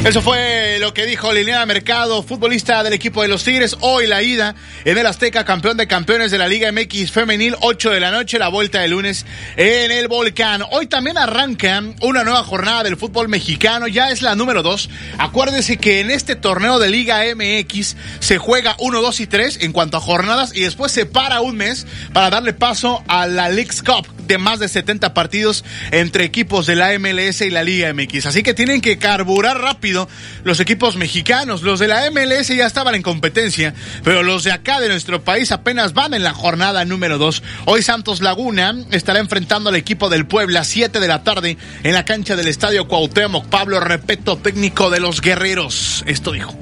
[0.05, 3.75] Eso fue lo que dijo Liliana Mercado, futbolista del equipo de los Tigres.
[3.81, 4.55] Hoy la ida
[4.85, 8.39] en el Azteca, campeón de campeones de la Liga MX Femenil, 8 de la noche,
[8.39, 9.25] la vuelta de lunes
[9.57, 10.63] en el Volcán.
[10.71, 14.89] Hoy también arranca una nueva jornada del fútbol mexicano, ya es la número 2.
[15.17, 19.73] Acuérdese que en este torneo de Liga MX se juega 1, 2 y 3 en
[19.73, 23.83] cuanto a jornadas y después se para un mes para darle paso a la Leagues
[23.83, 28.27] Cup de más de 70 partidos entre equipos de la MLS y la Liga MX.
[28.27, 30.07] Así que tienen que carburar rápido
[30.43, 31.63] los equipos mexicanos.
[31.63, 33.73] Los de la MLS ya estaban en competencia,
[34.03, 37.41] pero los de acá de nuestro país apenas van en la jornada número 2.
[37.65, 41.93] Hoy Santos Laguna estará enfrentando al equipo del Puebla a 7 de la tarde en
[41.93, 43.47] la cancha del Estadio Cuauhtémoc.
[43.47, 46.03] Pablo Repeto, técnico de los Guerreros.
[46.05, 46.55] Esto dijo.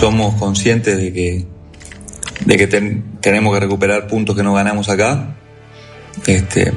[0.00, 1.46] Somos conscientes de que,
[2.44, 5.36] de que tenemos que recuperar puntos que no ganamos acá.
[6.26, 6.72] Este,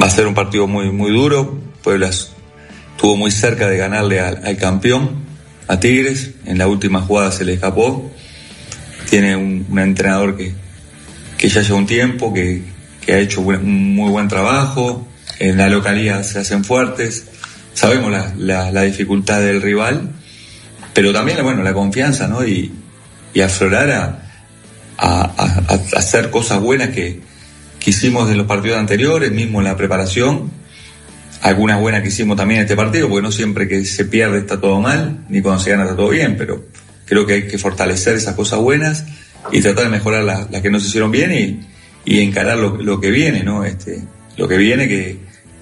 [0.00, 1.60] va a ser un partido muy, muy duro.
[1.82, 5.24] Puebla estuvo muy cerca de ganarle al, campeón,
[5.66, 6.32] a Tigres.
[6.44, 8.10] En la última jugada se le escapó.
[9.08, 10.52] Tiene un, entrenador que,
[11.36, 12.62] que ya lleva un tiempo, que,
[13.04, 15.06] que ha hecho un muy buen trabajo.
[15.38, 17.26] En la localidad se hacen fuertes.
[17.74, 20.14] Sabemos la, la, dificultad del rival
[20.98, 22.44] pero también, bueno, la confianza, ¿no?
[22.44, 22.72] Y,
[23.32, 24.28] y aflorar a,
[24.98, 25.22] a,
[25.96, 27.20] hacer cosas buenas que,
[27.80, 30.50] que hicimos en los partidos anteriores, mismo en la preparación,
[31.42, 34.60] algunas buenas que hicimos también en este partido, porque no siempre que se pierde está
[34.60, 36.64] todo mal, ni cuando se gana está todo bien, pero
[37.06, 39.04] creo que hay que fortalecer esas cosas buenas
[39.52, 41.60] y tratar de mejorar las, las que no se hicieron bien y,
[42.04, 43.64] y encarar lo, lo, que viene, ¿no?
[43.64, 44.02] Este,
[44.36, 45.18] lo que viene que,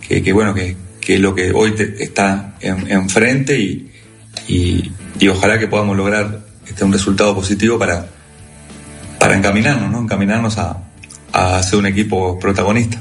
[0.07, 3.91] que, que bueno, que, que es lo que hoy te, está enfrente en y,
[4.49, 8.07] y, y, ojalá que podamos lograr este, un resultado positivo para,
[9.19, 10.01] para encaminarnos, ¿no?
[10.01, 10.86] Encaminarnos a,
[11.37, 12.99] a ser un equipo protagonista.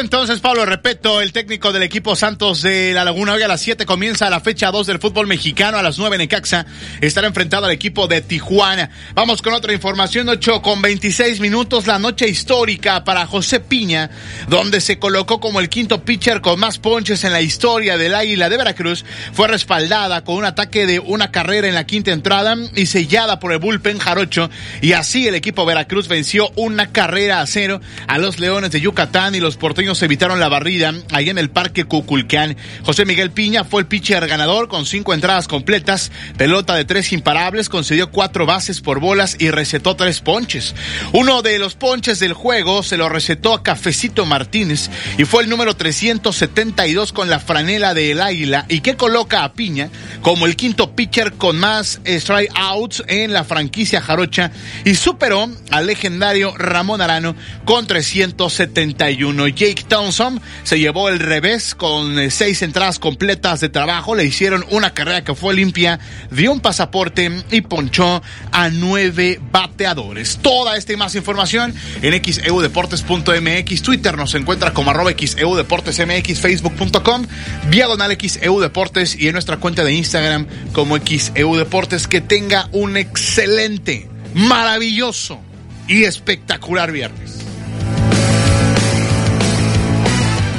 [0.00, 3.84] Entonces Pablo Repeto, el técnico del equipo Santos de La Laguna, hoy a las 7
[3.84, 6.66] comienza la fecha 2 del fútbol mexicano, a las 9 Necaxa
[7.00, 8.90] estará enfrentado al equipo de Tijuana.
[9.14, 14.10] Vamos con otra información, 8 con 26 minutos, la noche histórica para José Piña,
[14.46, 18.48] donde se colocó como el quinto pitcher con más ponches en la historia del Águila
[18.48, 22.86] de Veracruz, fue respaldada con un ataque de una carrera en la quinta entrada y
[22.86, 24.48] sellada por el bullpen jarocho,
[24.80, 29.34] y así el equipo Veracruz venció una carrera a cero a los Leones de Yucatán
[29.34, 32.56] y los porteños evitaron la barrida ahí en el Parque Cuculcán.
[32.84, 37.68] José Miguel Piña fue el pitcher ganador con cinco entradas completas, pelota de tres imparables,
[37.68, 40.74] concedió cuatro bases por bolas y recetó tres ponches.
[41.12, 45.48] Uno de los ponches del juego se lo recetó a Cafecito Martínez y fue el
[45.48, 49.88] número 372 con la franela del Águila y que coloca a Piña
[50.22, 54.50] como el quinto pitcher con más strikeouts en la franquicia jarocha
[54.84, 57.34] y superó al legendario Ramón Arano
[57.64, 59.48] con 371.
[59.48, 64.14] Jake Thompson se llevó el revés con seis entradas completas de trabajo.
[64.14, 65.98] Le hicieron una carrera que fue limpia,
[66.30, 68.22] dio un pasaporte y ponchó
[68.52, 70.38] a nueve bateadores.
[70.42, 73.82] Toda esta y más información en xeudeportes.mx.
[73.82, 77.26] Twitter nos encuentra como arroba xeudeportesmx, facebook.com,
[77.70, 82.06] diagonal xeudeportes y en nuestra cuenta de Instagram como xeudeportes.
[82.06, 85.40] Que tenga un excelente, maravilloso
[85.86, 87.47] y espectacular viernes.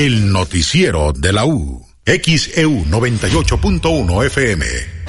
[0.00, 1.86] El noticiero de la U.
[2.06, 4.99] XEU 98.1 FM.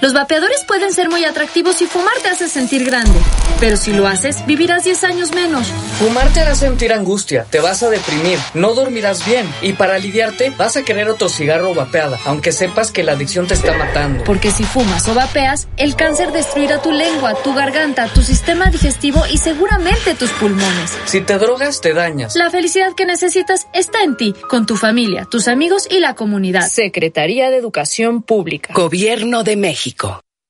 [0.00, 3.18] Los vapeadores pueden ser muy atractivos y fumar te hace sentir grande.
[3.58, 5.66] Pero si lo haces, vivirás 10 años menos.
[5.98, 10.50] Fumar te hará sentir angustia, te vas a deprimir, no dormirás bien y para aliviarte
[10.50, 14.22] vas a querer otro cigarro o vapeada, aunque sepas que la adicción te está matando.
[14.22, 19.24] Porque si fumas o vapeas, el cáncer destruirá tu lengua, tu garganta, tu sistema digestivo
[19.32, 20.96] y seguramente tus pulmones.
[21.06, 22.36] Si te drogas, te dañas.
[22.36, 26.68] La felicidad que necesitas está en ti, con tu familia, tus amigos y la comunidad.
[26.68, 28.72] Secretaría de Educación Pública.
[28.74, 29.87] Gobierno de México.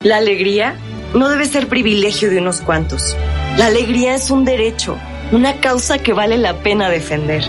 [0.00, 0.76] La alegría
[1.14, 3.16] no debe ser privilegio de unos cuantos.
[3.56, 4.96] La alegría es un derecho,
[5.32, 7.44] una causa que vale la pena defender.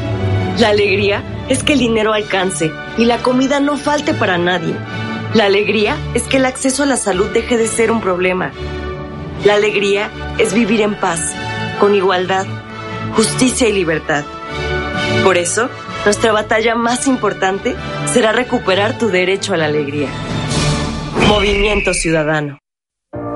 [0.57, 4.75] La alegría es que el dinero alcance y la comida no falte para nadie.
[5.33, 8.51] La alegría es que el acceso a la salud deje de ser un problema.
[9.45, 11.33] La alegría es vivir en paz,
[11.79, 12.45] con igualdad,
[13.15, 14.25] justicia y libertad.
[15.23, 15.69] Por eso,
[16.03, 17.75] nuestra batalla más importante
[18.11, 20.09] será recuperar tu derecho a la alegría.
[21.27, 22.59] Movimiento Ciudadano.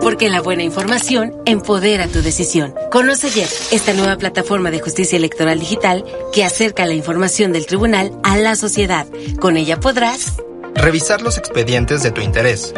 [0.01, 2.73] Porque la buena información empodera tu decisión.
[2.91, 6.03] Conoce ayer esta nueva plataforma de justicia electoral digital
[6.34, 9.07] que acerca la información del tribunal a la sociedad.
[9.39, 10.38] Con ella podrás
[10.76, 12.73] revisar los expedientes de tu interés,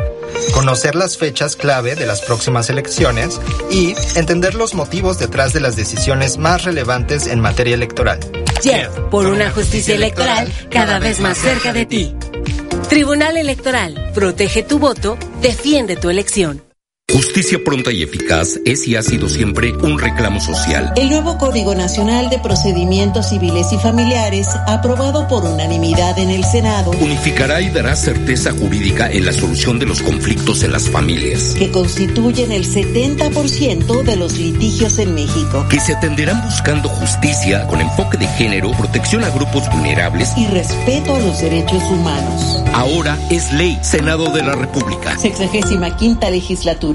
[0.53, 3.39] conocer las fechas clave de las próximas elecciones
[3.71, 8.19] y entender los motivos detrás de las decisiones más relevantes en materia electoral.
[8.61, 12.15] JET, por una justicia electoral cada vez más cerca de ti.
[12.87, 16.61] Tribunal Electoral, protege tu voto, defiende tu elección.
[17.11, 20.91] Justicia pronta y eficaz es y ha sido siempre un reclamo social.
[20.97, 26.91] El nuevo Código Nacional de Procedimientos Civiles y Familiares, aprobado por unanimidad en el Senado,
[26.99, 31.71] unificará y dará certeza jurídica en la solución de los conflictos en las familias, que
[31.71, 38.17] constituyen el 70% de los litigios en México, que se atenderán buscando justicia con enfoque
[38.17, 42.63] de género, protección a grupos vulnerables y respeto a los derechos humanos.
[42.73, 45.17] Ahora es ley, Senado de la República.
[45.17, 46.94] Sexagésima quinta legislatura.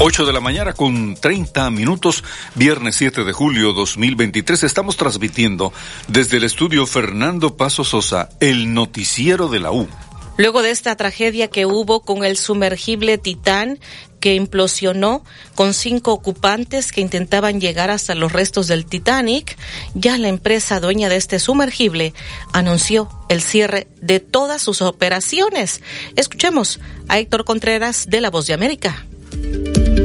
[0.00, 2.22] 8 de la mañana con 30 minutos,
[2.54, 4.62] viernes 7 de julio 2023.
[4.62, 5.72] Estamos transmitiendo
[6.06, 9.88] desde el estudio Fernando Paso Sosa, el noticiero de la U.
[10.36, 13.80] Luego de esta tragedia que hubo con el sumergible Titán
[14.20, 15.24] que implosionó
[15.56, 19.56] con cinco ocupantes que intentaban llegar hasta los restos del Titanic,
[19.94, 22.14] ya la empresa dueña de este sumergible
[22.52, 25.82] anunció el cierre de todas sus operaciones.
[26.14, 29.04] Escuchemos a Héctor Contreras de La Voz de América.
[29.42, 29.97] Bye.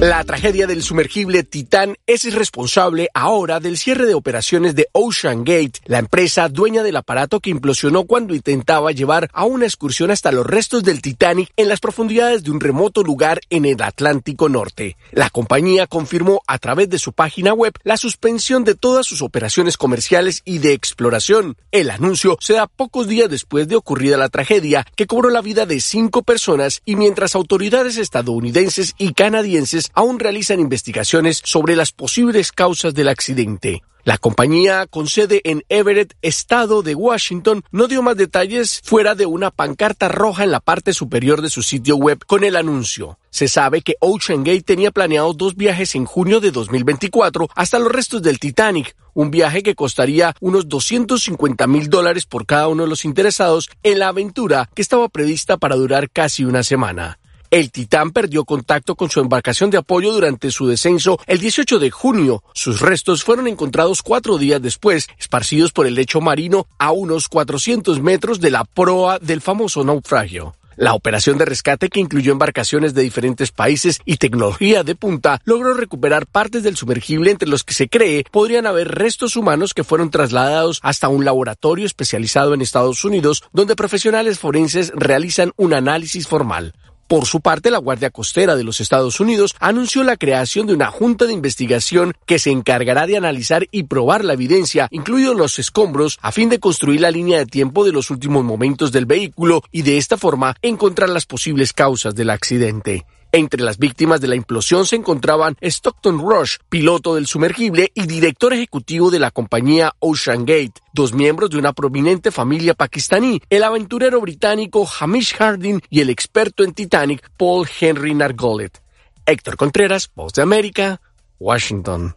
[0.00, 5.80] La tragedia del sumergible Titán es responsable ahora del cierre de operaciones de Ocean Gate,
[5.86, 10.46] la empresa dueña del aparato que implosionó cuando intentaba llevar a una excursión hasta los
[10.46, 14.98] restos del Titanic en las profundidades de un remoto lugar en el Atlántico Norte.
[15.12, 19.78] La compañía confirmó a través de su página web la suspensión de todas sus operaciones
[19.78, 21.56] comerciales y de exploración.
[21.72, 25.64] El anuncio se da pocos días después de ocurrida la tragedia que cobró la vida
[25.64, 32.52] de cinco personas y mientras autoridades estadounidenses y canadienses aún realizan investigaciones sobre las posibles
[32.52, 33.82] causas del accidente.
[34.06, 39.26] La compañía con sede en Everett, estado de Washington, no dio más detalles fuera de
[39.26, 43.18] una pancarta roja en la parte superior de su sitio web con el anuncio.
[43.30, 47.90] Se sabe que Ocean Gate tenía planeado dos viajes en junio de 2024 hasta los
[47.90, 52.88] restos del Titanic, un viaje que costaría unos 250 mil dólares por cada uno de
[52.88, 57.18] los interesados en la aventura que estaba prevista para durar casi una semana.
[57.50, 61.90] El Titán perdió contacto con su embarcación de apoyo durante su descenso el 18 de
[61.90, 62.42] junio.
[62.54, 68.00] Sus restos fueron encontrados cuatro días después, esparcidos por el lecho marino a unos 400
[68.00, 70.54] metros de la proa del famoso naufragio.
[70.76, 75.72] La operación de rescate, que incluyó embarcaciones de diferentes países y tecnología de punta, logró
[75.72, 80.10] recuperar partes del sumergible entre los que se cree podrían haber restos humanos que fueron
[80.10, 86.74] trasladados hasta un laboratorio especializado en Estados Unidos, donde profesionales forenses realizan un análisis formal.
[87.08, 90.90] Por su parte, la Guardia Costera de los Estados Unidos anunció la creación de una
[90.90, 96.18] junta de investigación que se encargará de analizar y probar la evidencia, incluidos los escombros,
[96.20, 99.82] a fin de construir la línea de tiempo de los últimos momentos del vehículo y
[99.82, 103.04] de esta forma encontrar las posibles causas del accidente.
[103.36, 108.54] Entre las víctimas de la implosión se encontraban Stockton Rush, piloto del sumergible y director
[108.54, 114.22] ejecutivo de la compañía Ocean Gate, dos miembros de una prominente familia pakistaní, el aventurero
[114.22, 118.80] británico Hamish Harding y el experto en Titanic Paul Henry Nargolet.
[119.26, 121.02] Héctor Contreras, Voz de América,
[121.38, 122.14] Washington.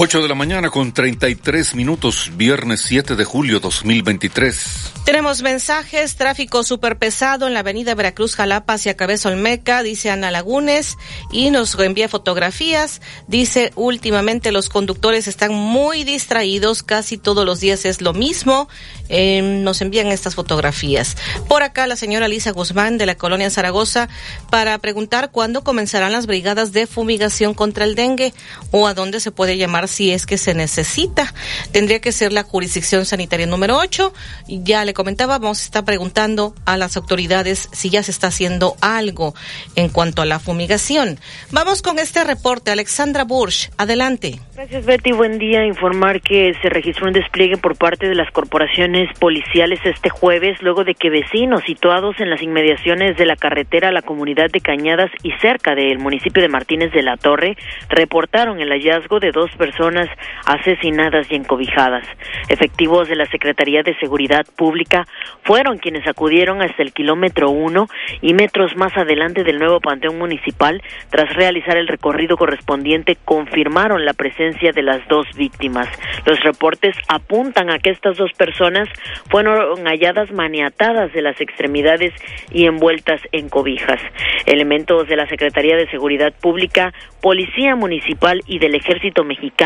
[0.00, 4.92] 8 de la mañana con 33 minutos, viernes 7 de julio 2023.
[5.04, 10.30] Tenemos mensajes, tráfico súper pesado en la avenida Veracruz Jalapa hacia Cabeza Olmeca, dice Ana
[10.30, 10.98] Lagunes,
[11.32, 13.00] y nos envía fotografías.
[13.26, 18.68] Dice, últimamente los conductores están muy distraídos, casi todos los días es lo mismo.
[19.08, 21.16] Eh, nos envían estas fotografías.
[21.48, 24.08] Por acá la señora Lisa Guzmán de la colonia Zaragoza
[24.50, 28.34] para preguntar cuándo comenzarán las brigadas de fumigación contra el dengue
[28.70, 31.34] o a dónde se puede llamar si es que se necesita.
[31.72, 34.12] Tendría que ser la jurisdicción sanitaria número 8.
[34.46, 38.76] Ya le comentaba, vamos a estar preguntando a las autoridades si ya se está haciendo
[38.80, 39.34] algo
[39.74, 41.18] en cuanto a la fumigación.
[41.50, 42.70] Vamos con este reporte.
[42.70, 44.38] Alexandra Bursch, adelante.
[44.54, 45.12] Gracias, Betty.
[45.12, 45.64] Buen día.
[45.64, 50.84] Informar que se registró un despliegue por parte de las corporaciones policiales este jueves, luego
[50.84, 55.10] de que vecinos situados en las inmediaciones de la carretera a la comunidad de Cañadas
[55.22, 57.56] y cerca del municipio de Martínez de la Torre
[57.88, 60.08] reportaron el hallazgo de dos personas personas
[60.46, 62.04] asesinadas y encobijadas.
[62.48, 65.06] Efectivos de la Secretaría de Seguridad Pública
[65.42, 67.86] fueron quienes acudieron hasta el kilómetro uno
[68.22, 70.82] y metros más adelante del nuevo Panteón Municipal.
[71.10, 75.88] Tras realizar el recorrido correspondiente, confirmaron la presencia de las dos víctimas.
[76.24, 78.88] Los reportes apuntan a que estas dos personas
[79.28, 82.14] fueron halladas maniatadas de las extremidades
[82.50, 84.00] y envueltas en cobijas.
[84.46, 89.57] Elementos de la Secretaría de Seguridad Pública, Policía Municipal y del Ejército Mexicano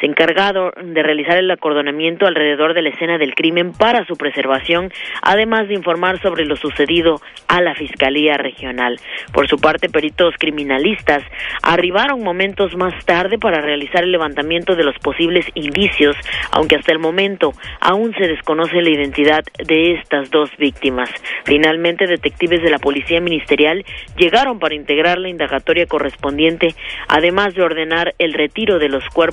[0.00, 4.90] se encargaron de realizar el acordonamiento alrededor de la escena del crimen para su preservación,
[5.20, 8.98] además de informar sobre lo sucedido a la Fiscalía Regional.
[9.34, 11.22] Por su parte, peritos criminalistas
[11.62, 16.16] arribaron momentos más tarde para realizar el levantamiento de los posibles indicios,
[16.50, 21.10] aunque hasta el momento aún se desconoce la identidad de estas dos víctimas.
[21.44, 23.84] Finalmente, detectives de la Policía Ministerial
[24.16, 26.68] llegaron para integrar la indagatoria correspondiente,
[27.08, 29.25] además de ordenar el retiro de los cuerpos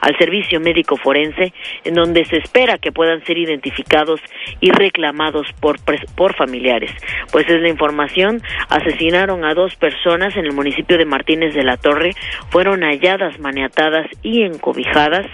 [0.00, 1.52] al servicio médico forense,
[1.84, 4.20] en donde se espera que puedan ser identificados
[4.60, 5.76] y reclamados por,
[6.14, 6.90] por familiares.
[7.32, 11.76] Pues es la información, asesinaron a dos personas en el municipio de Martínez de la
[11.76, 12.12] Torre,
[12.50, 15.26] fueron halladas maniatadas y encobijadas,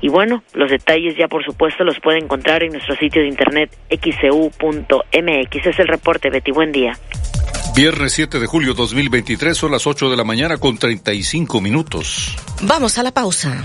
[0.00, 3.70] y bueno, los detalles ya por supuesto los pueden encontrar en nuestro sitio de internet
[3.90, 5.66] xcu.mx.
[5.66, 6.92] Es el reporte, Betty, buen día.
[7.74, 12.36] Viernes 7 de julio 2023 son las 8 de la mañana con 35 minutos.
[12.60, 13.64] Vamos a la pausa.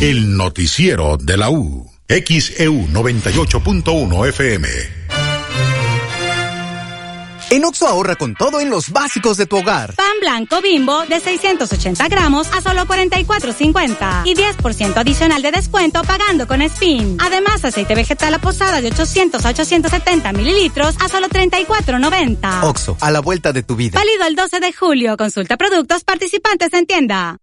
[0.01, 1.90] El noticiero de la U.
[2.06, 4.68] XEU 98.1 FM.
[7.48, 9.94] En Oxo ahorra con todo en los básicos de tu hogar.
[9.94, 16.47] Pan blanco bimbo de 680 gramos a solo 44.50 y 10% adicional de descuento pagando
[16.47, 17.16] con SPIN.
[17.18, 22.64] Además, aceite vegetal a posada de 800 a 870 mililitros a solo 34.90.
[22.64, 23.98] Oxo, a la vuelta de tu vida.
[23.98, 25.16] Válido el 12 de julio.
[25.16, 27.39] Consulta productos participantes en tienda.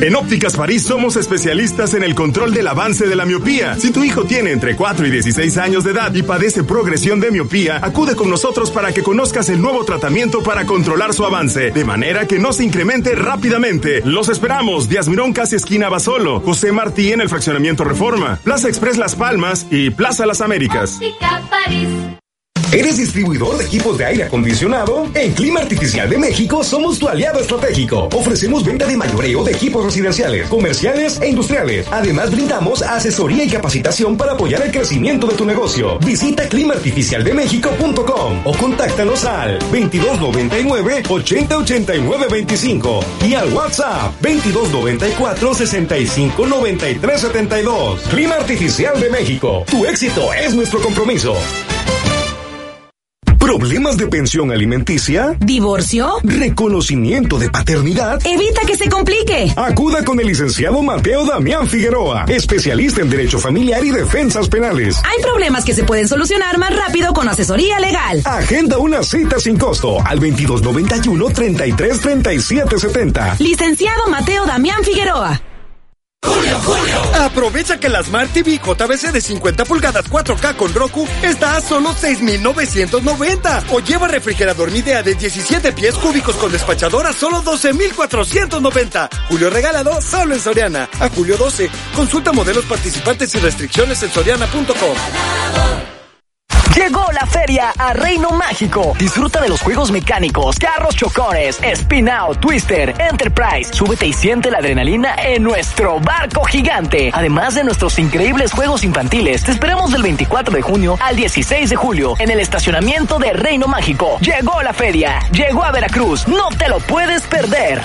[0.00, 3.76] En Ópticas París somos especialistas en el control del avance de la miopía.
[3.78, 7.30] Si tu hijo tiene entre 4 y 16 años de edad y padece progresión de
[7.30, 11.84] miopía, acude con nosotros para que conozcas el nuevo tratamiento para controlar su avance, de
[11.84, 14.02] manera que no se incremente rápidamente.
[14.04, 19.14] Los esperamos, Díaz Mirón esquina Basolo, José Martí en el fraccionamiento Reforma, Plaza Express Las
[19.14, 21.00] Palmas y Plaza Las Américas.
[21.50, 21.88] París.
[22.74, 25.08] ¿Eres distribuidor de equipos de aire acondicionado?
[25.14, 28.08] En Clima Artificial de México somos tu aliado estratégico.
[28.12, 31.86] Ofrecemos venta de mayoreo de equipos residenciales, comerciales e industriales.
[31.92, 36.00] Además, brindamos asesoría y capacitación para apoyar el crecimiento de tu negocio.
[36.00, 48.00] Visita climaartificialdemexico.com o contáctanos al 2299 8089 25 y al WhatsApp 2294 65 93 72.
[48.10, 49.64] Clima Artificial de México.
[49.70, 51.36] Tu éxito es nuestro compromiso.
[53.44, 55.36] ¿Problemas de pensión alimenticia?
[55.38, 56.14] ¿Divorcio?
[56.22, 58.18] ¿Reconocimiento de paternidad?
[58.24, 59.52] Evita que se complique.
[59.54, 64.96] Acuda con el licenciado Mateo Damián Figueroa, especialista en Derecho Familiar y Defensas Penales.
[65.04, 68.22] Hay problemas que se pueden solucionar más rápido con asesoría legal.
[68.24, 73.36] Agenda una cita sin costo al 2291 33 37 70.
[73.40, 75.42] Licenciado Mateo Damián Figueroa.
[77.20, 81.94] Aprovecha que la Smart TV JBC de 50 pulgadas 4K con Roku está a solo
[81.94, 83.64] 6,990.
[83.70, 89.10] O lleva refrigerador Midea de 17 pies cúbicos con despachadora solo 12,490.
[89.28, 90.88] Julio regalado solo en Soriana.
[91.00, 91.70] A julio 12.
[91.94, 95.93] Consulta modelos participantes y restricciones en soriana.com.
[96.74, 98.94] Llegó la feria a Reino Mágico.
[98.98, 103.72] Disfruta de los juegos mecánicos, carros chocones, Spin Out, Twister, Enterprise.
[103.72, 107.10] Súbete y siente la adrenalina en nuestro barco gigante.
[107.14, 111.76] Además de nuestros increíbles juegos infantiles, te esperamos del 24 de junio al 16 de
[111.76, 114.18] julio en el estacionamiento de Reino Mágico.
[114.18, 116.26] Llegó la feria, llegó a Veracruz.
[116.26, 117.82] No te lo puedes perder.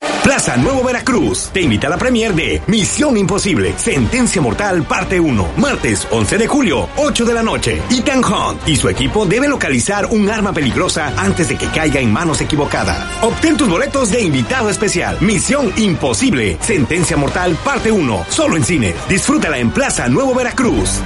[0.00, 5.52] Plaza Nuevo Veracruz te invita a la premier de Misión Imposible, Sentencia Mortal Parte 1,
[5.56, 7.82] martes 11 de julio, 8 de la noche.
[7.90, 12.12] Ethan Hunt y su equipo deben localizar un arma peligrosa antes de que caiga en
[12.12, 13.08] manos equivocadas.
[13.22, 15.16] Obtén tus boletos de invitado especial.
[15.20, 18.94] Misión Imposible, Sentencia Mortal Parte 1, solo en cine.
[19.08, 21.00] Disfrútala en Plaza Nuevo Veracruz.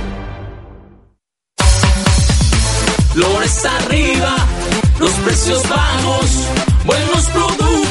[3.15, 4.37] Flores arriba
[5.03, 6.47] los precios bajos,
[6.85, 7.82] buenos productos.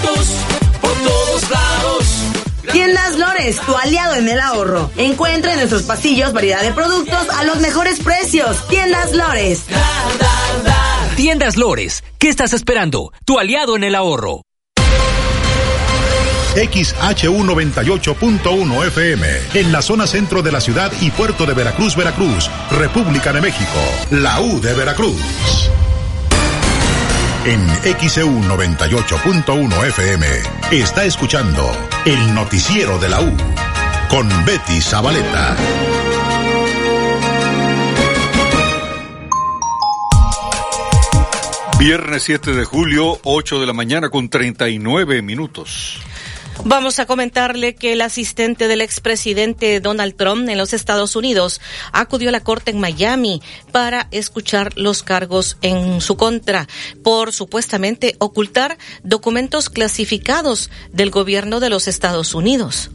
[2.72, 4.92] Tiendas Lores, tu aliado en el ahorro.
[4.98, 8.66] Encuentra en nuestros pasillos variedad de productos a los mejores precios.
[8.70, 9.66] Tiendas Lores.
[11.16, 13.12] Tiendas Lores, ¿qué estás esperando?
[13.26, 14.44] Tu aliado en el ahorro.
[16.56, 23.32] XHU98.1 FM, en la zona centro de la ciudad y puerto de Veracruz, Veracruz, República
[23.32, 23.80] de México,
[24.10, 25.22] la U de Veracruz.
[27.44, 27.60] En
[28.08, 30.28] XEU 98.1 FM
[30.70, 31.72] está escuchando
[32.06, 33.36] el noticiero de la U
[34.10, 35.56] con Betty Zabaleta.
[41.80, 46.00] Viernes 7 de julio, 8 de la mañana con 39 minutos.
[46.64, 51.60] Vamos a comentarle que el asistente del expresidente Donald Trump en los Estados Unidos
[51.92, 53.42] acudió a la corte en Miami
[53.72, 56.68] para escuchar los cargos en su contra
[57.04, 62.90] por supuestamente ocultar documentos clasificados del gobierno de los Estados Unidos.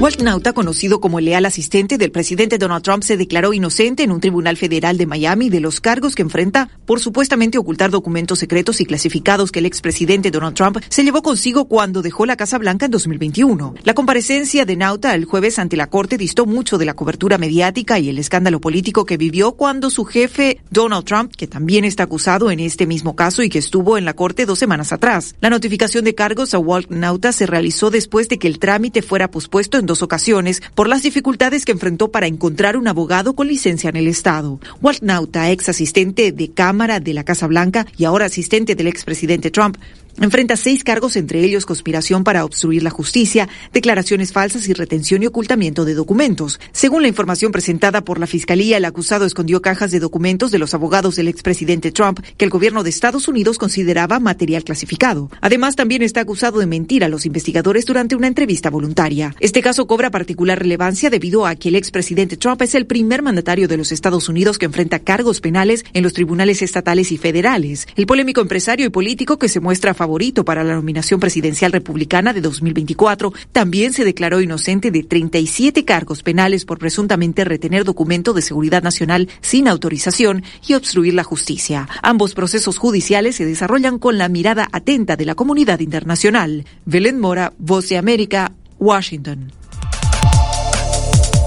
[0.00, 4.12] Walt Nauta, conocido como el leal asistente del presidente Donald Trump, se declaró inocente en
[4.12, 8.80] un tribunal federal de Miami de los cargos que enfrenta por supuestamente ocultar documentos secretos
[8.80, 12.84] y clasificados que el expresidente Donald Trump se llevó consigo cuando dejó la Casa Blanca
[12.84, 13.74] en 2021.
[13.82, 17.98] La comparecencia de Nauta el jueves ante la corte distó mucho de la cobertura mediática
[17.98, 22.52] y el escándalo político que vivió cuando su jefe Donald Trump, que también está acusado
[22.52, 25.34] en este mismo caso y que estuvo en la corte dos semanas atrás.
[25.40, 29.32] La notificación de cargos a Walt Nauta se realizó después de que el trámite fuera
[29.32, 33.90] pospuesto en dos ocasiones por las dificultades que enfrentó para encontrar un abogado con licencia
[33.90, 34.60] en el Estado.
[34.80, 39.50] Walt Nauta, ex asistente de Cámara de la Casa Blanca y ahora asistente del expresidente
[39.50, 39.76] Trump,
[40.20, 45.26] Enfrenta seis cargos, entre ellos conspiración para obstruir la justicia, declaraciones falsas y retención y
[45.26, 46.58] ocultamiento de documentos.
[46.72, 50.74] Según la información presentada por la Fiscalía, el acusado escondió cajas de documentos de los
[50.74, 55.30] abogados del expresidente Trump que el gobierno de Estados Unidos consideraba material clasificado.
[55.40, 59.36] Además, también está acusado de mentir a los investigadores durante una entrevista voluntaria.
[59.38, 63.68] Este caso cobra particular relevancia debido a que el expresidente Trump es el primer mandatario
[63.68, 67.86] de los Estados Unidos que enfrenta cargos penales en los tribunales estatales y federales.
[67.94, 72.32] El polémico empresario y político que se muestra a favorito para la nominación presidencial republicana
[72.32, 78.40] de 2024, también se declaró inocente de 37 cargos penales por presuntamente retener documento de
[78.40, 81.86] seguridad nacional sin autorización y obstruir la justicia.
[82.02, 86.64] Ambos procesos judiciales se desarrollan con la mirada atenta de la comunidad internacional.
[86.86, 89.52] Belén Mora, Voz de América, Washington.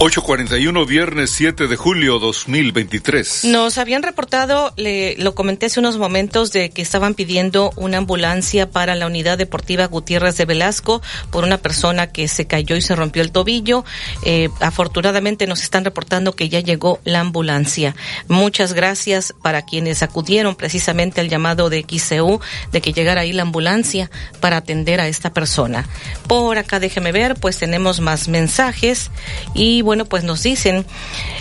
[0.03, 3.45] 841, viernes 7 de julio 2023.
[3.45, 8.71] Nos habían reportado, le, lo comenté hace unos momentos, de que estaban pidiendo una ambulancia
[8.71, 12.95] para la unidad deportiva Gutiérrez de Velasco por una persona que se cayó y se
[12.95, 13.85] rompió el tobillo.
[14.25, 17.95] Eh, afortunadamente nos están reportando que ya llegó la ambulancia.
[18.27, 22.41] Muchas gracias para quienes acudieron precisamente al llamado de XCU
[22.71, 24.09] de que llegara ahí la ambulancia
[24.39, 25.87] para atender a esta persona.
[26.25, 29.11] Por acá déjeme ver, pues tenemos más mensajes
[29.53, 30.85] y bueno, pues nos dicen,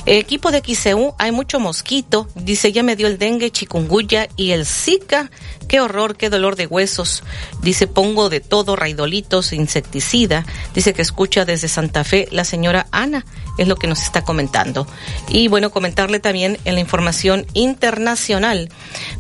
[0.07, 4.67] equipo de XCU, hay mucho mosquito, dice, ya me dio el dengue, chikungunya y el
[4.67, 5.31] zika,
[5.69, 7.23] qué horror, qué dolor de huesos,
[7.63, 10.45] dice, pongo de todo, raidolitos, insecticida,
[10.75, 13.25] dice que escucha desde Santa Fe la señora Ana,
[13.59, 14.87] es lo que nos está comentando.
[15.29, 18.69] Y bueno, comentarle también en la información internacional,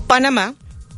[0.06, 0.54] Panamá,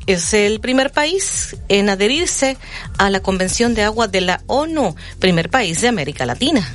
[0.06, 2.56] es el primer país en adherirse
[2.98, 6.68] a la Convención de Agua de la ONU, primer país de América Latina.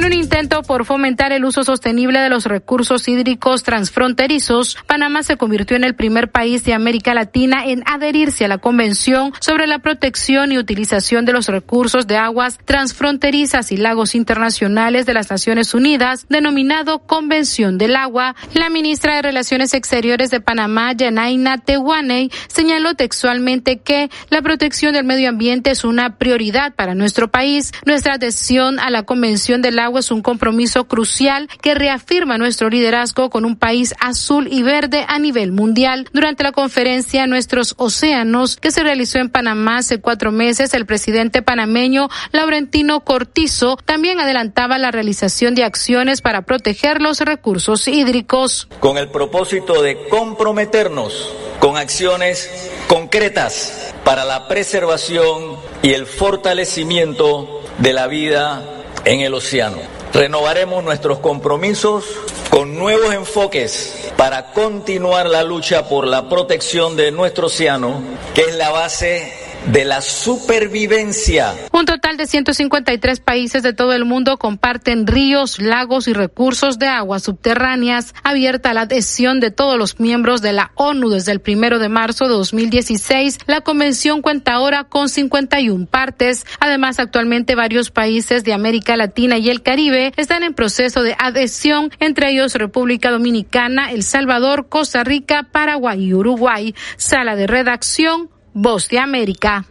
[0.00, 5.36] En un intento por fomentar el uso sostenible de los recursos hídricos transfronterizos, Panamá se
[5.36, 9.80] convirtió en el primer país de América Latina en adherirse a la Convención sobre la
[9.80, 15.74] protección y utilización de los recursos de aguas transfronterizas y lagos internacionales de las Naciones
[15.74, 18.34] Unidas, denominado Convención del Agua.
[18.54, 25.04] La ministra de Relaciones Exteriores de Panamá, Yanaina Tehuaney, señaló textualmente que la protección del
[25.04, 27.72] medio ambiente es una prioridad para nuestro país.
[27.84, 33.30] Nuestra adhesión a la Convención del Agua es un compromiso crucial que reafirma nuestro liderazgo
[33.30, 36.08] con un país azul y verde a nivel mundial.
[36.12, 41.42] Durante la conferencia Nuestros Océanos, que se realizó en Panamá hace cuatro meses, el presidente
[41.42, 48.68] panameño Laurentino Cortizo también adelantaba la realización de acciones para proteger los recursos hídricos.
[48.80, 52.50] Con el propósito de comprometernos con acciones
[52.88, 58.62] concretas para la preservación y el fortalecimiento de la vida
[59.04, 59.78] en el océano.
[60.12, 62.04] Renovaremos nuestros compromisos
[62.50, 68.02] con nuevos enfoques para continuar la lucha por la protección de nuestro océano,
[68.34, 71.54] que es la base de la supervivencia.
[71.72, 76.86] Un total de 153 países de todo el mundo comparten ríos, lagos y recursos de
[76.86, 81.40] aguas subterráneas, abierta a la adhesión de todos los miembros de la ONU desde el
[81.40, 83.38] primero de marzo de 2016.
[83.46, 86.46] La convención cuenta ahora con 51 partes.
[86.58, 91.90] Además, actualmente varios países de América Latina y el Caribe están en proceso de adhesión,
[92.00, 96.74] entre ellos República Dominicana, El Salvador, Costa Rica, Paraguay y Uruguay.
[96.96, 99.66] Sala de redacción, Voz de América.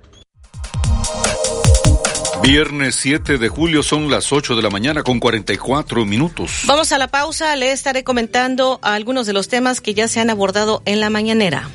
[2.41, 6.63] Viernes 7 de julio son las 8 de la mañana con 44 minutos.
[6.65, 10.29] Vamos a la pausa, le estaré comentando algunos de los temas que ya se han
[10.29, 11.69] abordado en la mañanera.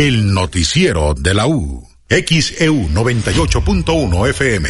[0.01, 1.87] El noticiero de la U.
[2.09, 4.69] XEU 98.1 FM.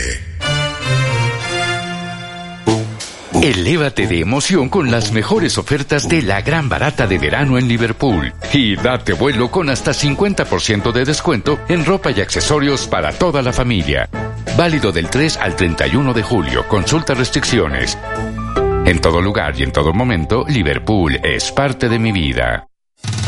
[3.41, 8.33] Elévate de emoción con las mejores ofertas de la gran barata de verano en Liverpool
[8.51, 13.53] y date vuelo con hasta 50% de descuento en ropa y accesorios para toda la
[13.53, 14.09] familia.
[14.57, 16.67] Válido del 3 al 31 de julio.
[16.67, 17.97] Consulta restricciones.
[18.85, 22.67] En todo lugar y en todo momento, Liverpool es parte de mi vida.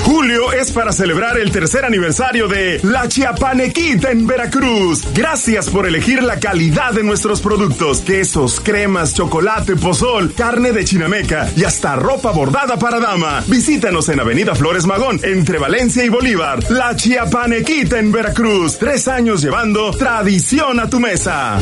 [0.03, 5.07] Julio es para celebrar el tercer aniversario de La Chiapanequita en Veracruz.
[5.13, 11.49] Gracias por elegir la calidad de nuestros productos, quesos, cremas, chocolate, pozol, carne de chinameca
[11.55, 13.43] y hasta ropa bordada para dama.
[13.47, 16.59] Visítanos en Avenida Flores Magón, entre Valencia y Bolívar.
[16.69, 18.77] La Chiapanequita en Veracruz.
[18.77, 21.59] Tres años llevando tradición a tu mesa.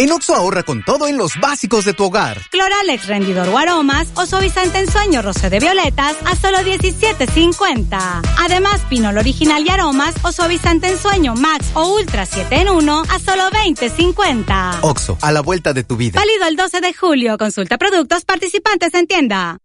[0.00, 2.40] En Oxo ahorra con todo en los básicos de tu hogar.
[2.50, 8.22] Cloralex rendidor o aromas o suavizante en sueño roce de violetas a solo 17.50.
[8.38, 13.02] Además, pinol original y aromas o suavizante en sueño Max o Ultra 7 en 1
[13.10, 14.78] a solo 20.50.
[14.80, 16.18] Oxo, a la vuelta de tu vida.
[16.18, 17.36] Válido el 12 de julio.
[17.36, 19.58] Consulta productos participantes en tienda.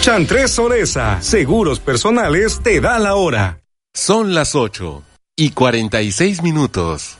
[0.00, 3.64] Chantres Soresa, seguros personales, te da la hora.
[3.92, 5.02] Son las 8
[5.34, 7.18] y 46 minutos.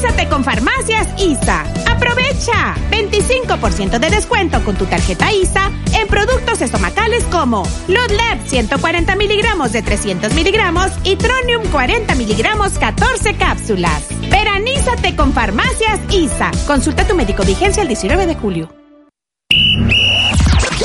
[0.00, 1.64] Veranízate con Farmacias ISA.
[1.90, 9.72] Aprovecha 25% de descuento con tu tarjeta ISA en productos estomacales como Lodlab 140 miligramos
[9.72, 14.04] de 300 miligramos y Tronium 40 miligramos 14 cápsulas.
[14.30, 16.52] Veranízate con Farmacias ISA.
[16.68, 18.68] Consulta a tu médico vigencia el 19 de julio.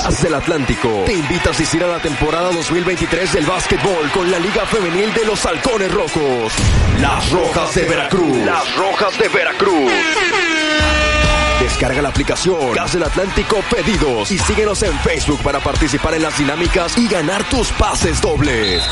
[0.03, 4.38] Gas del Atlántico te invita a asistir a la temporada 2023 del básquetbol con la
[4.38, 6.51] Liga Femenil de los Halcones Rojos.
[6.99, 8.38] Las Rojas de Veracruz.
[8.39, 9.91] Las Rojas de Veracruz.
[11.61, 16.38] Descarga la aplicación Gas del Atlántico Pedidos y síguenos en Facebook para participar en las
[16.38, 18.84] dinámicas y ganar tus pases dobles.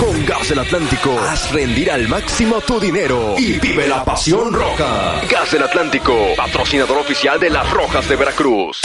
[0.00, 5.20] Con Gas del Atlántico, haz rendir al máximo tu dinero y vive la pasión roja.
[5.28, 8.80] Gas del Atlántico, patrocinador oficial de las Rojas de Veracruz.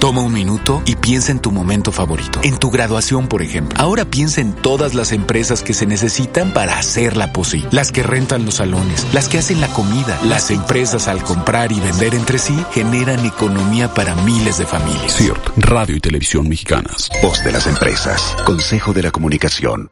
[0.00, 2.40] Toma un minuto y piensa en tu momento favorito.
[2.42, 3.78] En tu graduación, por ejemplo.
[3.78, 7.68] Ahora piensa en todas las empresas que se necesitan para hacerla posible.
[7.70, 10.18] Las que rentan los salones, las que hacen la comida.
[10.24, 15.18] Las empresas al comprar y vender entre sí generan economía para miles de familias.
[15.18, 17.10] CIRT, Radio y Televisión Mexicanas.
[17.22, 18.34] Voz de las empresas.
[18.46, 19.90] Consejo de la Comunicación.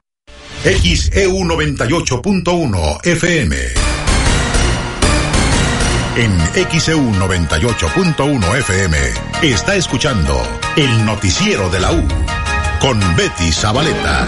[0.64, 3.97] XEU 98.1 FM.
[6.18, 6.36] En
[6.80, 8.98] XEU 98.1 FM
[9.40, 10.42] está escuchando
[10.74, 12.08] el noticiero de la U
[12.80, 14.26] con Betty Zabaleta.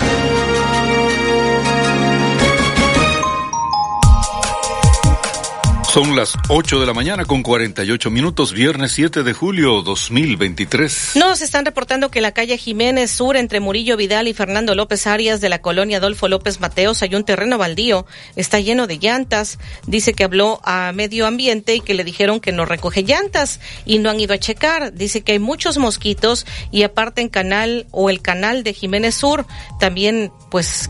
[5.93, 11.17] Son las 8 de la mañana con 48 minutos, viernes 7 de julio 2023.
[11.17, 15.41] Nos están reportando que la calle Jiménez Sur, entre Murillo Vidal y Fernando López Arias
[15.41, 18.07] de la colonia Adolfo López Mateos, hay un terreno baldío.
[18.37, 19.59] Está lleno de llantas.
[19.85, 23.99] Dice que habló a medio ambiente y que le dijeron que no recoge llantas y
[23.99, 24.95] no han ido a checar.
[24.95, 29.45] Dice que hay muchos mosquitos y aparte en canal o el canal de Jiménez Sur
[29.81, 30.89] también, pues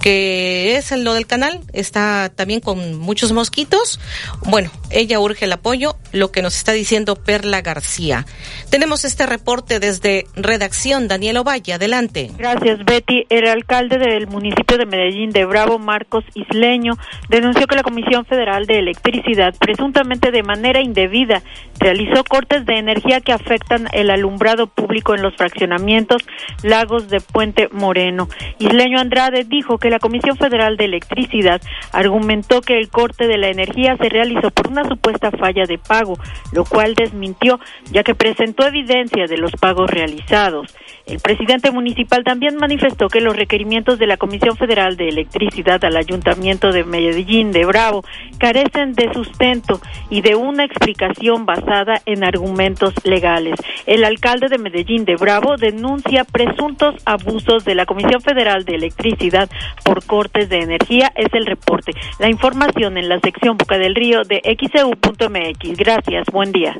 [0.00, 4.00] que es lo del canal, está también con muchos mosquitos.
[4.46, 8.26] Bueno, ella urge el apoyo, lo que nos está diciendo Perla García.
[8.70, 12.30] Tenemos este reporte desde redacción, Daniel Ovalle, adelante.
[12.38, 13.26] Gracias, Betty.
[13.28, 16.94] El alcalde del municipio de Medellín de Bravo, Marcos Isleño,
[17.28, 21.42] denunció que la Comisión Federal de Electricidad, presuntamente de manera indebida,
[21.78, 26.22] realizó cortes de energía que afectan el alumbrado público en los fraccionamientos
[26.62, 28.28] Lagos de Puente Moreno.
[28.58, 31.60] Isleño Andrade dijo que la Comisión Federal de Electricidad
[31.92, 36.18] argumentó que el corte de la energía se realizó por una supuesta falla de pago,
[36.52, 37.60] lo cual desmintió,
[37.92, 40.74] ya que presentó evidencia de los pagos realizados.
[41.06, 45.96] El presidente municipal también manifestó que los requerimientos de la Comisión Federal de Electricidad al
[45.96, 48.04] Ayuntamiento de Medellín de Bravo
[48.38, 53.56] carecen de sustento y de una explicación basada en argumentos legales.
[53.86, 59.50] El alcalde de Medellín de Bravo denuncia presuntos abusos de la Comisión Federal de Electricidad
[59.84, 61.12] por cortes de energía.
[61.16, 61.92] Es el reporte.
[62.18, 65.76] La información en la sección Boca del Río de xeu.mx.
[65.76, 66.26] Gracias.
[66.32, 66.76] Buen día.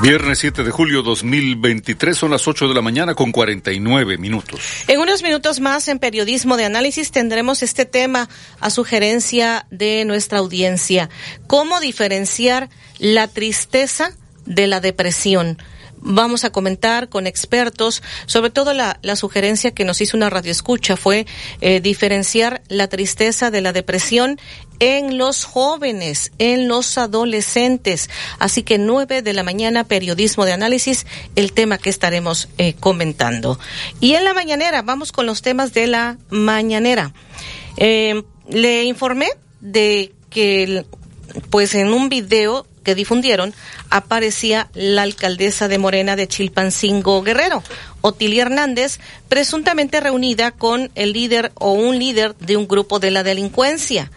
[0.00, 4.60] Viernes 7 de julio 2023 son las 8 de la mañana con 49 minutos.
[4.86, 8.28] En unos minutos más en Periodismo de Análisis tendremos este tema
[8.60, 11.10] a sugerencia de nuestra audiencia.
[11.48, 12.68] ¿Cómo diferenciar
[13.00, 14.12] la tristeza
[14.46, 15.58] de la depresión?
[16.00, 20.96] Vamos a comentar con expertos, sobre todo la, la sugerencia que nos hizo una radioescucha
[20.96, 21.26] fue
[21.60, 24.38] eh, diferenciar la tristeza de la depresión
[24.80, 28.10] en los jóvenes, en los adolescentes.
[28.38, 31.06] Así que nueve de la mañana, periodismo de análisis,
[31.36, 33.58] el tema que estaremos eh, comentando.
[34.00, 37.12] Y en la mañanera, vamos con los temas de la mañanera.
[37.76, 39.28] Eh, le informé
[39.60, 40.84] de que,
[41.50, 43.52] pues en un video que difundieron
[43.90, 47.62] aparecía la alcaldesa de Morena de Chilpancingo Guerrero,
[48.00, 48.98] Otilia Hernández,
[49.28, 54.10] presuntamente reunida con el líder o un líder de un grupo de la delincuencia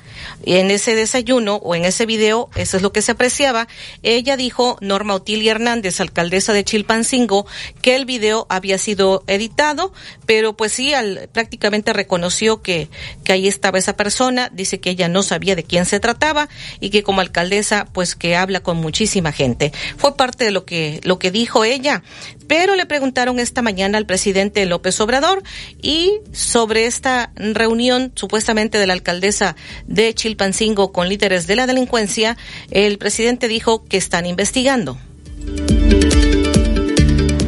[0.45, 3.67] en ese desayuno o en ese video, eso es lo que se apreciaba,
[4.03, 7.45] ella dijo, Norma Otilia Hernández, alcaldesa de Chilpancingo,
[7.81, 9.93] que el video había sido editado,
[10.25, 12.89] pero pues sí, al, prácticamente reconoció que,
[13.23, 16.49] que ahí estaba esa persona, dice que ella no sabía de quién se trataba
[16.79, 19.71] y que como alcaldesa, pues que habla con muchísima gente.
[19.97, 22.03] Fue parte de lo que, lo que dijo ella,
[22.51, 25.41] pero le preguntaron esta mañana al presidente López Obrador
[25.81, 29.55] y sobre esta reunión supuestamente de la alcaldesa
[29.87, 32.35] de Chilpancingo con líderes de la delincuencia,
[32.69, 34.97] el presidente dijo que están investigando.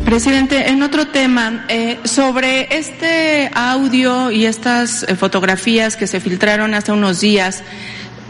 [0.06, 6.74] Presidente, en otro tema, eh, sobre este audio y estas eh, fotografías que se filtraron
[6.76, 7.62] hace unos días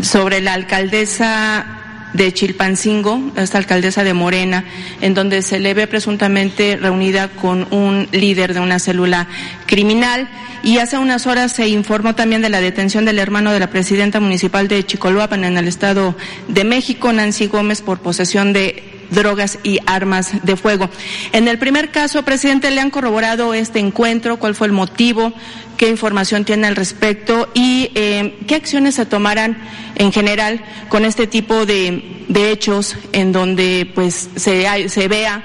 [0.01, 1.82] sobre la alcaldesa
[2.13, 4.65] de Chilpancingo, esta alcaldesa de Morena,
[5.01, 9.27] en donde se le ve presuntamente reunida con un líder de una célula
[9.65, 10.29] criminal.
[10.63, 14.19] Y hace unas horas se informó también de la detención del hermano de la presidenta
[14.19, 16.15] municipal de Chicoloapan en el Estado
[16.47, 20.89] de México, Nancy Gómez, por posesión de drogas y armas de fuego.
[21.31, 24.37] En el primer caso, presidente, ¿le han corroborado este encuentro?
[24.37, 25.33] ¿Cuál fue el motivo?
[25.77, 27.49] ¿Qué información tiene al respecto?
[27.53, 29.57] ¿Y eh, qué acciones se tomarán
[29.95, 35.43] en general con este tipo de, hechos en donde pues se, se vea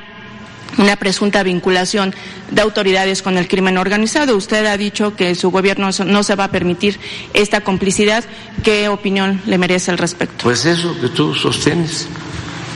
[0.77, 2.15] una presunta vinculación
[2.51, 4.37] de autoridades con el crimen organizado.
[4.37, 6.99] Usted ha dicho que su gobierno no se va a permitir
[7.35, 8.25] esta complicidad.
[8.63, 10.45] ¿Qué opinión le merece al respecto?
[10.45, 12.09] Pues eso que tú sostienes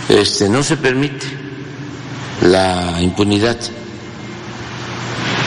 [0.08, 1.26] este, no se permite
[2.42, 3.56] la impunidad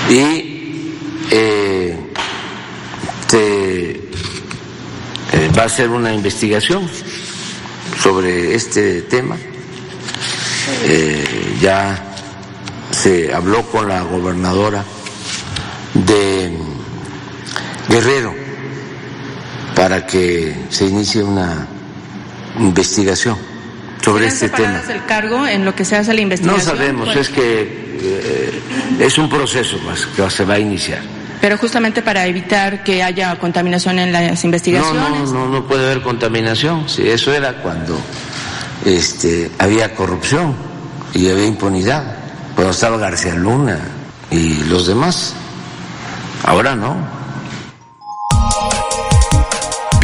[0.09, 0.95] y
[1.31, 1.97] eh,
[3.33, 4.09] eh,
[5.57, 6.87] va a hacer una investigación
[8.01, 9.35] sobre este tema.
[10.83, 12.01] Eh, ya
[12.91, 14.83] se habló con la gobernadora
[15.93, 16.57] de
[17.89, 18.33] Guerrero
[19.75, 21.67] para que se inicie una
[22.57, 23.54] investigación
[24.01, 24.81] sobre este tema.
[24.89, 26.65] el cargo en lo que se hace la investigación?
[26.65, 28.61] No sabemos, es que eh,
[28.99, 31.01] es un proceso más que se va a iniciar.
[31.41, 35.01] Pero justamente para evitar que haya contaminación en las investigaciones.
[35.01, 36.89] No, no, no, no puede haber contaminación.
[36.89, 37.99] Si eso era cuando
[38.85, 40.55] este, había corrupción
[41.13, 42.15] y había impunidad,
[42.55, 43.79] cuando estaba García Luna
[44.31, 45.33] y los demás.
[46.43, 47.14] Ahora no.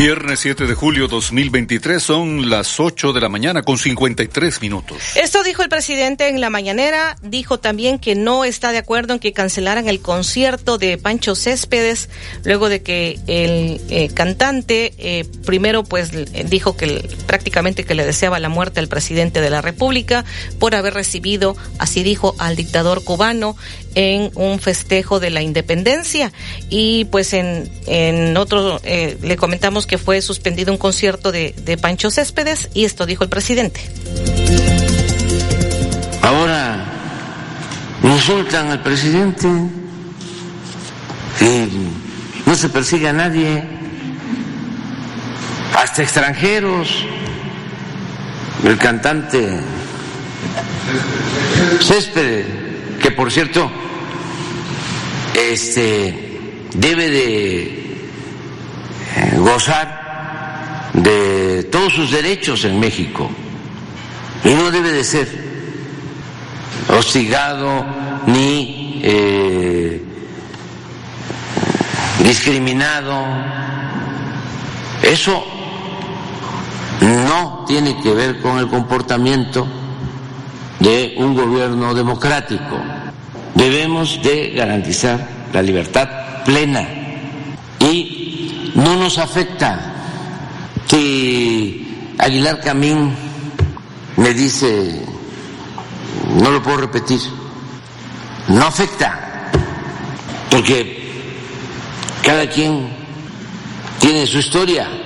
[0.01, 4.97] Viernes 7 de julio 2023 son las 8 de la mañana con 53 minutos.
[5.13, 7.17] Esto dijo el presidente en la mañanera.
[7.21, 12.09] Dijo también que no está de acuerdo en que cancelaran el concierto de Pancho Céspedes
[12.43, 16.09] luego de que el eh, cantante eh, primero pues
[16.49, 20.25] dijo que prácticamente que le deseaba la muerte al presidente de la República
[20.57, 23.55] por haber recibido, así dijo, al dictador cubano
[23.95, 26.31] en un festejo de la independencia.
[26.69, 31.77] Y pues en, en otro, eh, le comentamos que fue suspendido un concierto de, de
[31.77, 33.81] Pancho Céspedes y esto dijo el presidente.
[36.22, 36.85] Ahora
[38.03, 39.47] insultan al presidente
[41.39, 41.68] y
[42.45, 43.63] no se persigue a nadie,
[45.76, 47.05] hasta extranjeros.
[48.63, 49.59] El cantante
[51.81, 52.45] Céspedes,
[53.01, 53.69] que por cierto,
[55.35, 56.39] este
[56.73, 63.29] debe de eh, gozar de todos sus derechos en México
[64.43, 65.27] y no debe de ser
[66.89, 67.85] hostigado
[68.27, 70.03] ni eh,
[72.23, 73.25] discriminado.
[75.01, 75.43] Eso
[77.01, 79.80] no tiene que ver con el comportamiento
[80.81, 82.77] de un gobierno democrático.
[83.53, 86.87] Debemos de garantizar la libertad plena
[87.79, 89.93] y no nos afecta
[90.87, 93.15] si Aguilar Camín
[94.17, 95.05] me dice,
[96.41, 97.21] no lo puedo repetir,
[98.49, 99.49] no afecta,
[100.49, 101.11] porque
[102.23, 102.89] cada quien
[103.99, 105.00] tiene su historia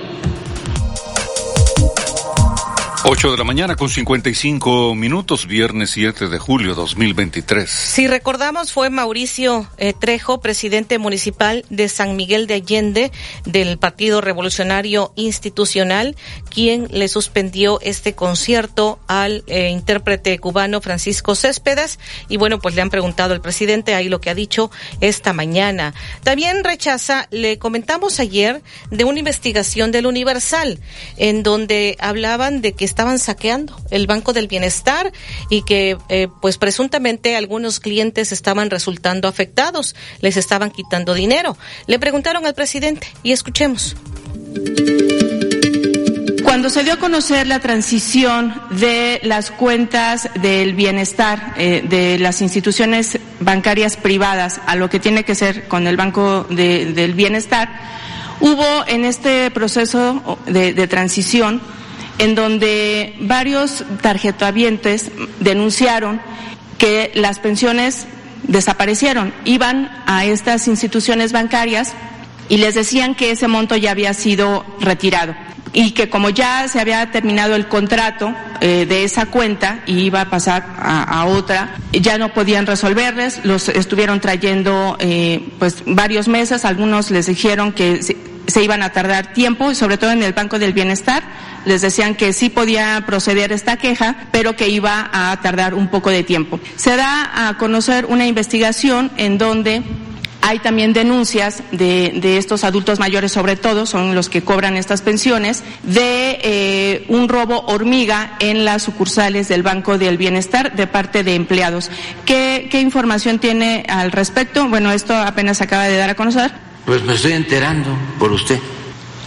[3.08, 7.70] 8 de la mañana con 55 minutos, viernes 7 de julio 2023.
[7.70, 13.12] Si recordamos, fue Mauricio eh, Trejo, presidente municipal de San Miguel de Allende
[13.44, 16.16] del Partido Revolucionario Institucional,
[16.50, 22.00] quien le suspendió este concierto al eh, intérprete cubano Francisco Céspedes.
[22.28, 25.94] Y bueno, pues le han preguntado al presidente ahí lo que ha dicho esta mañana.
[26.24, 30.80] También rechaza, le comentamos ayer, de una investigación del Universal,
[31.16, 35.12] en donde hablaban de que estaban saqueando el Banco del Bienestar
[35.50, 41.58] y que eh, pues presuntamente algunos clientes estaban resultando afectados, les estaban quitando dinero.
[41.86, 43.96] Le preguntaron al presidente y escuchemos.
[46.42, 52.40] Cuando se dio a conocer la transición de las cuentas del bienestar eh, de las
[52.40, 57.68] instituciones bancarias privadas a lo que tiene que ser con el Banco de, del Bienestar,
[58.40, 61.60] hubo en este proceso de, de transición
[62.18, 65.10] en donde varios tarjetavientes
[65.40, 66.20] denunciaron
[66.78, 68.06] que las pensiones
[68.44, 71.94] desaparecieron, iban a estas instituciones bancarias
[72.48, 75.34] y les decían que ese monto ya había sido retirado
[75.72, 80.22] y que como ya se había terminado el contrato eh, de esa cuenta y iba
[80.22, 86.64] a pasar a, otra, ya no podían resolverles, los estuvieron trayendo eh, pues varios meses,
[86.64, 88.16] algunos les dijeron que se,
[88.46, 91.22] se iban a tardar tiempo, sobre todo en el Banco del Bienestar,
[91.66, 96.10] les decían que sí podía proceder esta queja, pero que iba a tardar un poco
[96.10, 96.58] de tiempo.
[96.76, 99.82] Se da a conocer una investigación en donde
[100.42, 105.64] hay también denuncias de, estos adultos mayores, sobre todo, son los que cobran estas pensiones,
[105.82, 111.34] de eh, un robo hormiga en las sucursales del Banco del Bienestar de parte de
[111.34, 111.90] empleados.
[112.24, 114.68] ¿Qué, qué información tiene al respecto?
[114.68, 116.52] Bueno, esto apenas acaba de dar a conocer.
[116.84, 117.90] Pues me estoy enterando
[118.20, 118.60] por usted.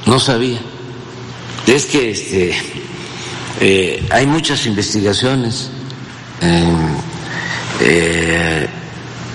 [0.06, 0.60] No sabía.
[1.68, 2.56] Es que este,
[3.60, 5.70] eh, hay muchas investigaciones.
[7.82, 8.68] Eh,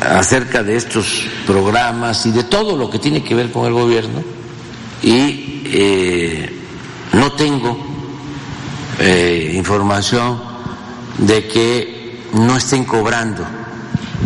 [0.01, 4.23] acerca de estos programas y de todo lo que tiene que ver con el gobierno
[5.03, 6.51] y eh,
[7.13, 7.79] no tengo
[9.53, 10.41] información
[11.19, 13.45] de que no estén cobrando.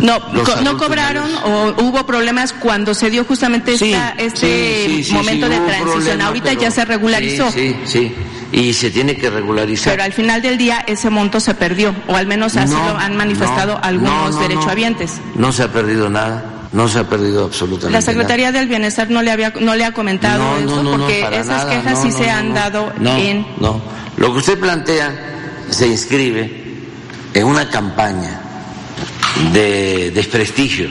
[0.00, 5.04] No, co no cobraron o hubo problemas cuando se dio justamente sí, esta, este sí,
[5.04, 5.92] sí, momento de transición.
[5.92, 7.50] Problema, Ahorita ya se regularizó.
[7.50, 8.14] Sí, sí,
[8.52, 9.92] y se tiene que regularizar.
[9.92, 12.98] Pero al final del día ese monto se perdió, o al menos así no, lo
[12.98, 15.14] han manifestado no, algunos no, derechohabientes.
[15.34, 16.54] No se ha perdido nada.
[16.70, 18.58] No se ha perdido absolutamente La Secretaría nada.
[18.58, 22.12] del Bienestar no le había no le ha comentado eso porque esas nada, quejas sí
[22.12, 23.80] se han dado no, en No,
[24.18, 26.84] lo que usted plantea se inscribe
[27.32, 28.42] en una campaña
[29.52, 30.88] de desprestigio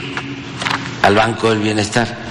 [1.02, 2.28] al Banco del Bienestar.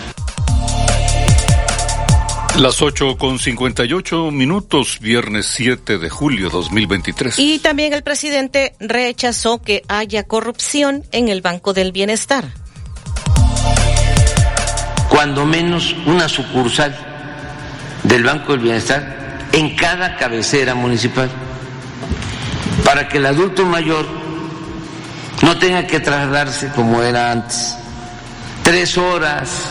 [2.57, 7.37] Las 8 con 58 minutos, viernes 7 de julio 2023.
[7.37, 12.45] Y también el presidente rechazó que haya corrupción en el Banco del Bienestar.
[15.07, 16.95] Cuando menos una sucursal
[18.03, 21.29] del Banco del Bienestar en cada cabecera municipal,
[22.83, 24.26] para que el adulto mayor
[25.41, 27.75] no tenga que trasladarse como era antes,
[28.63, 29.69] tres horas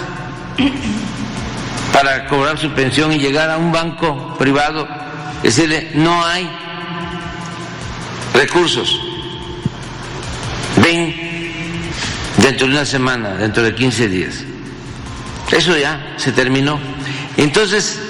[1.93, 4.86] para cobrar su pensión y llegar a un banco privado,
[5.43, 6.48] decirle, no hay
[8.34, 9.01] recursos,
[10.82, 11.14] ven
[12.38, 14.44] dentro de una semana, dentro de 15 días.
[15.51, 16.78] Eso ya se terminó.
[17.36, 18.01] Entonces,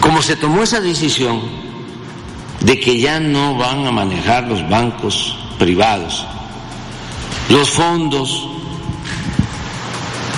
[0.00, 1.42] como se tomó esa decisión
[2.60, 6.26] de que ya no van a manejar los bancos privados,
[7.48, 8.48] los fondos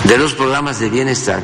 [0.05, 1.43] de los programas de bienestar,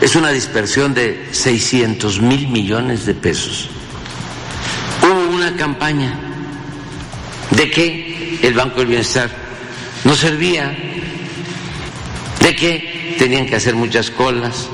[0.00, 3.68] es una dispersión de 600 mil millones de pesos.
[5.02, 6.18] Hubo una campaña
[7.50, 9.30] de que el Banco del Bienestar
[10.04, 10.76] no servía,
[12.40, 14.68] de que tenían que hacer muchas colas.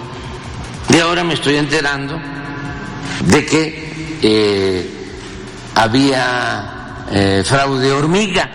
[0.89, 2.21] De ahora me estoy enterando
[3.27, 4.91] de que eh,
[5.75, 6.82] había
[7.13, 8.49] eh, fraude hormiga.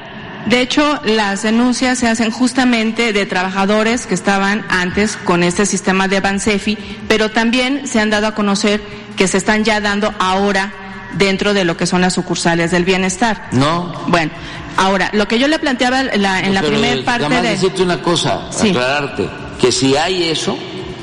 [0.47, 6.07] De hecho, las denuncias se hacen justamente de trabajadores que estaban antes con este sistema
[6.07, 6.77] de Bansefi,
[7.09, 8.81] pero también se han dado a conocer
[9.17, 10.71] que se están ya dando ahora
[11.17, 13.49] dentro de lo que son las sucursales del bienestar.
[13.51, 13.91] No.
[14.07, 14.31] Bueno,
[14.77, 17.49] ahora, lo que yo le planteaba en la, en la primera parte de...
[17.49, 18.69] decirte una cosa, Sí.
[18.69, 19.27] aclararte,
[19.59, 20.57] que si hay eso,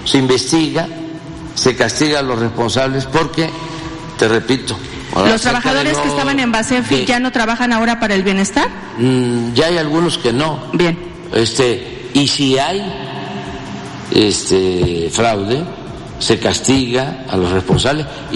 [0.07, 0.87] se investiga,
[1.55, 3.51] se castiga a los responsables porque,
[4.19, 4.79] te repito,
[5.15, 8.69] ahora Los trabajadores que estaban en Bansefi de- ya no trabajan ahora para el bienestar.
[8.99, 10.59] Mm, ya hay algunos que no.
[10.73, 10.99] Bien.
[11.33, 12.83] Este, y si hay
[14.13, 15.63] este fraude,
[16.19, 18.07] se castiga a los responsables